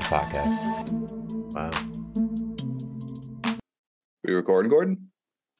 [0.00, 0.92] start the podcast.
[1.54, 1.70] Wow.
[4.24, 5.10] We recording, Gordon?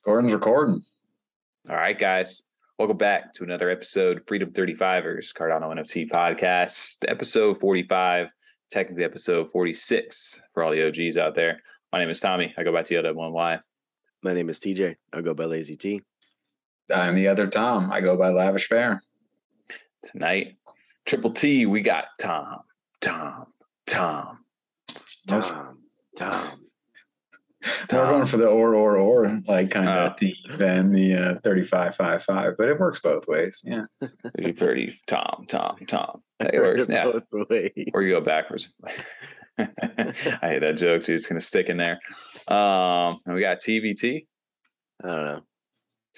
[0.05, 0.82] Gordon's recording.
[1.69, 2.45] All right, guys.
[2.79, 8.29] Welcome back to another episode of Freedom 35ers, Cardano NFT podcast, episode 45,
[8.71, 11.61] technically episode 46 for all the OGs out there.
[11.93, 12.54] My name is Tommy.
[12.57, 13.61] I go by TLW1Y.
[14.23, 14.95] My name is TJ.
[15.12, 16.01] I'll go by Lazy T.
[16.93, 17.93] I'm the other Tom.
[17.93, 19.03] I go by Lavish Bear.
[20.03, 20.57] Tonight,
[21.04, 22.61] Triple T, we got Tom,
[23.01, 23.51] Tom,
[23.86, 24.39] Tom.
[25.31, 25.79] Most- Tom.
[26.17, 26.59] Tom.
[27.93, 31.95] We're going for the or or or like kind of theme than the uh, 35
[31.95, 33.62] 5 5, but it works both ways.
[33.64, 33.84] Yeah.
[34.37, 36.23] 30, 30, Tom, Tom, Tom.
[36.41, 36.89] It works.
[36.89, 37.71] Ways.
[37.95, 38.69] or you go backwards.
[39.59, 39.65] I
[40.43, 41.15] hate that joke, dude.
[41.15, 42.01] It's gonna stick in there.
[42.49, 44.27] Um, and we got TVT.
[45.05, 45.41] I don't know.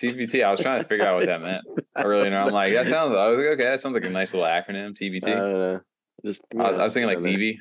[0.00, 0.42] TVT.
[0.44, 1.62] I was trying to figure out what that meant
[1.98, 2.34] earlier.
[2.36, 3.14] I'm like, that sounds.
[3.14, 4.94] I was like, okay, that sounds like a nice little acronym.
[4.98, 5.24] TVT.
[5.28, 5.80] I don't know.
[6.24, 7.18] Just you I, was, I was thinking like.
[7.18, 7.56] TV,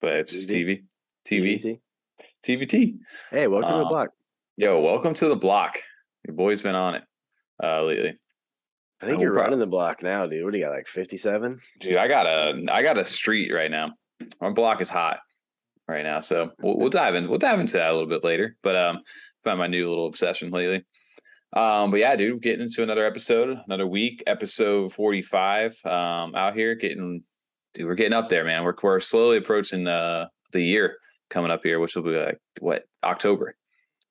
[0.00, 0.84] but it's just TV.
[1.28, 1.54] TV.
[1.54, 1.80] TVT.
[2.46, 2.94] TVT.
[3.30, 4.10] Hey, welcome to the Um, block.
[4.56, 5.80] Yo, welcome to the block.
[6.26, 7.02] Your boy's been on it
[7.62, 8.14] uh lately.
[9.02, 10.44] I think no you're running the block now, dude.
[10.44, 10.70] What do you got?
[10.70, 11.58] Like 57?
[11.80, 13.92] Dude, I got a I got a street right now.
[14.40, 15.18] Our block is hot
[15.86, 17.28] right now, so we'll, we'll dive in.
[17.28, 18.56] We'll dive into that a little bit later.
[18.62, 19.00] But um,
[19.44, 20.86] found my new little obsession lately.
[21.52, 25.76] Um, but yeah, dude, getting into another episode, another week, episode forty five.
[25.84, 27.22] Um, out here getting,
[27.76, 28.64] dude, we're getting up there, man.
[28.64, 30.96] We're we're slowly approaching uh the year
[31.30, 33.54] coming up here, which will be like what October.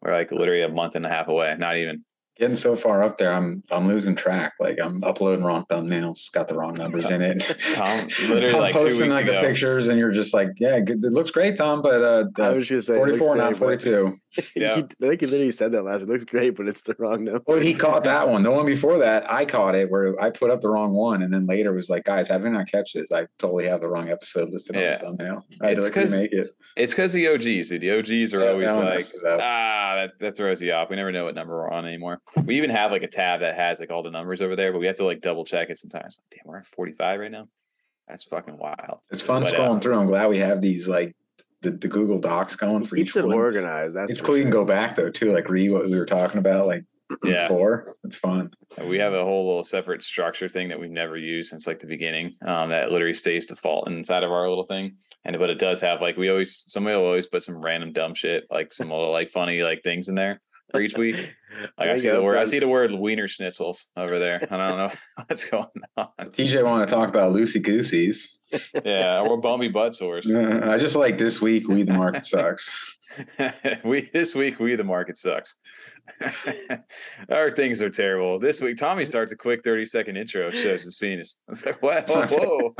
[0.02, 1.56] We're like literally a month and a half away.
[1.58, 2.06] Not even.
[2.38, 4.54] Getting so far up there, I'm I'm losing track.
[4.60, 7.40] Like I'm uploading wrong thumbnails, got the wrong numbers in it.
[7.74, 9.34] Tom, literally I'm like two posting weeks like ago.
[9.36, 12.48] the pictures, and you're just like, yeah, good, it looks great, Tom, but uh, I
[12.50, 13.00] uh was just saying.
[13.02, 14.18] it looks 44, not 42.
[14.54, 14.76] Yeah.
[14.76, 16.02] He- I think he literally said that last.
[16.02, 17.42] It looks great, but it's the wrong number.
[17.48, 18.44] Well, he caught that one.
[18.44, 21.32] The one before that, I caught it where I put up the wrong one, and
[21.32, 23.14] then later was like, "Guys, how did I not catch this?
[23.14, 25.00] I totally have the wrong episode listed Yeah.
[25.06, 25.46] on the thumbnail.
[25.62, 27.80] I It's to like 'cause- it." It's because the OGs, dude.
[27.80, 29.06] The OGs are Yeah, always like,
[29.40, 30.90] ah, that, that throws you off.
[30.90, 32.20] We never know what number we're on anymore.
[32.44, 34.80] We even have like a tab that has like all the numbers over there, but
[34.80, 36.20] we have to like double check it sometimes.
[36.32, 37.48] Damn, we're at 45 right now.
[38.08, 39.00] That's fucking wild.
[39.10, 39.98] It's fun But, scrolling uh, through.
[40.00, 41.16] I'm glad we have these like
[41.62, 43.36] the, the Google Docs going for Keeps each it one.
[43.36, 43.96] organized.
[43.96, 44.38] That's It's for cool.
[44.38, 46.84] You can go back though too, like read what we were talking about like
[47.24, 47.48] Yeah.
[47.48, 47.96] before.
[48.04, 48.52] It's fun.
[48.78, 51.80] And we have a whole little separate structure thing that we've never used since like
[51.80, 52.36] the beginning.
[52.46, 54.98] Um, that literally stays default inside of our little thing.
[55.24, 58.14] And but it does have like we always somebody will always put some random dumb
[58.14, 60.42] shit, like some little like funny like things in there
[60.72, 61.16] for each week.
[61.78, 64.46] Like I, see the word I see the word wiener schnitzels over there.
[64.50, 64.92] I don't know
[65.28, 65.68] what's going
[65.98, 66.08] on.
[66.20, 68.42] TJ want to talk about loosey gooseys.
[68.84, 70.32] Yeah, or bumpy butt sores.
[70.34, 71.68] I just like this week.
[71.68, 72.95] We the market sucks.
[73.84, 75.56] we this week we the market sucks.
[77.30, 78.40] Our things are terrible.
[78.40, 81.38] This week Tommy starts a quick 30 second intro, shows his penis.
[81.48, 82.08] I was like, what?
[82.10, 82.74] Whoa,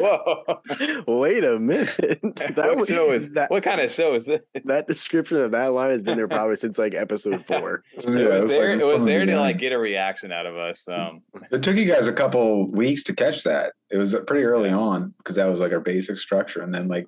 [0.00, 0.60] whoa.
[1.06, 1.20] Whoa.
[1.20, 1.94] Wait a minute.
[1.98, 3.50] that what was- show is that?
[3.50, 4.40] what kind of show is this?
[4.64, 7.84] That description of that line has been there probably since like episode four.
[7.94, 9.40] it Yeah, was there, like it was there to beginning.
[9.40, 10.88] like get a reaction out of us.
[10.88, 13.72] Um It took you guys a couple weeks to catch that.
[13.90, 16.62] It was pretty early on because that was like our basic structure.
[16.62, 17.06] And then like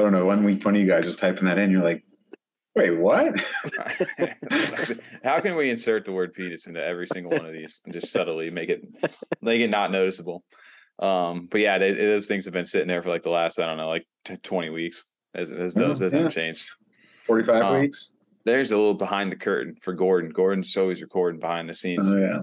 [0.00, 2.02] I don't know, one week one of you guys was typing that in, you're like,
[2.74, 3.34] wait, what?
[5.24, 8.10] how can we insert the word penis into every single one of these and just
[8.10, 8.82] subtly make it
[9.42, 10.42] make it not noticeable?
[10.98, 13.66] Um, but yeah, they, those things have been sitting there for like the last I
[13.66, 15.04] don't know, like t- twenty weeks.
[15.34, 16.66] As, as Yeah, those those haven't changed.
[17.26, 18.14] 45 Um, weeks?
[18.44, 20.30] There's a little behind the curtain for Gordon.
[20.30, 22.12] Gordon's always recording behind the scenes.
[22.12, 22.38] Oh yeah.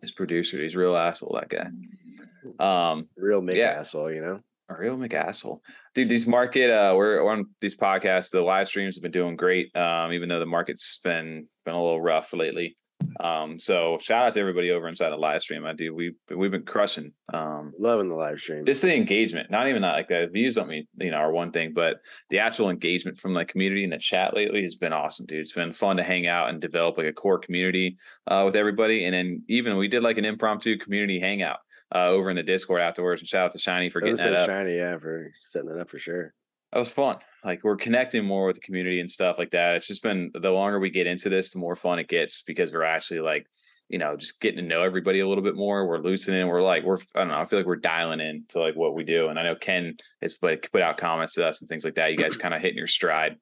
[0.00, 1.38] His producer, he's a real asshole.
[1.40, 2.90] That guy.
[2.90, 3.76] Um, Real Mick Yeah.
[3.78, 4.40] asshole, you know?
[4.68, 5.60] a real McAsshole.
[5.96, 9.34] Dude, these market uh we're, we're on these podcasts, the live streams have been doing
[9.34, 9.74] great.
[9.74, 12.76] Um, even though the market's been been a little rough lately.
[13.18, 15.64] Um, so shout out to everybody over inside the live stream.
[15.64, 17.12] I do we we've been crushing.
[17.32, 18.66] Um Loving the live stream.
[18.66, 21.50] just the engagement, not even that like the views don't mean you know are one
[21.50, 21.96] thing, but
[22.28, 25.40] the actual engagement from the community in the chat lately has been awesome, dude.
[25.40, 27.96] It's been fun to hang out and develop like a core community
[28.26, 29.06] uh, with everybody.
[29.06, 31.60] And then even we did like an impromptu community hangout
[31.94, 33.20] uh, over in the Discord afterwards.
[33.20, 34.48] And shout out to Shiny for getting that up.
[34.48, 36.34] shiny, yeah, for setting that up for sure.
[36.72, 37.18] That was fun.
[37.44, 39.76] Like we're connecting more with the community and stuff like that.
[39.76, 42.72] It's just been the longer we get into this, the more fun it gets because
[42.72, 43.46] we're actually like
[43.88, 45.86] you know, just getting to know everybody a little bit more.
[45.86, 46.48] We're loosening.
[46.48, 47.38] We're like, we're, I don't know.
[47.38, 49.28] I feel like we're dialing in to like what we do.
[49.28, 52.10] And I know Ken has like put out comments to us and things like that.
[52.10, 53.36] You guys kind of hitting your stride.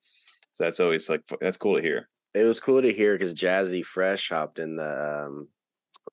[0.53, 2.09] So that's always like, that's cool to hear.
[2.35, 5.49] It was cool to hear because Jazzy Fresh hopped in the um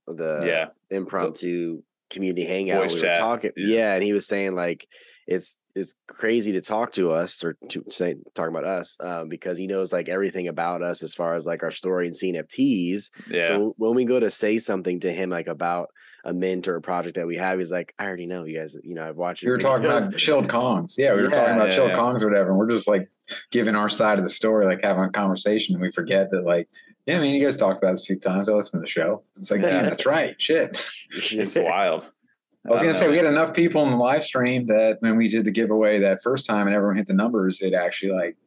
[0.07, 0.65] the yeah.
[0.95, 1.81] impromptu
[2.11, 2.83] community hangout.
[2.83, 3.75] Voice We chat, were talking, yeah.
[3.75, 3.93] yeah.
[3.95, 4.87] and he was saying like
[5.27, 9.57] it's it's crazy to talk to us or to say talking about us um, because
[9.57, 13.09] he knows like everything about us as far as like our story and CNFTs.
[13.29, 13.47] Yeah.
[13.47, 15.89] So when we go to say something to him like about
[16.25, 18.75] a mint or a project that we have, he's like, I already know you guys.
[18.83, 19.43] You know, I've watched.
[19.43, 20.97] We were talking videos." about chilled Kongs.
[20.97, 21.97] Yeah, we were talking about yeah, chilled yeah.
[21.97, 22.49] Kongs or whatever.
[22.49, 23.09] And we're just like
[23.51, 25.75] giving our side of the story, like having a conversation.
[25.75, 26.67] And we forget that, like,
[27.05, 28.47] yeah, I mean, you guys talked about this a few times.
[28.49, 29.23] I listened to the show.
[29.39, 29.69] It's like, Yeah.
[29.69, 30.35] yeah, that's right.
[30.41, 30.77] Shit.
[31.11, 32.03] It's wild.
[32.67, 35.27] I was gonna say we had enough people in the live stream that when we
[35.27, 38.37] did the giveaway that first time and everyone hit the numbers, it actually like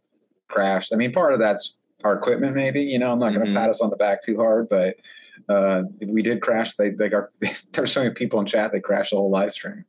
[0.49, 0.93] crashed.
[0.93, 2.81] I mean, part of that's our equipment, maybe.
[2.83, 3.55] You know, I'm not gonna Mhm.
[3.57, 4.95] pat us on the back too hard, but
[5.49, 6.77] uh we did crash.
[6.77, 7.25] They they got
[7.73, 9.85] there's so many people in chat they crashed the whole live stream.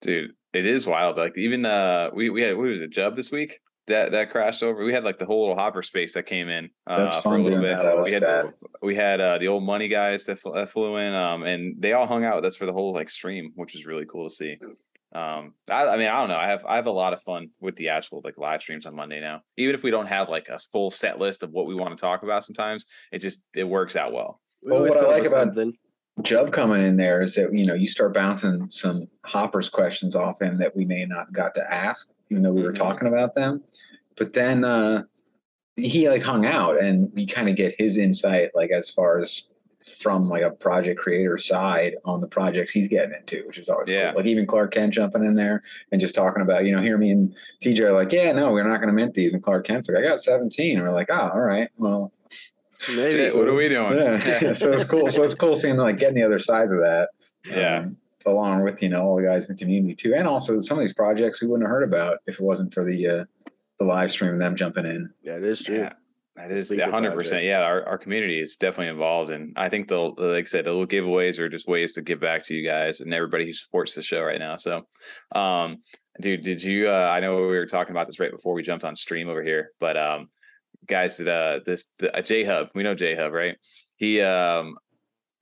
[0.00, 3.30] dude it is wild like even uh we we had what was it jub this
[3.30, 6.48] week that that crashed over we had like the whole little hopper space that came
[6.48, 7.86] in uh That's for a fun little doing bit that.
[7.86, 8.54] I we had that.
[8.82, 11.92] we had uh the old money guys that, fl- that flew in um and they
[11.92, 14.34] all hung out with us for the whole like stream which was really cool to
[14.34, 14.56] see
[15.14, 17.50] um I, I mean i don't know i have i have a lot of fun
[17.60, 20.48] with the actual like live streams on monday now even if we don't have like
[20.48, 23.64] a full set list of what we want to talk about sometimes it just it
[23.64, 25.72] works out well We Well, what I like about- something.
[26.22, 30.42] Jub coming in there is that you know you start bouncing some hoppers questions off
[30.42, 32.76] him that we may not got to ask, even though we were Mhm.
[32.78, 33.62] talking about them.
[34.16, 35.04] But then uh
[35.76, 39.46] he like hung out and we kind of get his insight like as far as
[39.98, 43.88] from like a project creator side on the projects he's getting into, which is always
[43.88, 44.10] Yeah.
[44.10, 44.18] cool.
[44.18, 47.10] Like even Clark Kent jumping in there and just talking about, you know, hear me
[47.10, 49.32] and TJ are like, Yeah, no, we're not gonna mint these.
[49.32, 50.76] And Clark Kent's like, I got 17.
[50.78, 52.12] And we're like, oh, all right, well,
[52.88, 53.18] Maybe.
[53.18, 54.52] Shit, what are we doing yeah.
[54.54, 55.10] so it's cool.
[55.10, 57.08] So it's cool seeing like getting the other sides of that.
[57.46, 57.78] Yeah.
[57.80, 60.78] um, along with you know all the guys in the community too, and also some
[60.78, 63.24] of these projects we wouldn't have heard about if it wasn't for the uh,
[63.78, 65.12] the live stream and them jumping in.
[65.22, 65.76] Yeah, it is true.
[65.78, 65.92] Yeah,
[66.36, 67.44] that The is sleeper hundred percent.
[67.44, 70.70] Yeah, our, our community is definitely involved, and I think they'll, like I said, the
[70.70, 73.94] little giveaways are just ways to give back to you guys and everybody who supports
[73.94, 74.56] the show right now.
[74.56, 74.86] So,
[75.34, 75.78] um,
[76.20, 76.88] dude, did you?
[76.88, 79.42] Uh, I know we were talking about this right before we jumped on stream over
[79.42, 80.28] here, but um,
[80.86, 83.56] guys, that uh, this the, uh, J Hub, we know J Hub, right?
[83.96, 84.76] He um.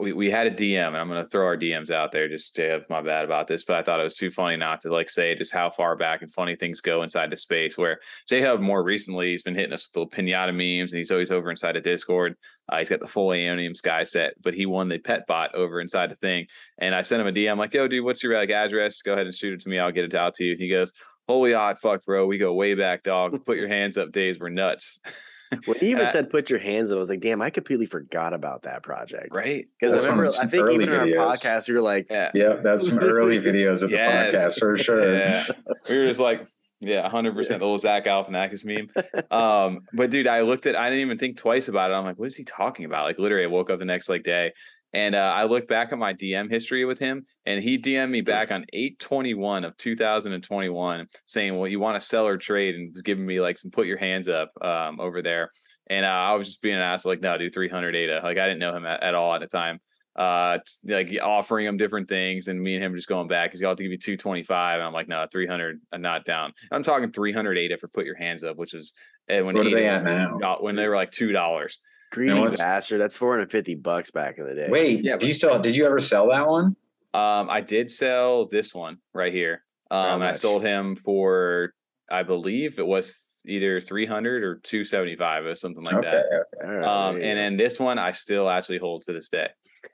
[0.00, 2.54] We, we had a DM and I'm going to throw our DMs out there just
[2.56, 4.92] to have my bad about this, but I thought it was too funny not to
[4.92, 7.98] like say just how far back and funny things go inside the space where
[8.28, 11.32] J Hub more recently he's been hitting us with little pinata memes and he's always
[11.32, 12.36] over inside of Discord.
[12.68, 15.80] Uh, he's got the full Aeonium Sky set, but he won the pet bot over
[15.80, 16.46] inside the thing.
[16.78, 19.00] And I sent him a DM like, "Yo, dude, what's your like address?
[19.02, 19.78] Go ahead and shoot it to me.
[19.78, 20.92] I'll get it out to you." He goes,
[21.26, 22.26] "Holy hot fuck, bro.
[22.26, 23.44] We go way back, dog.
[23.44, 24.12] Put your hands up.
[24.12, 25.00] Days were nuts,
[25.64, 27.86] When he even Uh, said put your hands up, I was like, damn, I completely
[27.86, 29.28] forgot about that project.
[29.34, 29.66] right?
[29.80, 32.06] Because I That's one of remember, I think early even in our podcast, you're like,
[32.10, 34.34] Yeah, Yeah, that's some early videos of the Yes.
[34.36, 35.14] podcast for sure.
[35.18, 35.44] Yeah.
[35.88, 36.46] we were just like,
[36.80, 38.88] yeah, hundred percent the little Zach Galifianakis meme.
[39.32, 41.94] Um, but dude, I looked at, I didn't even think twice about it.
[41.94, 43.04] I'm like, what is he talking about?
[43.04, 44.52] Like, literally, I woke up the next like day,
[44.93, 48.20] and uh, I looked back at my DM history with him, and he DM'd me
[48.20, 53.02] back on 821 of 2021, saying, "Well, you want to sell or trade?" and was
[53.02, 55.50] giving me like some put your hands up um, over there.
[55.90, 58.20] And uh, I was just being an ass, like, no, dude, 300 ADA.
[58.23, 59.81] Like, I didn't know him at, at all at the time
[60.19, 63.76] uh like offering him different things and me and him just going back he's got
[63.76, 67.56] to give you 225 and i'm like no 300 i'm not down i'm talking 300
[67.56, 68.94] ADA for put your hands up which is
[69.31, 70.38] uh, when What ADA they was now?
[70.41, 71.79] uh, when they were like two dollars
[72.10, 73.00] greedy what's- bastard.
[73.00, 74.69] That's 450 bucks back in the day.
[74.69, 76.77] Wait, Yeah, do you still did you ever sell that one?
[77.15, 81.72] um i did sell this one right here um i sold him for
[82.10, 86.69] i believe it was either 300 or 275 or something like okay, that okay.
[86.70, 89.48] All right, um and then this one i still actually hold to this day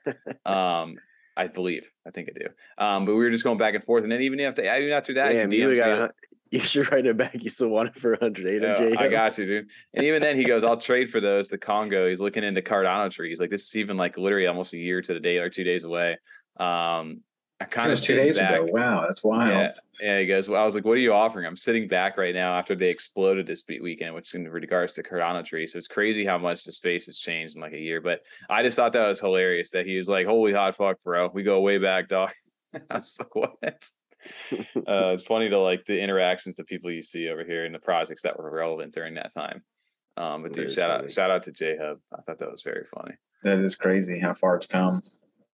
[0.45, 0.97] um
[1.37, 2.47] i believe i think i do
[2.85, 5.13] um but we were just going back and forth and then even after even after
[5.13, 6.11] that he Damn, you, got a- a, hun-
[6.51, 7.43] you should write it back.
[7.43, 8.97] You still want it for 108 Yeah, MJ.
[8.97, 9.67] I got you, dude.
[9.93, 12.07] And even then, he goes, "I'll trade for those." The Congo.
[12.07, 13.39] He's looking into Cardano trees.
[13.39, 15.83] Like this is even like literally almost a year to the day or two days
[15.83, 16.17] away.
[16.57, 17.21] Um,
[17.59, 18.67] I It kind of two days ago.
[18.69, 19.49] Wow, that's wild.
[19.49, 19.71] Yeah,
[20.01, 20.19] yeah.
[20.19, 22.53] He goes, "Well, I was like, what are you offering?" I'm sitting back right now
[22.53, 25.65] after they exploded this weekend, which in regards to Cardano tree.
[25.65, 28.01] So it's crazy how much the space has changed in like a year.
[28.01, 31.29] But I just thought that was hilarious that he was like, "Holy hot fuck, bro,
[31.33, 32.31] we go way back, dog."
[32.89, 33.89] I was like, "What?"
[34.87, 37.79] uh, it's funny to like the interactions, the people you see over here, and the
[37.79, 39.63] projects that were relevant during that time.
[40.17, 41.03] Um, but dude, shout funny.
[41.03, 41.97] out, shout out to J Hub.
[42.13, 45.01] I thought that was very funny, That is crazy how far it's come.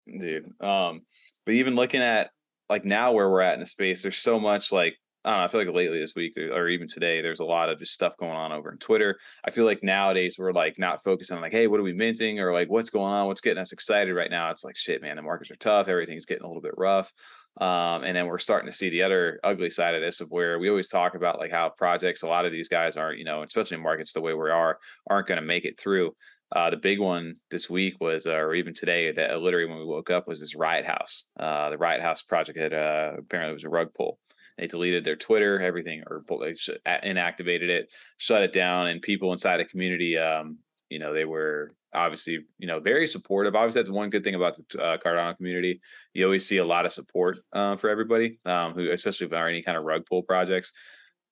[0.08, 0.54] dude.
[0.62, 1.02] Um,
[1.46, 2.32] but even looking at
[2.70, 4.98] like now where we're at in the space, there's so much like
[5.28, 5.44] I don't know.
[5.44, 8.16] I feel like lately this week or even today, there's a lot of just stuff
[8.16, 9.20] going on over in Twitter.
[9.44, 12.40] I feel like nowadays we're like not focusing on like, hey, what are we minting
[12.40, 14.50] or like what's going on, what's getting us excited right now.
[14.52, 15.18] It's like shit, man.
[15.18, 15.90] The markets are tough.
[15.90, 17.12] Everything's getting a little bit rough.
[17.60, 20.60] Um, and then we're starting to see the other ugly side of this of where
[20.60, 23.42] we always talk about like how projects, a lot of these guys aren't, you know,
[23.42, 24.78] especially in markets the way we are,
[25.10, 26.12] aren't going to make it through.
[26.56, 29.80] Uh, the big one this week was, uh, or even today, that uh, literally when
[29.80, 31.28] we woke up was this Riot House.
[31.38, 34.20] Uh, the Riot House project had uh, apparently was a rug pull,
[34.58, 39.58] They deleted their Twitter, everything, or they inactivated it, shut it down, and people inside
[39.58, 43.56] the community, um, you know, they were obviously, you know, very supportive.
[43.56, 45.82] Obviously, that's one good thing about the uh, Cardano community.
[46.13, 49.62] You always see a lot of support uh, for everybody, um, who, especially about any
[49.62, 50.72] kind of rug pull projects.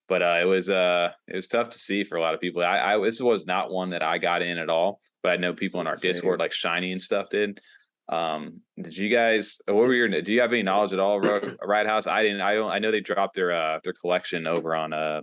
[0.07, 2.63] But uh, it was uh, it was tough to see for a lot of people.
[2.63, 5.53] I, I this was not one that I got in at all, but I know
[5.53, 7.59] people in our Discord, like Shiny and stuff, did.
[8.07, 9.59] Um, did you guys?
[9.65, 10.21] What were your?
[10.21, 11.19] Do you have any knowledge at all,
[11.63, 12.05] Riot House?
[12.05, 12.41] I didn't.
[12.41, 12.71] I don't.
[12.71, 15.21] I know they dropped their uh their collection over on uh.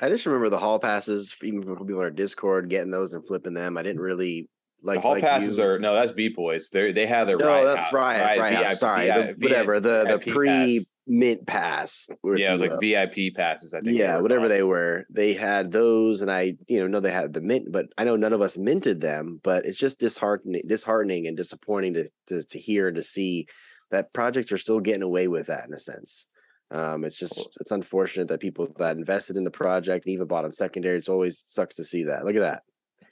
[0.00, 3.26] I just remember the hall passes, even from people on our Discord, getting those and
[3.26, 3.78] flipping them.
[3.78, 4.48] I didn't really
[4.82, 5.64] like the hall like passes you.
[5.64, 6.68] are no, that's B boys.
[6.70, 8.66] They they have their no, Riot that's right, right.
[8.66, 12.08] VIP sorry, the, VIP whatever the the pre mint pass.
[12.24, 12.80] Yeah, it was like will.
[12.80, 13.74] VIP passes.
[13.74, 13.96] I think.
[13.96, 17.32] yeah, were whatever they were, they had those, and I, you know, know they had
[17.32, 19.40] the mint, but I know none of us minted them.
[19.42, 23.46] But it's just disheartening, disheartening, and disappointing to to, to hear and to see
[23.90, 26.26] that projects are still getting away with that in a sense.
[26.70, 30.44] Um, it's just it's unfortunate that people that invested in the project and even bought
[30.44, 30.96] on secondary.
[30.98, 32.24] It's always sucks to see that.
[32.24, 32.62] Look at that.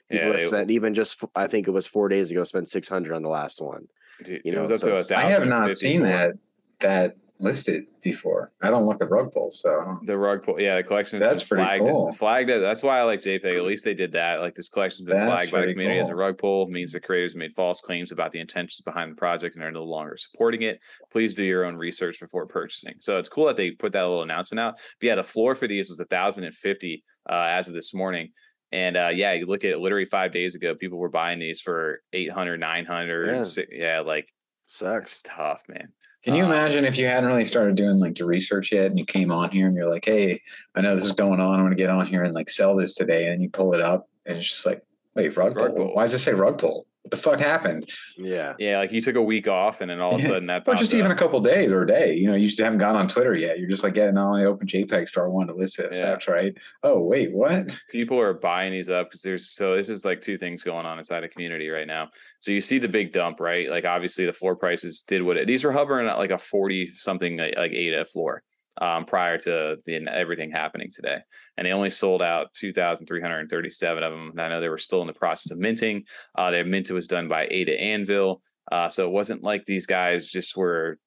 [0.09, 2.67] People Yeah, that they- spent even just I think it was four days ago spent
[2.67, 3.87] six hundred on the last one.
[4.23, 5.75] Dude, you know, so to a it's- I have not 1,054.
[5.75, 6.33] seen that
[6.81, 8.51] that listed before.
[8.61, 11.43] I don't look at rug pulls, so The rug pull, yeah, the collection is That's
[11.43, 11.85] pretty flagged.
[11.85, 12.11] cool.
[12.13, 12.49] Flagged.
[12.49, 12.61] it.
[12.61, 13.57] That's why I like JPEG.
[13.57, 14.39] At least they did that.
[14.39, 16.67] Like this collection's been That's flagged by the pretty community as a rug pull.
[16.67, 19.83] Means the creators made false claims about the intentions behind the project and are no
[19.83, 20.79] longer supporting it.
[21.11, 22.95] Please do your own research before purchasing.
[22.99, 24.75] So it's cool that they put that little announcement out.
[24.99, 27.93] But yeah, the floor for these was a thousand and fifty uh, as of this
[27.93, 28.29] morning.
[28.71, 31.61] And uh, yeah, you look at it literally five days ago, people were buying these
[31.61, 33.27] for 800, 900.
[33.27, 33.43] Yeah.
[33.43, 34.27] si- yeah like
[34.65, 35.21] Sucks.
[35.23, 35.89] tough, man.
[36.23, 38.97] Can you Uh, imagine if you hadn't really started doing like your research yet and
[38.97, 40.41] you came on here and you're like, hey,
[40.73, 41.55] I know this is going on.
[41.55, 43.27] I'm going to get on here and like sell this today.
[43.27, 44.81] And you pull it up and it's just like,
[45.15, 45.73] wait, rug, Rug.
[45.75, 46.85] Why does it say rug pull?
[47.03, 47.89] What the fuck happened?
[48.17, 48.53] Yeah.
[48.57, 50.73] Yeah, like you took a week off and then all of a sudden that Or
[50.75, 50.99] just up.
[50.99, 52.15] even a couple days or a day.
[52.15, 53.59] You know, you just haven't gone on Twitter yet.
[53.59, 55.97] You're just like, yeah, no, I open JPEG Store One to list this.
[55.97, 56.05] Yeah.
[56.05, 56.55] That's right.
[56.81, 57.71] Oh, wait, what?
[57.91, 60.97] people are buying these up because there's so this is like two things going on
[60.97, 62.07] inside the community right now.
[62.39, 63.69] So you see the big dump, right?
[63.69, 66.91] Like obviously the floor prices did what it, these were hovering at like a 40
[66.95, 68.43] something like, like eight at floor
[68.81, 71.19] um prior to the everything happening today.
[71.57, 74.31] And they only sold out 2,337 of them.
[74.31, 76.03] And I know they were still in the process of minting.
[76.37, 78.41] Uh their mint was done by Ada Anvil.
[78.71, 80.97] Uh so it wasn't like these guys just were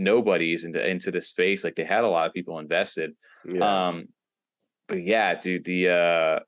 [0.00, 1.62] nobodies into into the space.
[1.62, 3.12] Like they had a lot of people invested.
[3.46, 3.88] Yeah.
[3.88, 4.08] Um,
[4.88, 6.40] but yeah, dude, the uh,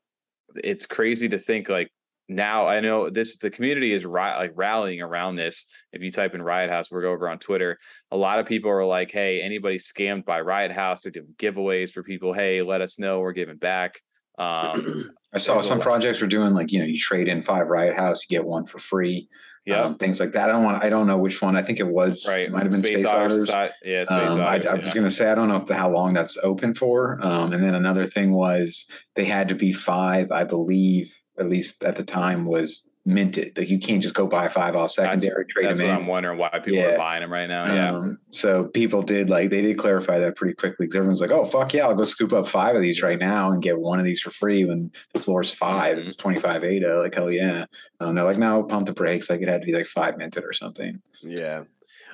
[0.55, 1.89] it's crazy to think like
[2.29, 2.67] now.
[2.67, 5.65] I know this the community is ri- like rallying around this.
[5.91, 7.77] If you type in Riot House, we're over on Twitter.
[8.11, 11.01] A lot of people are like, "Hey, anybody scammed by Riot House?
[11.01, 12.33] They're doing giveaways for people.
[12.33, 13.19] Hey, let us know.
[13.19, 13.99] We're giving back."
[14.39, 15.85] Um, I saw some lot.
[15.85, 18.65] projects were doing like, you know, you trade in five Riot House, you get one
[18.65, 19.27] for free.
[19.65, 20.49] yeah, um, things like that.
[20.49, 20.83] I don't want.
[20.83, 21.55] I don't know which one.
[21.55, 22.25] I think it was.
[22.27, 22.41] right.
[22.41, 23.73] It might have been Space, Otters Otters.
[23.83, 24.65] Yeah, Space Um, I, Otters.
[24.65, 24.81] I yeah.
[24.83, 27.19] was going to say I don't know if how long that's open for.
[27.25, 30.31] Um, and then another thing was they had to be five.
[30.31, 33.57] I believe at least at the time was minted.
[33.57, 36.01] Like you can't just go buy five off secondary, trade That's them what in.
[36.03, 36.91] I'm wondering why people Yeah.
[36.93, 37.65] are buying them right now.
[37.73, 37.95] Yeah.
[37.95, 41.43] Um, so people did like they did clarify that pretty quickly because everyone's like, "Oh
[41.43, 44.05] fuck yeah, I'll go scoop up five of these right now and get one of
[44.05, 46.05] these for free when the floor's 5 Mhm.
[46.05, 46.99] It's twenty five ADA.
[46.99, 47.65] Like hell yeah.
[47.99, 49.29] Um, they're like, no, pump the brakes.
[49.29, 51.01] Like it had to be like five minted or something.
[51.21, 51.63] Yeah.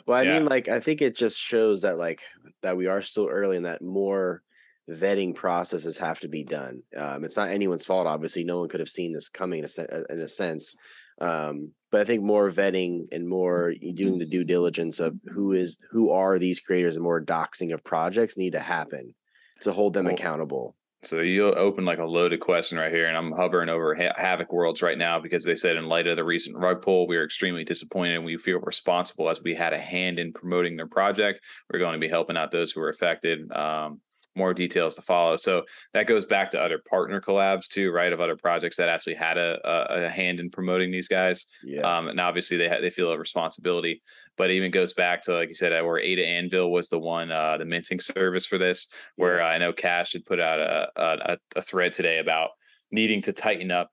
[0.08, 0.40] Well, I Yeah.
[0.40, 2.22] mean, like, I think it just shows that, like,
[2.64, 4.42] that we are still early and that more
[4.90, 6.82] vetting processes have to be done.
[6.96, 8.44] Um, it's not anyone's fault, obviously.
[8.44, 10.76] No one could have seen this coming in a, sen- in a sense.
[11.22, 15.78] Um, but I think more vetting and more doing the due diligence of who is
[15.92, 19.14] who are these creators and more doxing of projects need to happen
[19.62, 20.76] to hold them accountable.
[21.02, 24.52] So you'll open like a loaded question right here, and I'm hovering over ha- Havoc
[24.52, 27.24] Worlds right now because they said in light of the recent rug pull, we are
[27.24, 31.40] extremely disappointed and we feel responsible as we had a hand in promoting their project.
[31.72, 33.50] We're going to be helping out those who are affected.
[33.52, 34.02] Um,
[34.40, 35.36] more details to follow.
[35.36, 38.12] So that goes back to other partner collabs too, right?
[38.12, 41.46] Of other projects that actually had a, a, a hand in promoting these guys.
[41.64, 41.82] Yeah.
[41.82, 44.02] Um, and obviously they ha- they feel a responsibility,
[44.38, 46.98] but it even goes back to like you said, uh, where Ada Anvil was the
[46.98, 48.88] one, uh, the minting service for this.
[49.16, 52.50] Where I know Cash had put out a, a a thread today about
[52.92, 53.92] needing to tighten up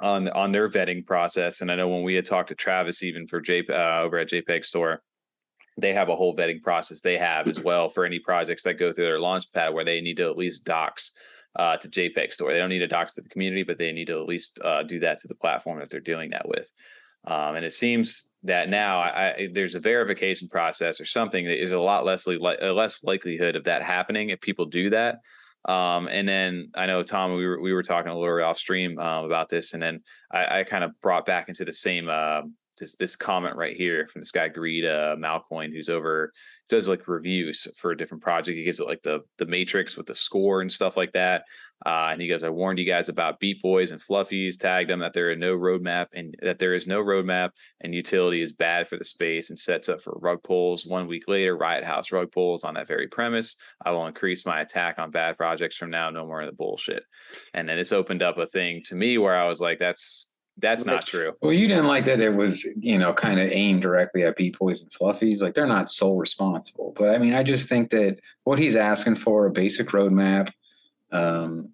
[0.00, 1.60] on on their vetting process.
[1.60, 4.30] And I know when we had talked to Travis, even for J uh, over at
[4.30, 5.02] JPEG Store,
[5.78, 8.92] they have a whole vetting process they have as well for any projects that go
[8.92, 11.12] through their launch pad where they need to at least dox
[11.56, 12.52] uh, to JPEG Store.
[12.52, 14.82] They don't need to dox to the community, but they need to at least uh,
[14.82, 16.70] do that to the platform that they're doing that with.
[17.26, 21.62] Um, and it seems that now I, I, there's a verification process or something that
[21.62, 25.18] is a lot less li- less likelihood of that happening if people do that.
[25.68, 28.98] Um, and then I know Tom, we were we were talking a little off stream
[28.98, 30.00] um, about this, and then
[30.32, 32.42] I, I kind of brought back into the same uh,
[32.78, 36.32] this this comment right here from this guy uh, Malcoin, who's over
[36.68, 38.56] does like reviews for a different project.
[38.56, 41.44] He gives it like the the matrix with the score and stuff like that.
[41.86, 44.98] Uh, and he goes, I warned you guys about Beat Boys and Fluffies, tagged them
[44.98, 48.88] that there is no roadmap and that there is no roadmap and utility is bad
[48.88, 50.86] for the space and sets up for rug pulls.
[50.86, 53.56] One week later, Riot House rug pulls on that very premise.
[53.84, 57.04] I will increase my attack on bad projects from now, no more of the bullshit.
[57.54, 60.84] And then it's opened up a thing to me where I was like, that's that's
[60.84, 61.32] not true.
[61.40, 64.58] Well, you didn't like that it was, you know, kind of aimed directly at Beat
[64.58, 65.40] Boys and Fluffies.
[65.40, 66.94] Like they're not sole responsible.
[66.96, 70.52] But I mean, I just think that what he's asking for, a basic roadmap,
[71.12, 71.70] um,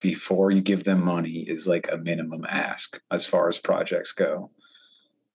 [0.00, 4.50] before you give them money is like a minimum ask as far as projects go.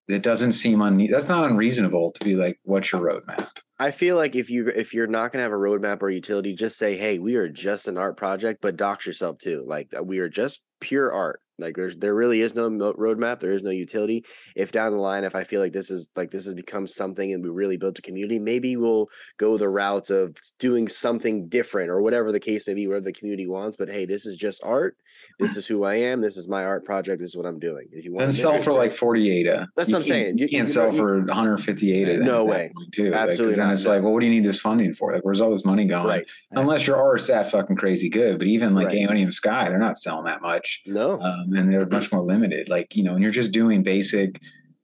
[0.08, 3.50] It doesn't seem un that's not unreasonable to be like, what's your roadmap?
[3.80, 6.78] I feel like if you if you're not gonna have a roadmap or utility, just
[6.78, 9.64] say, hey, we are just an art project, but dox yourself too.
[9.66, 11.42] Like we are just pure art.
[11.62, 13.40] Like there's there really is no roadmap.
[13.40, 14.26] There is no utility.
[14.56, 17.34] If down the line, if I feel like this is like this has become something
[17.34, 21.90] and we really built a community, maybe we'll go the route of doing something different
[21.90, 23.78] or whatever the case may be, whatever the community wants.
[23.78, 24.98] But hey, this is just art.
[25.40, 26.22] This is who I am.
[26.22, 27.20] This is my art project.
[27.20, 27.88] This is what I'm doing.
[27.92, 29.68] If you want to sell for like 40 ADA.
[29.76, 30.38] That's you what I'm saying.
[30.38, 32.24] You, you can't you, sell for 150 ADA.
[32.24, 32.72] No way.
[32.92, 33.14] Too.
[33.14, 33.56] Absolutely.
[33.56, 35.14] Like, then it's like, well, what do you need this funding for?
[35.14, 36.08] Like, where's all this money going?
[36.08, 36.26] Right.
[36.52, 38.38] Unless your art's that fucking crazy good.
[38.38, 38.98] But even like right.
[38.98, 40.82] Aeonium Sky, they're not selling that much.
[40.86, 41.20] No.
[41.20, 42.70] Um, and they're much more limited.
[42.70, 44.40] Like, you know, and you're just doing basic,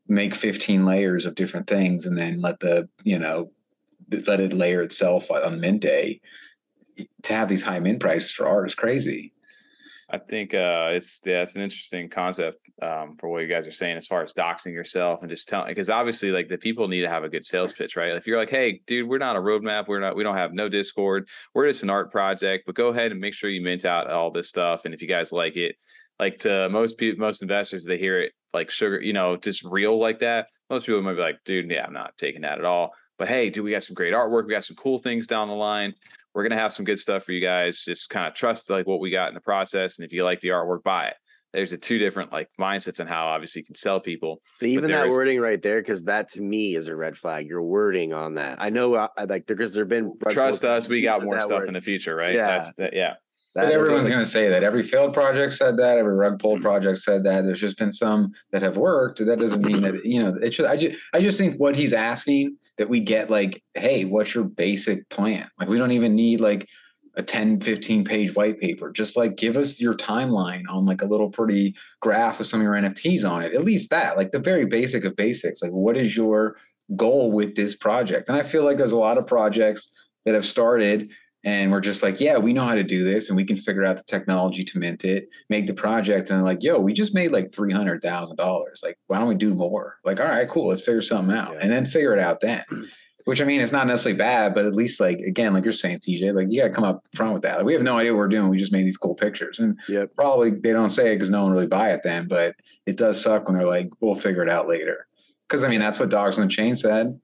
[0.08, 3.52] make 15 layers of different things and then let the, you know,
[4.26, 6.22] let it layer itself on mint day.
[7.24, 9.34] To have these high mint prices for art is crazy.
[10.10, 13.72] I think uh, it's yeah, it's an interesting concept um, for what you guys are
[13.72, 17.02] saying as far as doxing yourself and just telling because obviously like the people need
[17.02, 18.16] to have a good sales pitch, right?
[18.16, 20.70] If you're like, hey, dude, we're not a roadmap, we're not, we don't have no
[20.70, 24.10] Discord, we're just an art project, but go ahead and make sure you mint out
[24.10, 25.76] all this stuff, and if you guys like it,
[26.20, 30.00] like to most people, most investors, they hear it like sugar, you know, just real
[30.00, 30.48] like that.
[30.70, 32.94] Most people might be like, dude, yeah, I'm not taking that at all.
[33.18, 35.56] But hey, dude, we got some great artwork, we got some cool things down the
[35.56, 35.94] line
[36.38, 37.82] we're gonna have some good stuff for you guys.
[37.82, 40.40] Just kind of trust like what we got in the process, and if you like
[40.40, 41.16] the artwork, buy it.
[41.52, 44.40] There's a two different like mindsets on how obviously you can sell people.
[44.54, 47.48] So even that wording right there, because that to me is a red flag.
[47.48, 51.02] Your wording on that, I know, uh, I, like because there've been trust us, we
[51.02, 51.70] got more stuff word.
[51.70, 52.36] in the future, right?
[52.36, 52.94] Yeah, that's that.
[52.94, 53.16] Yeah.
[53.58, 54.64] That but everyone's going to say that.
[54.64, 55.98] Every failed project said that.
[55.98, 56.64] Every rug pull mm-hmm.
[56.64, 57.44] project said that.
[57.44, 59.18] There's just been some that have worked.
[59.18, 60.36] That doesn't mean that you know.
[60.36, 60.68] It should.
[60.68, 60.96] I just.
[61.12, 65.50] I just think what he's asking that we get like, hey, what's your basic plan?
[65.60, 66.68] Like we don't even need like
[67.16, 71.06] a 10 15 page white paper just like give us your timeline on like a
[71.08, 74.38] little pretty graph with some of your nfts on it at least that like the
[74.38, 76.58] very basic of basics like what is your
[76.96, 79.92] goal with this project and i feel like there's a lot of projects
[80.26, 81.10] that have started
[81.44, 83.86] and we're just like yeah we know how to do this and we can figure
[83.86, 87.32] out the technology to mint it make the project and like yo we just made
[87.32, 91.36] like $300000 like why don't we do more like all right cool let's figure something
[91.36, 91.60] out yeah.
[91.62, 92.64] and then figure it out then
[93.28, 96.00] which I mean, it's not necessarily bad, but at least like again, like you're saying,
[96.00, 97.58] CJ, like you got to come up front with that.
[97.58, 98.48] Like, we have no idea what we're doing.
[98.48, 100.16] We just made these cool pictures, and yep.
[100.16, 102.30] probably they don't say it because no one really buy it then.
[102.30, 105.08] But it does suck when they're like, "We'll figure it out later."
[105.46, 107.20] Because I mean, that's what Dogs on the Chain said.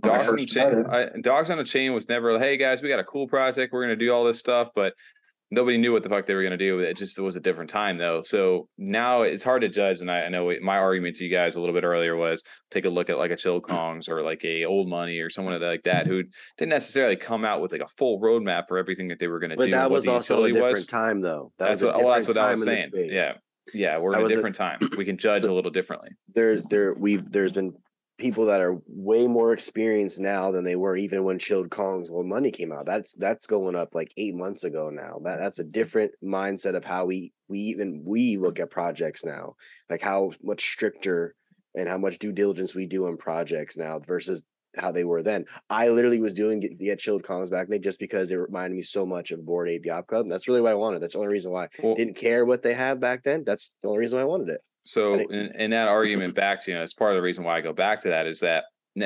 [0.00, 0.86] Dogs on the chain.
[0.90, 3.72] I, Dogs on the chain was never, "Hey guys, we got a cool project.
[3.72, 4.94] We're gonna do all this stuff," but
[5.54, 6.80] nobody knew what the fuck they were going to do.
[6.80, 8.22] It just it was a different time though.
[8.22, 10.00] So now it's hard to judge.
[10.00, 12.84] And I, I know my argument to you guys a little bit earlier was take
[12.84, 13.68] a look at like a Chill mm.
[13.68, 16.22] Kongs or like a Old Money or someone like that who
[16.58, 19.50] didn't necessarily come out with like a full roadmap for everything that they were going
[19.50, 19.62] to do.
[19.62, 20.86] But that was also a different was.
[20.86, 21.52] time though.
[21.58, 22.90] That that's what, well, that's what I was saying.
[22.94, 23.34] Yeah.
[23.72, 24.78] Yeah, we're that in a different a, time.
[24.98, 26.10] We can judge so a little differently.
[26.34, 27.72] There, there, we've there's been
[28.16, 32.26] people that are way more experienced now than they were even when Chilled Kong's Old
[32.26, 32.86] Money came out.
[32.86, 35.20] That's that's going up like eight months ago now.
[35.24, 39.56] That that's a different mindset of how we we even we look at projects now,
[39.90, 41.34] like how much stricter
[41.74, 44.44] and how much due diligence we do on projects now versus
[44.76, 45.44] how they were then.
[45.70, 48.82] I literally was doing the get chilled Kongs back then just because it reminded me
[48.82, 50.26] so much of Bored Ape Yacht Club.
[50.28, 51.02] That's really what I wanted.
[51.02, 51.68] That's the only reason why.
[51.82, 53.44] Well, Didn't care what they have back then.
[53.44, 54.60] That's the only reason why I wanted it.
[54.84, 57.56] So in, in that argument back to you know, it's part of the reason why
[57.56, 58.64] I go back to that is that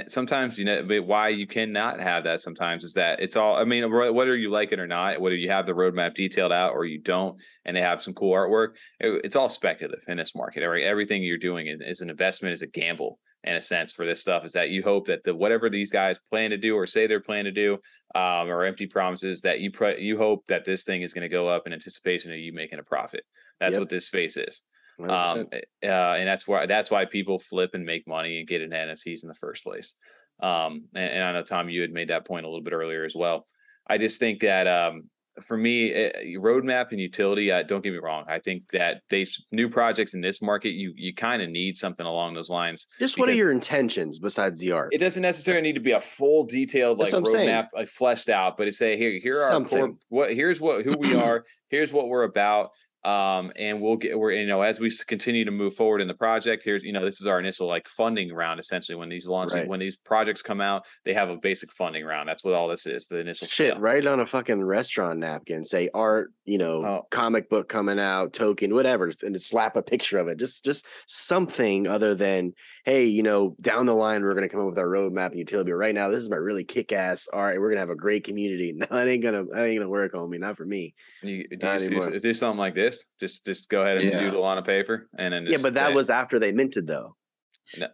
[0.09, 3.91] sometimes you know why you cannot have that sometimes is that it's all i mean
[3.91, 7.01] whether you like it or not whether you have the roadmap detailed out or you
[7.01, 10.67] don't and they have some cool artwork it, it's all speculative in this market.
[10.67, 14.05] Right everything you're doing is, is an investment is a gamble in a sense for
[14.05, 16.87] this stuff is that you hope that the whatever these guys plan to do or
[16.87, 17.75] say they're planning to do
[18.15, 21.29] um, or empty promises that you pre- you hope that this thing is going to
[21.29, 23.23] go up in anticipation of you making a profit.
[23.61, 23.81] That's yep.
[23.81, 24.65] what this space is
[25.01, 28.63] um, eh, uh, and that's why that's why people flip and make money and get
[28.63, 29.95] into NFTs in the first place.
[30.41, 33.05] Um, and, and, I know Tom, you had made that point a little bit earlier
[33.05, 33.47] as well.
[33.89, 35.05] I just think that um,
[35.43, 37.51] for me, eh, roadmap and utility.
[37.51, 38.25] Uh, don't get me wrong.
[38.29, 42.07] I think that they new projects in this market, you you kind of need something
[42.07, 42.87] along those lines.
[42.99, 44.91] Just what are your intentions besides the art?
[44.93, 48.69] It doesn't necessarily need to be a full detailed like roadmap, like fleshed out, but
[48.69, 49.79] it's say here here are something.
[49.79, 49.97] our core.
[50.09, 51.45] What here's what who we are.
[51.69, 52.71] Here's what we're about
[53.05, 56.15] um, and we'll get we're you know as we continue to move forward in the
[56.15, 59.53] project here's you know this is our initial like funding round essentially when these launch
[59.53, 59.69] right.
[59.69, 62.29] when these projects come out they have a basic funding round.
[62.29, 65.89] That's what all this is the initial shit right on a fucking restaurant napkin say
[65.95, 67.07] art you know oh.
[67.11, 71.87] comic book coming out token whatever and slap a picture of it just just something
[71.87, 72.53] other than
[72.85, 75.39] hey you know down the line we're going to come up with our roadmap and
[75.39, 77.91] utility but right now this is my really kick-ass all right we're going to have
[77.91, 80.65] a great community no it ain't gonna it ain't gonna work on me not for
[80.65, 80.95] me.
[81.23, 82.88] You, do, you see, do something like this
[83.21, 84.21] just just go ahead and yeah.
[84.21, 85.59] doodle on a paper and then yeah.
[85.63, 87.15] But that was after they minted though.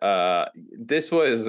[0.00, 0.46] Uh,
[0.78, 1.48] this was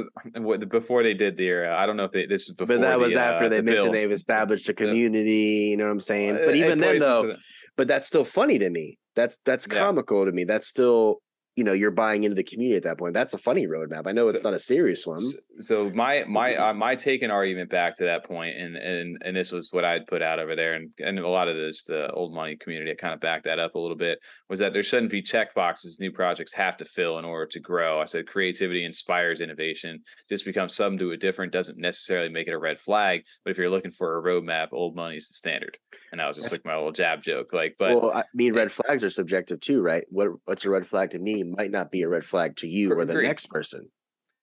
[0.70, 1.70] before they did the.
[1.70, 2.26] Uh, I don't know if they.
[2.26, 2.78] This is before.
[2.78, 3.84] But that was the, after uh, they the minted.
[3.84, 3.96] Bills.
[3.96, 5.70] They've established a community.
[5.70, 6.40] You know what I'm saying?
[6.44, 7.38] But even then, though, the,
[7.78, 8.98] but that's still funny to me.
[9.16, 10.26] That's that's comical yeah.
[10.26, 10.44] to me.
[10.44, 11.22] That's still
[11.56, 13.14] you know you're buying into the community at that point.
[13.14, 14.08] That's a funny roadmap.
[14.08, 15.20] I know it's not a serious one.
[15.60, 19.36] So my my uh, my take and argument back to that point, and and and
[19.36, 22.12] this was what I'd put out over there, and and a lot of this the
[22.12, 24.20] old money community kind of backed that up a little bit.
[24.50, 27.60] Was that there shouldn't be check boxes new projects have to fill in order to
[27.62, 28.02] grow.
[28.02, 30.02] I said creativity inspires innovation.
[30.30, 33.24] Just become some do it different doesn't necessarily make it a red flag.
[33.44, 35.78] But if you're looking for a roadmap, old money is the standard.
[36.12, 37.54] And that was just like my little jab joke.
[37.54, 40.04] Like, but well, I mean, red flags are subjective too, right?
[40.10, 42.94] What what's a red flag to me might not be a red flag to you
[42.94, 43.90] or the next person.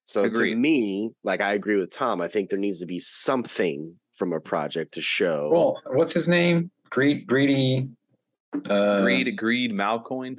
[0.05, 0.51] So Agreed.
[0.51, 2.21] to me, like I agree with Tom.
[2.21, 5.51] I think there needs to be something from a project to show.
[5.53, 6.71] Well, what's his name?
[6.91, 7.89] Greed, greedy.
[8.69, 10.39] Uh, greed, greed, Malcoin.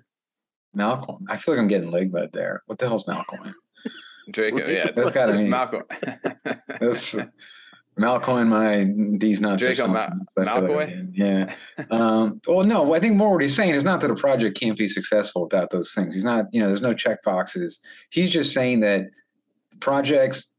[0.73, 1.25] Malcolm.
[1.29, 2.63] I feel like I'm getting leg Ligma there.
[2.65, 3.53] What the hell's Malcoin?
[4.31, 4.57] Draco.
[4.57, 5.83] Yeah, it's, that's gotta it's Malcolm.
[6.79, 7.15] that's
[7.97, 9.61] Malcoin, my these nuts.
[9.61, 11.09] Draco Ma- Malcoy?
[11.13, 11.53] yeah.
[11.91, 14.77] um, well, no, I think more what he's saying is not that a project can't
[14.77, 16.13] be successful without those things.
[16.13, 17.79] He's not, you know, there's no check boxes.
[18.09, 19.05] He's just saying that
[19.79, 20.53] projects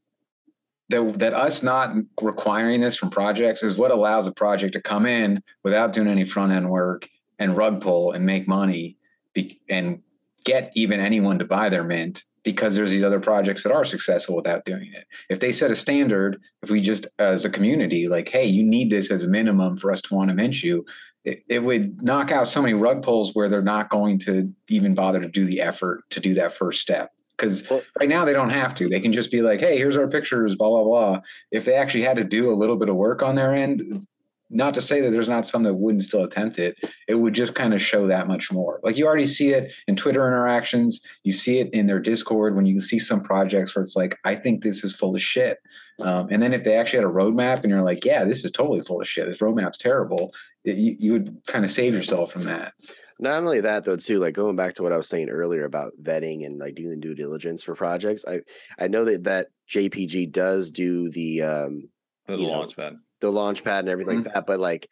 [0.89, 5.05] that that us not requiring this from projects is what allows a project to come
[5.05, 8.97] in without doing any front end work and rug pull and make money
[9.33, 10.01] be, and
[10.43, 14.35] get even anyone to buy their mint because there's these other projects that are successful
[14.35, 15.05] without doing it.
[15.29, 18.91] If they set a standard, if we just as a community, like, hey, you need
[18.91, 20.85] this as a minimum for us to want to mint you,
[21.25, 24.93] it, it would knock out so many rug pulls where they're not going to even
[24.93, 27.11] bother to do the effort to do that first step.
[27.31, 28.87] Because right now they don't have to.
[28.87, 31.21] They can just be like, hey, here's our pictures, blah, blah, blah.
[31.51, 34.07] If they actually had to do a little bit of work on their end,
[34.49, 36.77] not to say that there's not some that wouldn't still attempt it
[37.07, 38.79] it would just kind of show that much more.
[38.83, 42.65] Like you already see it in twitter interactions you see it in their discord when
[42.65, 45.59] you see some projects where it's like i think this is full of shit.
[46.01, 48.51] Um, and then if they actually had a roadmap and you're like yeah this is
[48.51, 52.31] totally full of shit this roadmap's terrible it, you, you would kind of save yourself
[52.31, 52.73] from that.
[53.19, 55.93] Not only that though too like going back to what i was saying earlier about
[56.01, 58.41] vetting and like doing due diligence for projects i
[58.77, 61.89] i know that that jpg does do the um
[62.27, 64.27] the launch pad the launch pad and everything mm-hmm.
[64.27, 64.45] like that.
[64.45, 64.89] But like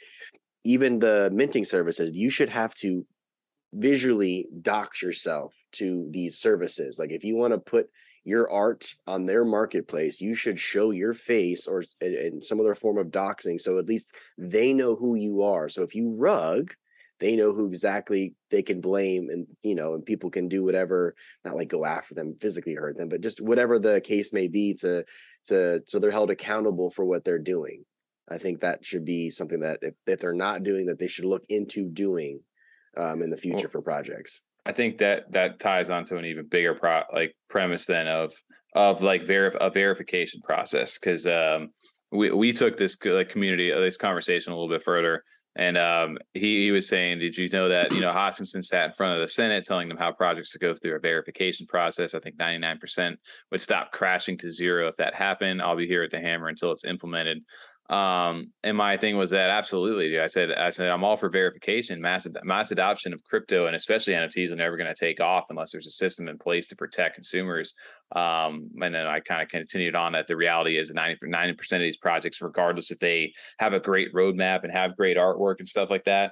[0.63, 3.05] even the minting services, you should have to
[3.73, 6.97] visually dox yourself to these services.
[6.99, 7.89] Like if you want to put
[8.23, 12.97] your art on their marketplace, you should show your face or in some other form
[12.97, 15.67] of doxing, so at least they know who you are.
[15.67, 16.73] So if you rug,
[17.19, 21.15] they know who exactly they can blame, and you know, and people can do whatever,
[21.43, 24.73] not like go after them, physically hurt them, but just whatever the case may be
[24.75, 25.05] to
[25.45, 27.83] to so they're held accountable for what they're doing.
[28.29, 31.25] I think that should be something that if, if they're not doing that, they should
[31.25, 32.39] look into doing
[32.97, 34.41] um, in the future well, for projects.
[34.65, 38.33] I think that that ties onto an even bigger pro like premise then of
[38.75, 41.69] of like verif- a verification process because um,
[42.12, 45.23] we we took this like community uh, this conversation a little bit further
[45.55, 48.93] and um, he, he was saying, did you know that, you know, Hoskinson sat in
[48.93, 52.15] front of the Senate telling them how projects to go through a verification process.
[52.15, 53.15] I think 99%
[53.51, 55.62] would stop crashing to zero if that happened.
[55.62, 57.39] I'll be here at the hammer until it's implemented.
[57.89, 62.01] Um, and my thing was that absolutely, I said, I said, I'm all for verification.
[62.01, 65.71] Mass, mass adoption of crypto and especially NFTs are never going to take off unless
[65.71, 67.73] there's a system in place to protect consumers.
[68.15, 71.79] Um, and then I kind of continued on that the reality is 90, 90% of
[71.79, 75.89] these projects, regardless if they have a great roadmap and have great artwork and stuff
[75.89, 76.31] like that,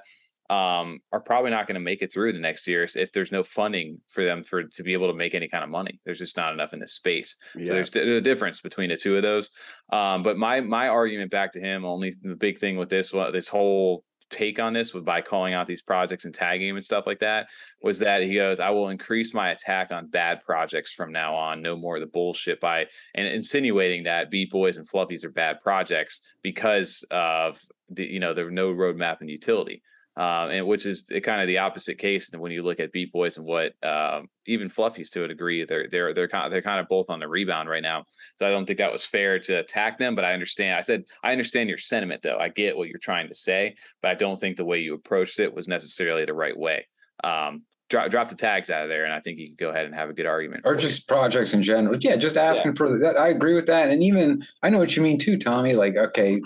[0.50, 3.42] um, are probably not going to make it through the next years if there's no
[3.42, 6.00] funding for them for to be able to make any kind of money.
[6.04, 7.36] There's just not enough in this space.
[7.56, 7.66] Yeah.
[7.66, 9.50] So there's a difference between the two of those.
[9.92, 13.48] Um, but my my argument back to him, only the big thing with this this
[13.48, 17.06] whole take on this was by calling out these projects and tagging them and stuff
[17.06, 17.46] like that
[17.82, 21.62] was that he goes, I will increase my attack on bad projects from now on.
[21.62, 25.60] No more of the bullshit by and insinuating that Beat Boys and Fluffies are bad
[25.60, 29.82] projects because of the, you know, there no roadmap and utility.
[30.14, 33.38] Um, and which is kind of the opposite case when you look at Beat Boys
[33.38, 36.80] and what um, even Fluffies to a degree they're they're they're kind of, they're kind
[36.80, 38.04] of both on the rebound right now.
[38.38, 40.76] So I don't think that was fair to attack them, but I understand.
[40.76, 42.36] I said I understand your sentiment though.
[42.36, 45.40] I get what you're trying to say, but I don't think the way you approached
[45.40, 46.86] it was necessarily the right way.
[47.24, 49.84] Um, drop drop the tags out of there, and I think you could go ahead
[49.84, 50.62] and have a good argument.
[50.64, 51.96] Or just projects in general.
[52.00, 52.76] Yeah, just asking yeah.
[52.76, 53.16] for that.
[53.16, 55.74] I agree with that, and even I know what you mean too, Tommy.
[55.74, 56.40] Like, okay,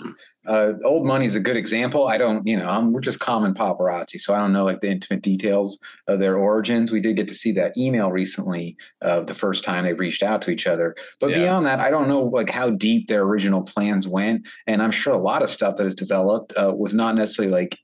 [0.45, 2.07] uh, old money is a good example.
[2.07, 4.89] I don't, you know, I'm, we're just common paparazzi, so I don't know like the
[4.89, 6.91] intimate details of their origins.
[6.91, 10.41] We did get to see that email recently of the first time they reached out
[10.43, 11.39] to each other, but yeah.
[11.39, 14.45] beyond that, I don't know like how deep their original plans went.
[14.67, 17.79] And I'm sure a lot of stuff that is developed uh, was not necessarily like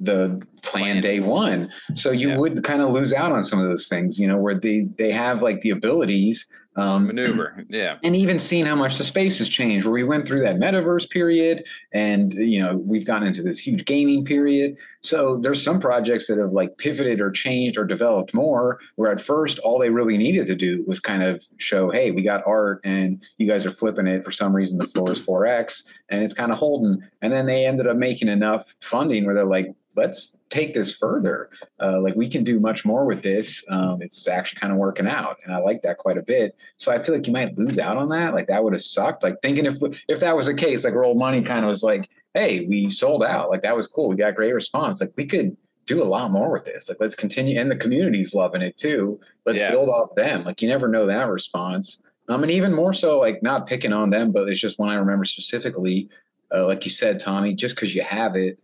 [0.00, 1.70] the plan day one.
[1.94, 2.36] So you yeah.
[2.36, 5.12] would kind of lose out on some of those things, you know, where they they
[5.12, 6.46] have like the abilities
[6.78, 9.84] um, maneuver, yeah, and even seeing how much the space has changed.
[9.84, 13.84] Where we went through that metaverse period, and you know we've gotten into this huge
[13.84, 14.76] gaming period.
[15.00, 18.78] So there's some projects that have like pivoted or changed or developed more.
[18.94, 22.22] Where at first all they really needed to do was kind of show, hey, we
[22.22, 24.78] got art, and you guys are flipping it for some reason.
[24.78, 27.02] The floor is 4x, and it's kind of holding.
[27.20, 31.50] And then they ended up making enough funding where they're like, let's take this further.
[31.80, 33.64] Uh, like we can do much more with this.
[33.68, 36.54] Um, it's actually kind of working out, and I like that quite a bit.
[36.76, 38.34] So I feel like you might lose out on that.
[38.34, 39.22] Like that would have sucked.
[39.22, 39.76] Like thinking if
[40.08, 43.22] if that was the case, like Old Money kind of was like, hey, we sold
[43.22, 43.50] out.
[43.50, 44.08] Like that was cool.
[44.08, 45.00] We got great response.
[45.00, 45.56] Like we could
[45.86, 46.88] do a lot more with this.
[46.88, 49.20] Like let's continue, and the community's loving it too.
[49.44, 49.70] Let's yeah.
[49.70, 50.44] build off them.
[50.44, 52.02] Like you never know that response.
[52.30, 54.96] Um, and even more so, like not picking on them, but it's just one I
[54.96, 56.08] remember specifically.
[56.54, 58.58] Uh, like you said, Tommy, just because you have it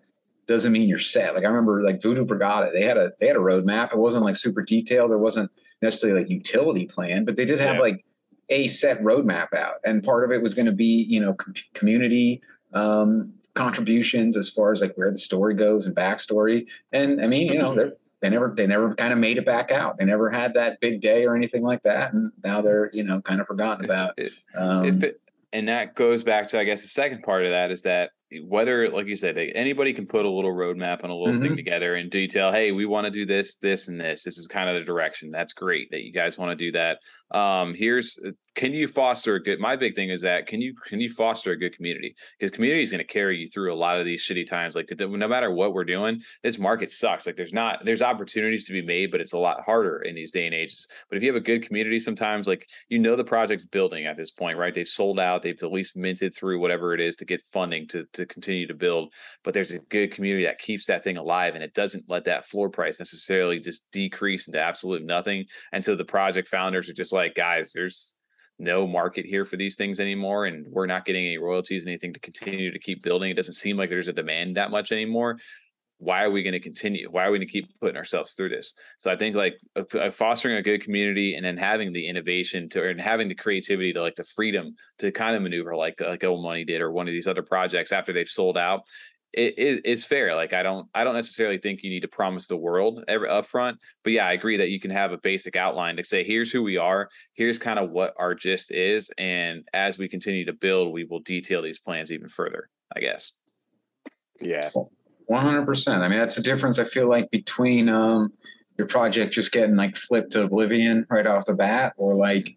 [0.47, 1.35] doesn't mean you're set.
[1.35, 3.93] Like I remember like Voodoo Brigada, they had a they had a roadmap.
[3.93, 5.11] It wasn't like super detailed.
[5.11, 5.51] There wasn't
[5.83, 7.81] necessarily like utility plan, but they did have yeah.
[7.81, 8.05] like
[8.49, 9.77] a set roadmap out.
[9.85, 14.49] And part of it was going to be, you know, com- community um, contributions as
[14.49, 16.67] far as like where the story goes and backstory.
[16.93, 19.99] And I mean, you know, they never they never kind of made it back out.
[19.99, 22.13] They never had that big day or anything like that.
[22.13, 24.19] And now they're, you know, kind of forgotten about.
[24.57, 25.21] Um, it,
[25.53, 28.11] and that goes back to, I guess, the second part of that is that
[28.47, 31.43] whether like you said anybody can put a little roadmap and a little mm-hmm.
[31.43, 34.23] thing together and detail hey we want to do this this and this.
[34.23, 35.31] This is kind of the direction.
[35.31, 36.99] That's great that you guys want to do that
[37.31, 40.75] um here's uh, can you foster a good my big thing is that can you
[40.87, 42.15] can you foster a good community?
[42.39, 44.89] Because community is going to carry you through a lot of these shitty times like
[44.99, 48.83] no matter what we're doing this market sucks like there's not there's opportunities to be
[48.83, 50.87] made but it's a lot harder in these day and ages.
[51.09, 54.17] But if you have a good community sometimes like you know the project's building at
[54.17, 54.75] this point right?
[54.75, 58.05] They've sold out they've at least minted through whatever it is to get funding to
[58.13, 61.65] to continue to build but there's a good community that keeps that thing alive and
[61.65, 66.05] it doesn't let that floor price necessarily just decrease into absolute nothing and so the
[66.05, 68.15] project founders are just like guys there's
[68.59, 72.21] no market here for these things anymore and we're not getting any royalties anything to
[72.21, 73.31] continue to keep building.
[73.31, 75.39] It doesn't seem like there's a demand that much anymore.
[75.99, 77.09] Why are we going to continue?
[77.11, 78.75] Why are we going to keep putting ourselves through this?
[78.99, 82.89] So i think like uh, fostering a good community and then having the innovation to
[82.89, 86.45] and having the creativity to like the freedom to kind of maneuver like like old
[86.45, 88.83] money did or one of these other projects after they've sold out
[89.37, 90.35] it, it, it's fair.
[90.35, 93.77] Like I don't I don't necessarily think you need to promise the world every upfront,
[94.03, 96.63] but yeah, I agree that you can have a basic outline to say here's who
[96.63, 100.93] we are, here's kind of what our gist is, and as we continue to build,
[100.93, 102.69] we will detail these plans even further.
[102.97, 103.33] I guess.
[104.41, 104.71] Yeah.
[105.27, 106.03] One hundred percent.
[106.03, 106.79] I mean, that's the difference.
[106.79, 108.33] I feel like between um,
[108.77, 112.57] your project just getting like flipped to oblivion right off the bat, or like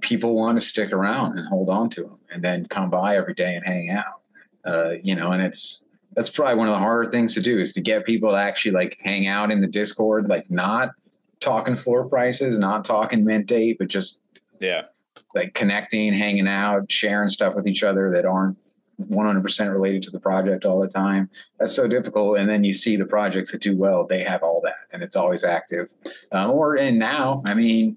[0.00, 3.34] people want to stick around and hold on to them, and then come by every
[3.34, 4.22] day and hang out.
[4.66, 7.72] Uh, you know, and it's that's probably one of the harder things to do is
[7.74, 10.90] to get people to actually like hang out in the Discord, like not
[11.40, 14.20] talking floor prices, not talking mint date, but just
[14.60, 14.82] yeah,
[15.34, 18.58] like connecting, hanging out, sharing stuff with each other that aren't
[19.00, 21.30] 100% related to the project all the time.
[21.58, 22.38] That's so difficult.
[22.38, 25.16] And then you see the projects that do well, they have all that and it's
[25.16, 25.94] always active.
[26.32, 27.96] Um, or and now, I mean,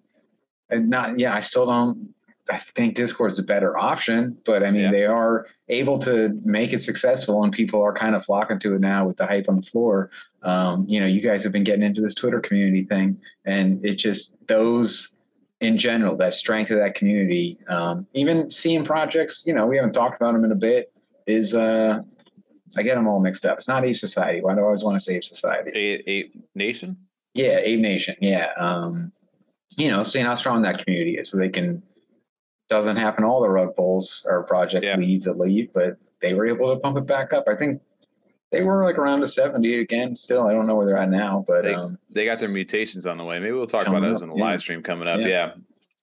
[0.72, 2.14] not yeah, I still don't
[2.50, 4.92] I think Discord is a better option, but I mean, yeah.
[4.92, 8.82] they are able to make it successful, and people are kind of flocking to it
[8.82, 10.10] now with the hype on the floor.
[10.42, 13.96] Um, you know, you guys have been getting into this Twitter community thing, and it
[13.96, 15.18] just those
[15.64, 19.94] in general, that strength of that community, um, even seeing projects, you know, we haven't
[19.94, 20.92] talked about them in a bit,
[21.26, 22.02] is uh,
[22.76, 23.58] I get them all mixed up.
[23.58, 24.42] It's not Ape Society.
[24.42, 25.72] Why do I always want to say Ape Society?
[25.74, 26.98] Ape, Ape Nation.
[27.34, 28.16] Yeah, Ape Nation.
[28.20, 28.52] Yeah.
[28.58, 29.14] Um,
[29.78, 31.82] you know, seeing how strong that community is, where they can
[32.74, 34.98] doesn't happen all the rug pulls or project yeah.
[34.98, 37.44] leads that leave, but they were able to pump it back up.
[37.48, 37.82] I think
[38.52, 40.48] they were like around a 70 again still.
[40.48, 43.18] I don't know where they're at now, but they, um, they got their mutations on
[43.18, 43.38] the way.
[43.38, 44.44] Maybe we'll talk about those in the yeah.
[44.44, 45.20] live stream coming up.
[45.20, 45.28] Yeah.
[45.28, 45.52] yeah.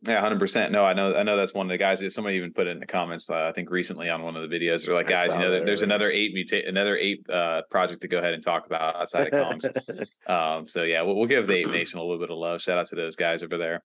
[0.02, 0.72] Yeah, hundred percent.
[0.72, 1.14] No, I know.
[1.14, 2.02] I know that's one of the guys.
[2.14, 3.28] Somebody even put it in the comments.
[3.28, 4.86] Uh, I think recently on one of the videos.
[4.86, 8.16] They're like, guys, you know, there's another eight muta- another eight uh, project to go
[8.16, 10.06] ahead and talk about outside of comms.
[10.26, 12.62] um, so yeah, we'll, we'll give the Ape Nation a little bit of love.
[12.62, 13.82] Shout out to those guys over there.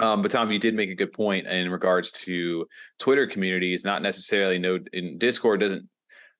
[0.00, 2.66] Um, but Tom, you did make a good point in regards to
[2.98, 3.84] Twitter communities.
[3.84, 5.88] Not necessarily no in Discord doesn't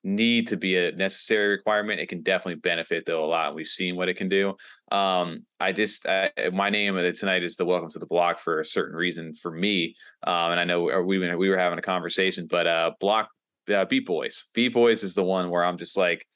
[0.05, 1.99] need to be a necessary requirement.
[1.99, 3.55] It can definitely benefit though a lot.
[3.55, 4.55] We've seen what it can do.
[4.93, 8.67] Um, I just I, my name tonight is the Welcome to the Block for a
[8.67, 9.97] certain reason for me.
[10.27, 13.31] Um, and I know we we were having a conversation, but uh, Block
[13.75, 16.27] uh, Beat Boys, Beat Boys is the one where I'm just like.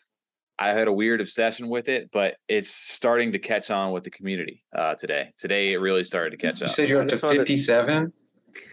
[0.58, 4.10] I had a weird obsession with it, but it's starting to catch on with the
[4.10, 5.32] community uh, today.
[5.38, 6.72] Today, it really started to catch You up.
[6.72, 8.12] said you're up to just wanna s- 57?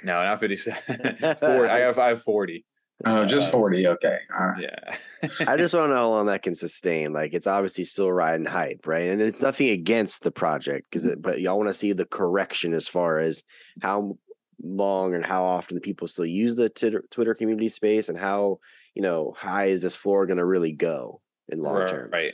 [0.04, 0.78] No, not 57.
[1.39, 1.69] 40.
[1.69, 2.65] I have, I have 40.
[3.06, 3.88] Oh, just Uh, 40.
[3.88, 4.17] Okay.
[4.39, 4.62] All right.
[4.63, 4.98] Yeah.
[5.48, 7.12] I just want to know how long that can sustain.
[7.13, 9.10] Like it's obviously still riding hype, right?
[9.10, 12.88] And it's nothing against the project because, but y'all want to see the correction as
[12.88, 13.43] far as
[13.84, 14.17] how
[14.63, 18.60] long and how often the people still use the Twitter, Twitter community space and how
[18.95, 22.10] you know high is this floor going to really go in long term.
[22.12, 22.34] Right.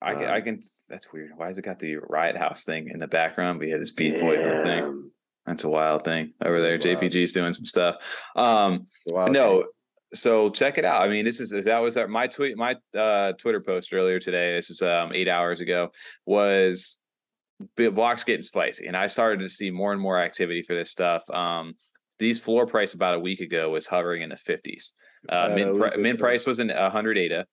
[0.00, 1.32] I can, I Um, can, that's weird.
[1.36, 3.58] Why has it got the Riot House thing in the background?
[3.58, 5.10] We had this Beat Boys thing.
[5.44, 6.78] That's a wild thing over there.
[6.78, 7.12] That is wild.
[7.12, 7.96] JPG's doing some stuff.
[8.36, 9.64] Um, no,
[10.14, 11.02] so check it out.
[11.02, 14.54] I mean, this is that was that my tweet my uh Twitter post earlier today.
[14.54, 15.90] This is um eight hours ago.
[16.26, 16.96] Was
[17.76, 21.28] blocks getting spicy, and I started to see more and more activity for this stuff.
[21.30, 21.74] Um,
[22.18, 24.92] these floor price about a week ago was hovering in the fifties.
[25.28, 27.46] Uh, Uh, min, could min price was in a hundred ADA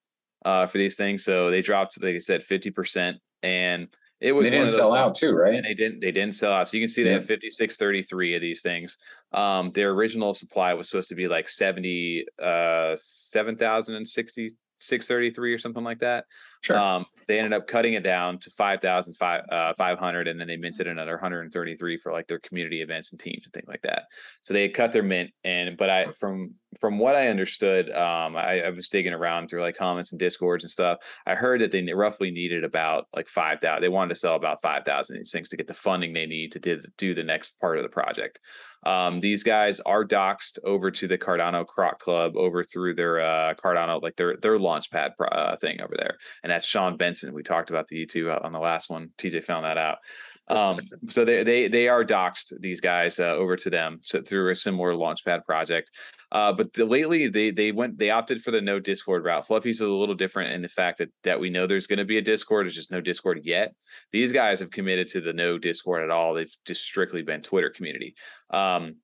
[0.46, 3.88] uh for these things, so they dropped like I said fifty percent, and
[4.22, 5.56] it was They didn't sell ones- out too, right?
[5.56, 6.68] and they didn't they didn't sell out.
[6.70, 7.16] So you can see they Yeah.
[7.16, 8.98] have 5633 of these things.
[9.34, 15.84] Um their original supply was supposed to be like 70 uh 7060 633 or something
[15.84, 16.26] like that.
[16.66, 16.80] Sure.
[16.80, 20.88] Um they ended up cutting it down to 5,000 uh, 500 and then they minted
[20.88, 24.04] another 133 for like their community events and teams and things like that.
[24.44, 28.62] So they cut their mint and but I from from what I understood um I,
[28.62, 31.84] I was digging around through like comments and discords and stuff I heard that they
[31.94, 33.84] roughly needed about like five thousand.
[33.84, 36.26] They wanted to sell about five thousand of these things to get the funding they
[36.26, 38.40] need to do, do the next part of the project.
[38.86, 43.56] Um, these guys are doxed over to the Cardano Croc Club over through their uh,
[43.56, 47.34] Cardano, like their their launchpad uh, thing over there, and that's Sean Benson.
[47.34, 49.10] We talked about the YouTube on the last one.
[49.18, 49.98] TJ found that out.
[50.48, 50.78] Um,
[51.10, 54.56] so they they they are doxed these guys uh, over to them so through a
[54.56, 55.90] similar launchpad project.
[56.32, 59.48] Uh, but the, lately they they went they opted for the no Discord route.
[59.48, 62.06] Fluffy's is a little different in the fact that that we know there's going to
[62.06, 62.66] be a Discord.
[62.66, 63.74] There's just no Discord yet.
[64.12, 66.36] These guys have committed to the no Discord at all.
[66.36, 68.14] They've just strictly been Twitter community.
[68.52, 68.98] Um,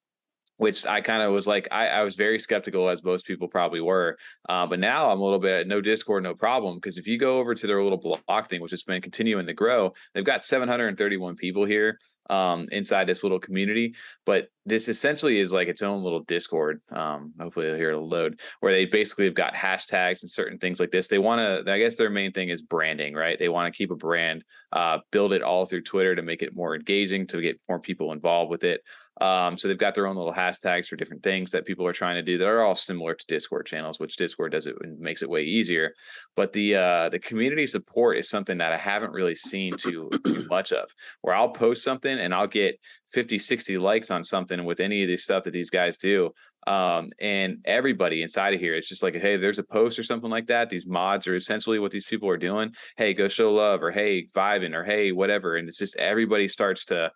[0.62, 3.82] which I kind of was like, I, I was very skeptical, as most people probably
[3.82, 4.15] were.
[4.47, 6.76] Uh, but now I'm a little bit no Discord, no problem.
[6.76, 9.56] Because if you go over to their little block thing, which has been continuing to
[9.56, 11.97] grow, they've got 731 people here
[12.30, 13.95] um, inside this little community.
[14.24, 16.80] But this essentially is like its own little Discord.
[16.91, 20.80] Um, hopefully, you'll hear it'll load where they basically have got hashtags and certain things
[20.80, 21.08] like this.
[21.08, 23.39] They want to, I guess, their main thing is branding, right?
[23.39, 26.56] They want to keep a brand, uh, build it all through Twitter to make it
[26.56, 28.82] more engaging, to get more people involved with it.
[29.19, 32.15] Um, so they've got their own little hashtags for different things that people are trying
[32.15, 35.21] to do that are all similar to Discord channels, which Discord does it and makes
[35.21, 35.93] it way easier.
[36.36, 40.45] But the uh, the community support is something that I haven't really seen too too
[40.50, 40.89] much of.
[41.21, 42.80] Where I'll post something and I'll get
[43.12, 46.32] 50, 60 likes on something with any of this stuff that these guys do.
[46.67, 50.30] Um, and everybody inside of here, it's just like, hey, there's a post or something
[50.30, 50.69] like that.
[50.69, 52.74] These mods are essentially what these people are doing.
[52.97, 55.56] Hey, go show love, or hey, vibing, or hey, whatever.
[55.56, 57.12] And it's just everybody starts to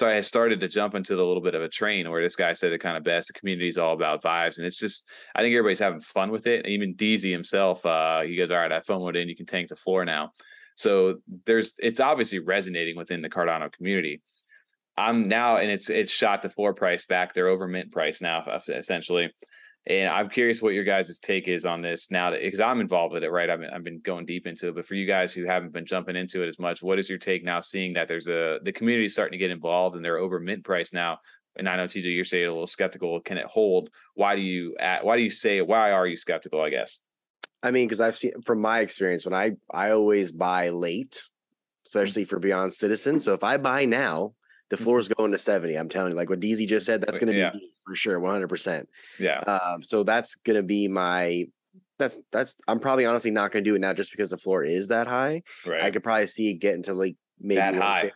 [0.00, 2.72] has started to jump into the little bit of a train where this guy said
[2.72, 3.28] it kind of best.
[3.28, 6.46] The community is all about vibes, and it's just I think everybody's having fun with
[6.46, 6.66] it.
[6.66, 9.28] Even DZ himself, uh, he goes, "All right, I FOMOed in.
[9.28, 10.32] You can tank the floor now."
[10.76, 14.22] So there's it's obviously resonating within the Cardano community.
[14.96, 17.34] I'm now, and it's it's shot the floor price back.
[17.34, 19.30] They're over mint price now, essentially.
[19.86, 23.12] And I'm curious what your guys' take is on this now that because I'm involved
[23.12, 23.50] with it, right?
[23.50, 24.74] I've been I've been going deep into it.
[24.74, 27.18] But for you guys who haven't been jumping into it as much, what is your
[27.18, 30.40] take now seeing that there's a the community starting to get involved and they're over
[30.40, 31.18] mint price now?
[31.56, 33.20] And I know TJ, you're saying a little skeptical.
[33.20, 33.90] Can it hold?
[34.14, 36.62] Why do you why do you say why are you skeptical?
[36.62, 36.98] I guess.
[37.62, 41.86] I mean, because I've seen from my experience when I I always buy late, mm.
[41.86, 43.18] especially for Beyond Citizen.
[43.18, 44.32] So if I buy now,
[44.76, 45.74] the floor's going to 70.
[45.76, 47.52] I'm telling you, like what DZ just said, that's gonna be yeah.
[47.86, 49.38] for sure, 100 percent Yeah.
[49.40, 51.46] Um, so that's gonna be my
[51.98, 54.88] that's that's I'm probably honestly not gonna do it now just because the floor is
[54.88, 55.42] that high.
[55.66, 55.82] Right.
[55.82, 58.12] I could probably see it getting to like maybe that high.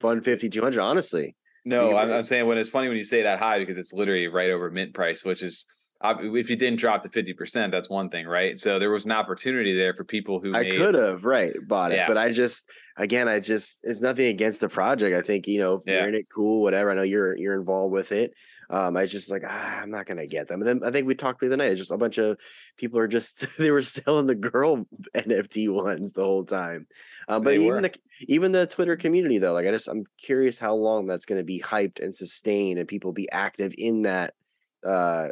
[0.00, 1.34] 150, 200, honestly.
[1.64, 4.28] No, I'm, I'm saying when it's funny when you say that high because it's literally
[4.28, 5.64] right over mint price, which is
[6.04, 8.58] if you didn't drop to 50%, that's one thing, right?
[8.58, 11.96] So there was an opportunity there for people who I could have right bought it,
[11.96, 12.06] Yeah.
[12.06, 15.16] but I just again I just it's nothing against the project.
[15.16, 16.00] I think you know if Yeah.
[16.00, 16.90] you're in it, cool, whatever.
[16.90, 18.32] I know you're you're involved with it.
[18.70, 20.60] Um, I just like ah, I'm not gonna get them.
[20.62, 21.70] And then I think we talked the other night.
[21.70, 22.38] It's just a bunch of
[22.76, 26.86] people are just they were selling the girl NFT ones the whole time.
[27.28, 27.80] Um, but They even were.
[27.82, 31.44] the even the Twitter community though, like I just I'm curious how long that's gonna
[31.44, 34.34] be hyped and sustained and people be active in that
[34.84, 35.28] uh,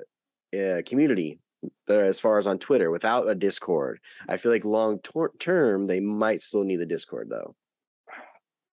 [0.54, 1.38] uh community
[1.86, 4.00] there as far as on Twitter without a Discord.
[4.28, 7.54] I feel like long tor- term they might still need the Discord though.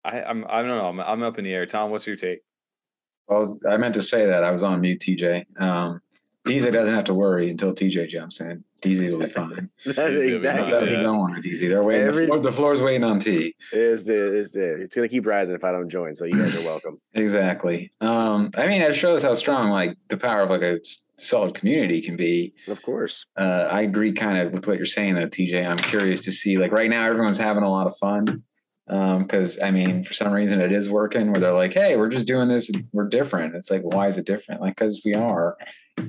[0.03, 0.85] I, I'm, I don't know.
[0.85, 1.65] I'm, I'm up in the air.
[1.65, 2.39] Tom, what's your take?
[3.29, 5.61] I was I meant to say that I was on mute, TJ.
[5.61, 6.01] Um,
[6.49, 8.63] DZ doesn't have to worry until TJ jumps in.
[8.81, 9.69] DZ will be fine.
[9.85, 10.63] That- be He exactly.
[10.63, 11.03] fine, doesn't yeah.
[11.03, 11.59] go on DZ.
[11.69, 12.07] They're waiting.
[12.07, 13.55] Every- the, floor, the floor's waiting on T.
[13.71, 16.13] Is the is the it's gonna keep rising if I don't join.
[16.15, 16.99] So you guys are welcome.
[17.13, 17.91] Exactly.
[18.01, 20.79] Um, I mean, it shows how strong like the power of like a
[21.17, 22.53] solid community can be.
[22.67, 23.25] Of course.
[23.37, 25.67] Uh, I agree kind of with what you're saying though, TJ.
[25.69, 28.43] I'm curious to see like right now everyone's having a lot of fun.
[28.89, 32.09] Um, because I mean, for some reason it is working where they're like, hey, we're
[32.09, 33.55] just doing this, and we're different.
[33.55, 34.61] It's like, why is it different?
[34.61, 35.57] Like, because we are.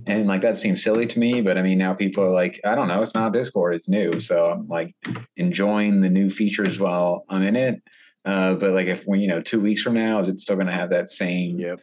[0.07, 2.74] And like that seems silly to me, but I mean now people are like, I
[2.76, 4.20] don't know, it's not Discord, it's new.
[4.20, 4.95] So I'm like
[5.37, 7.83] enjoying the new features while I'm in it.
[8.24, 10.72] Uh, but like if we, you know, two weeks from now, is it still gonna
[10.72, 11.81] have that same Yep.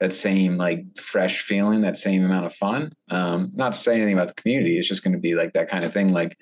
[0.00, 2.92] that same like fresh feeling, that same amount of fun.
[3.10, 5.68] Um, not to say anything about the community, it's just going to be like that
[5.68, 6.12] kind of thing.
[6.12, 6.38] Like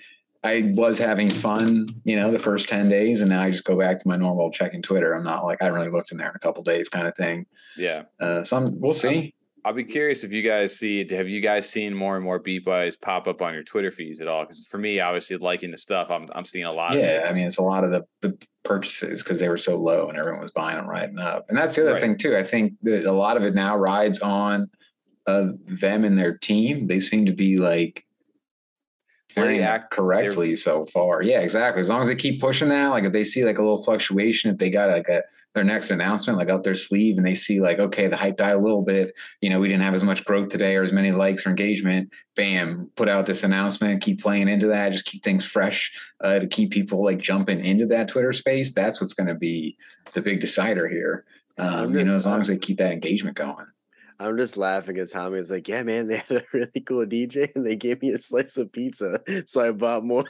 [0.47, 3.77] I was having fun, you know, the first 10 days, and now I just go
[3.79, 5.13] back to my normal checking Twitter.
[5.15, 7.17] I'm not like I haven't really looked in there in a couple days kind of
[7.17, 7.47] thing.
[7.77, 8.05] Yeah.
[8.21, 9.35] Uh, so I'm, we'll see.
[9.65, 13.01] I'll be curious if you guys see, have you guys seen more and more Beatwise
[13.01, 14.45] pop up on your Twitter feeds at all?
[14.45, 17.27] Because for me, obviously liking the stuff, I'm, I'm seeing a lot of Yeah.
[17.29, 20.17] I mean, it's a lot of the, the purchases because they were so low and
[20.17, 21.47] everyone was buying them riding up.
[21.49, 22.01] And that's the other Right.
[22.01, 22.37] thing too.
[22.37, 24.71] I think that a lot of it now rides on
[25.27, 26.87] uh, them and their team.
[26.87, 28.06] They seem to be like
[29.37, 31.23] It act- correctly so far.
[31.23, 31.81] Yeah, exactly.
[31.81, 34.51] As long as they keep pushing that, like if they see like a little fluctuation,
[34.51, 35.23] if they got like a
[35.57, 38.55] their next announcement like out their sleeve and they see like okay the hype died
[38.55, 41.13] a little bit you know we didn't have as much growth today or as many
[41.13, 45.47] likes or engagement bam put out this announcement keep playing into that just keep things
[45.47, 45.91] fresh
[46.23, 49.79] uh, to keep people like jumping into that twitter space that's what's going to be
[50.13, 51.25] the big decider here
[51.57, 53.67] um, you know as long as they keep that engagement going
[54.19, 55.39] I'm just laughing at Tommy.
[55.39, 58.19] It's like, yeah, man, they had a really cool DJ and they gave me a
[58.19, 59.21] slice of pizza.
[59.47, 60.25] So I bought more.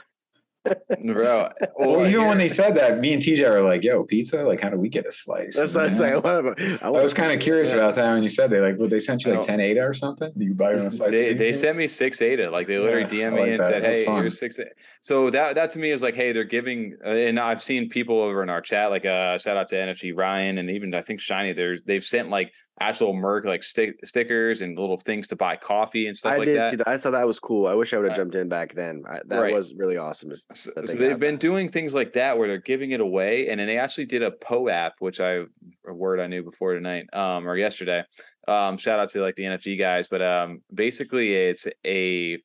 [1.05, 4.59] Bro, well, even when they said that me and tj were like yo pizza like
[4.59, 6.13] how do we get a slice That's what I'm You saying.
[6.15, 6.19] know?
[6.19, 7.77] What about- I, I was kind of curious Yeah.
[7.77, 9.45] about that when you said they like, well, they sent you like Oh.
[9.45, 10.29] 10 ADA or something.
[10.37, 12.51] Do you buy your own slice they, of they sent me six ADA.
[12.51, 13.65] Like they literally Yeah, DM me like and that.
[13.71, 14.19] said, That's "Hey, fun.
[14.21, 14.59] here's six.
[14.59, 14.65] A-"
[14.99, 16.97] So that that to me is like, hey, they're giving.
[17.05, 20.17] Uh, and I've seen people over in our chat, like uh, shout out to NFT
[20.17, 21.53] Ryan and even I think Shiny.
[21.53, 26.05] There's they've sent like actual merch like stick stickers and little things to buy coffee
[26.07, 26.69] and stuff I like did that.
[26.69, 26.87] see that.
[26.87, 27.65] I saw that was cool.
[27.67, 29.03] I wish I would have Uh, jumped in back then.
[29.09, 29.53] I, that Right.
[29.53, 30.29] was really awesome.
[30.29, 31.41] to So, so they they've been that.
[31.41, 34.29] doing things like that where they're giving it away, and then they actually did a
[34.31, 35.45] POAP, which I
[35.87, 38.03] a word I knew before tonight, um, or yesterday.
[38.47, 42.35] Um, shout out to like the NFG guys, but um, basically it's a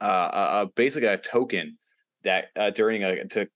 [0.00, 1.78] uh, a, a basically a token
[2.24, 3.46] that uh, during a to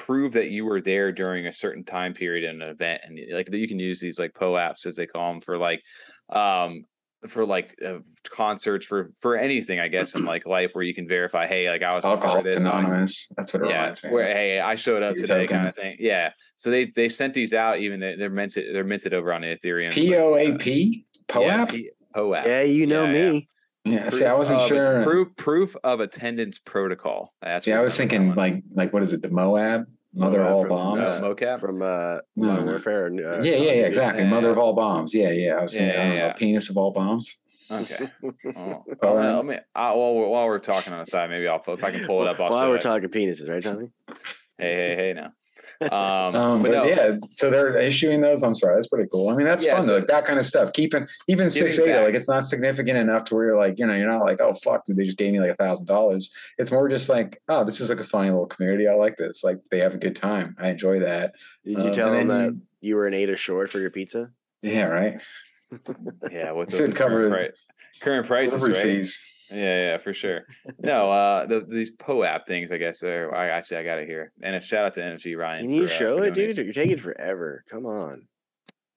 [0.00, 3.52] prove that you were there during a certain time period in an event, and like
[3.52, 5.82] you can use these like POAPs as they call them for like
[6.30, 6.84] um
[7.26, 7.98] for like uh,
[8.30, 11.82] concerts for for anything i guess in like life where you can verify hey like
[11.82, 13.28] i was a part of Alcoholics this like, Anonymous.
[13.36, 14.10] That's what it yeah, reminds me.
[14.10, 15.56] where hey, I showed up Your today, token.
[15.56, 15.96] kind of thing.
[16.00, 17.78] Yeah, so they they sent these out.
[17.80, 18.74] Even they, they're minted.
[18.74, 19.92] They're minted over on Ethereum.
[19.92, 21.04] P O A P?
[21.34, 21.68] uh, yeah, POAP?
[21.72, 22.46] P- POAP.
[22.46, 23.30] Yeah, you know Yeah, yeah.
[23.32, 23.48] me.
[23.84, 24.02] Yeah.
[24.02, 25.02] Proof See, I wasn't of- it's sure.
[25.02, 27.32] Proof proof of attendance protocol.
[27.40, 29.22] That's See, what I was thinking like, like what is it?
[29.22, 29.86] The Moab?
[30.12, 31.00] Mother of all from, bombs?
[31.02, 31.60] uh, mocap.
[31.60, 32.72] From uh, Modern no.
[32.72, 33.06] Warfare.
[33.06, 34.24] and, Uh, yeah, yeah, yeah, exactly.
[34.24, 34.52] Yeah, Mother yeah.
[34.52, 35.14] of all bombs.
[35.14, 35.54] Yeah, yeah.
[35.54, 37.36] I was thinking, Yeah, I don't yeah, know, penis of all bombs.
[37.70, 38.08] okay.
[38.56, 39.32] Oh, well, right.
[39.36, 41.92] let me, I, while, we're, while we're talking on the side, maybe I'll if I
[41.92, 42.40] can pull it up.
[42.40, 42.82] I'll While we're it.
[42.82, 43.90] talking penises, right, Tommy?
[44.58, 45.32] Hey, hey, hey, now.
[45.82, 48.42] Um, Um, but but no, yeah, so they're issuing those.
[48.42, 49.30] I'm sorry, that's pretty cool.
[49.30, 50.72] I mean, that's Yeah, fun, so- like that kind of stuff.
[50.74, 52.04] Keeping even six eight, back.
[52.04, 54.52] like it's not significant enough to where you're like, you know, you're not like, oh
[54.52, 56.30] fuck, dude, they just gave me like a thousand dollars.
[56.58, 58.88] It's more just like, oh, this is like a funny little community.
[58.88, 59.42] I like this.
[59.42, 60.54] Like they have a good time.
[60.58, 61.32] I enjoy that.
[61.64, 64.30] Did you Um, tell them then that you were an eight short for your pizza?
[64.62, 65.20] Yeah, right.
[66.30, 68.82] yeah, with the, Should the cover current, pri- current prices, right?
[68.82, 69.18] fees.
[69.50, 70.46] Yeah, yeah, for sure.
[70.82, 73.02] No, uh, the, these POAP things, I guess.
[73.02, 74.32] Are, I actually I got it here.
[74.42, 75.62] And a shout out to NFG Ryan.
[75.62, 76.50] Can you for, uh, show for it, dude?
[76.50, 76.58] these.
[76.58, 77.64] You're taking forever.
[77.68, 78.26] Come on.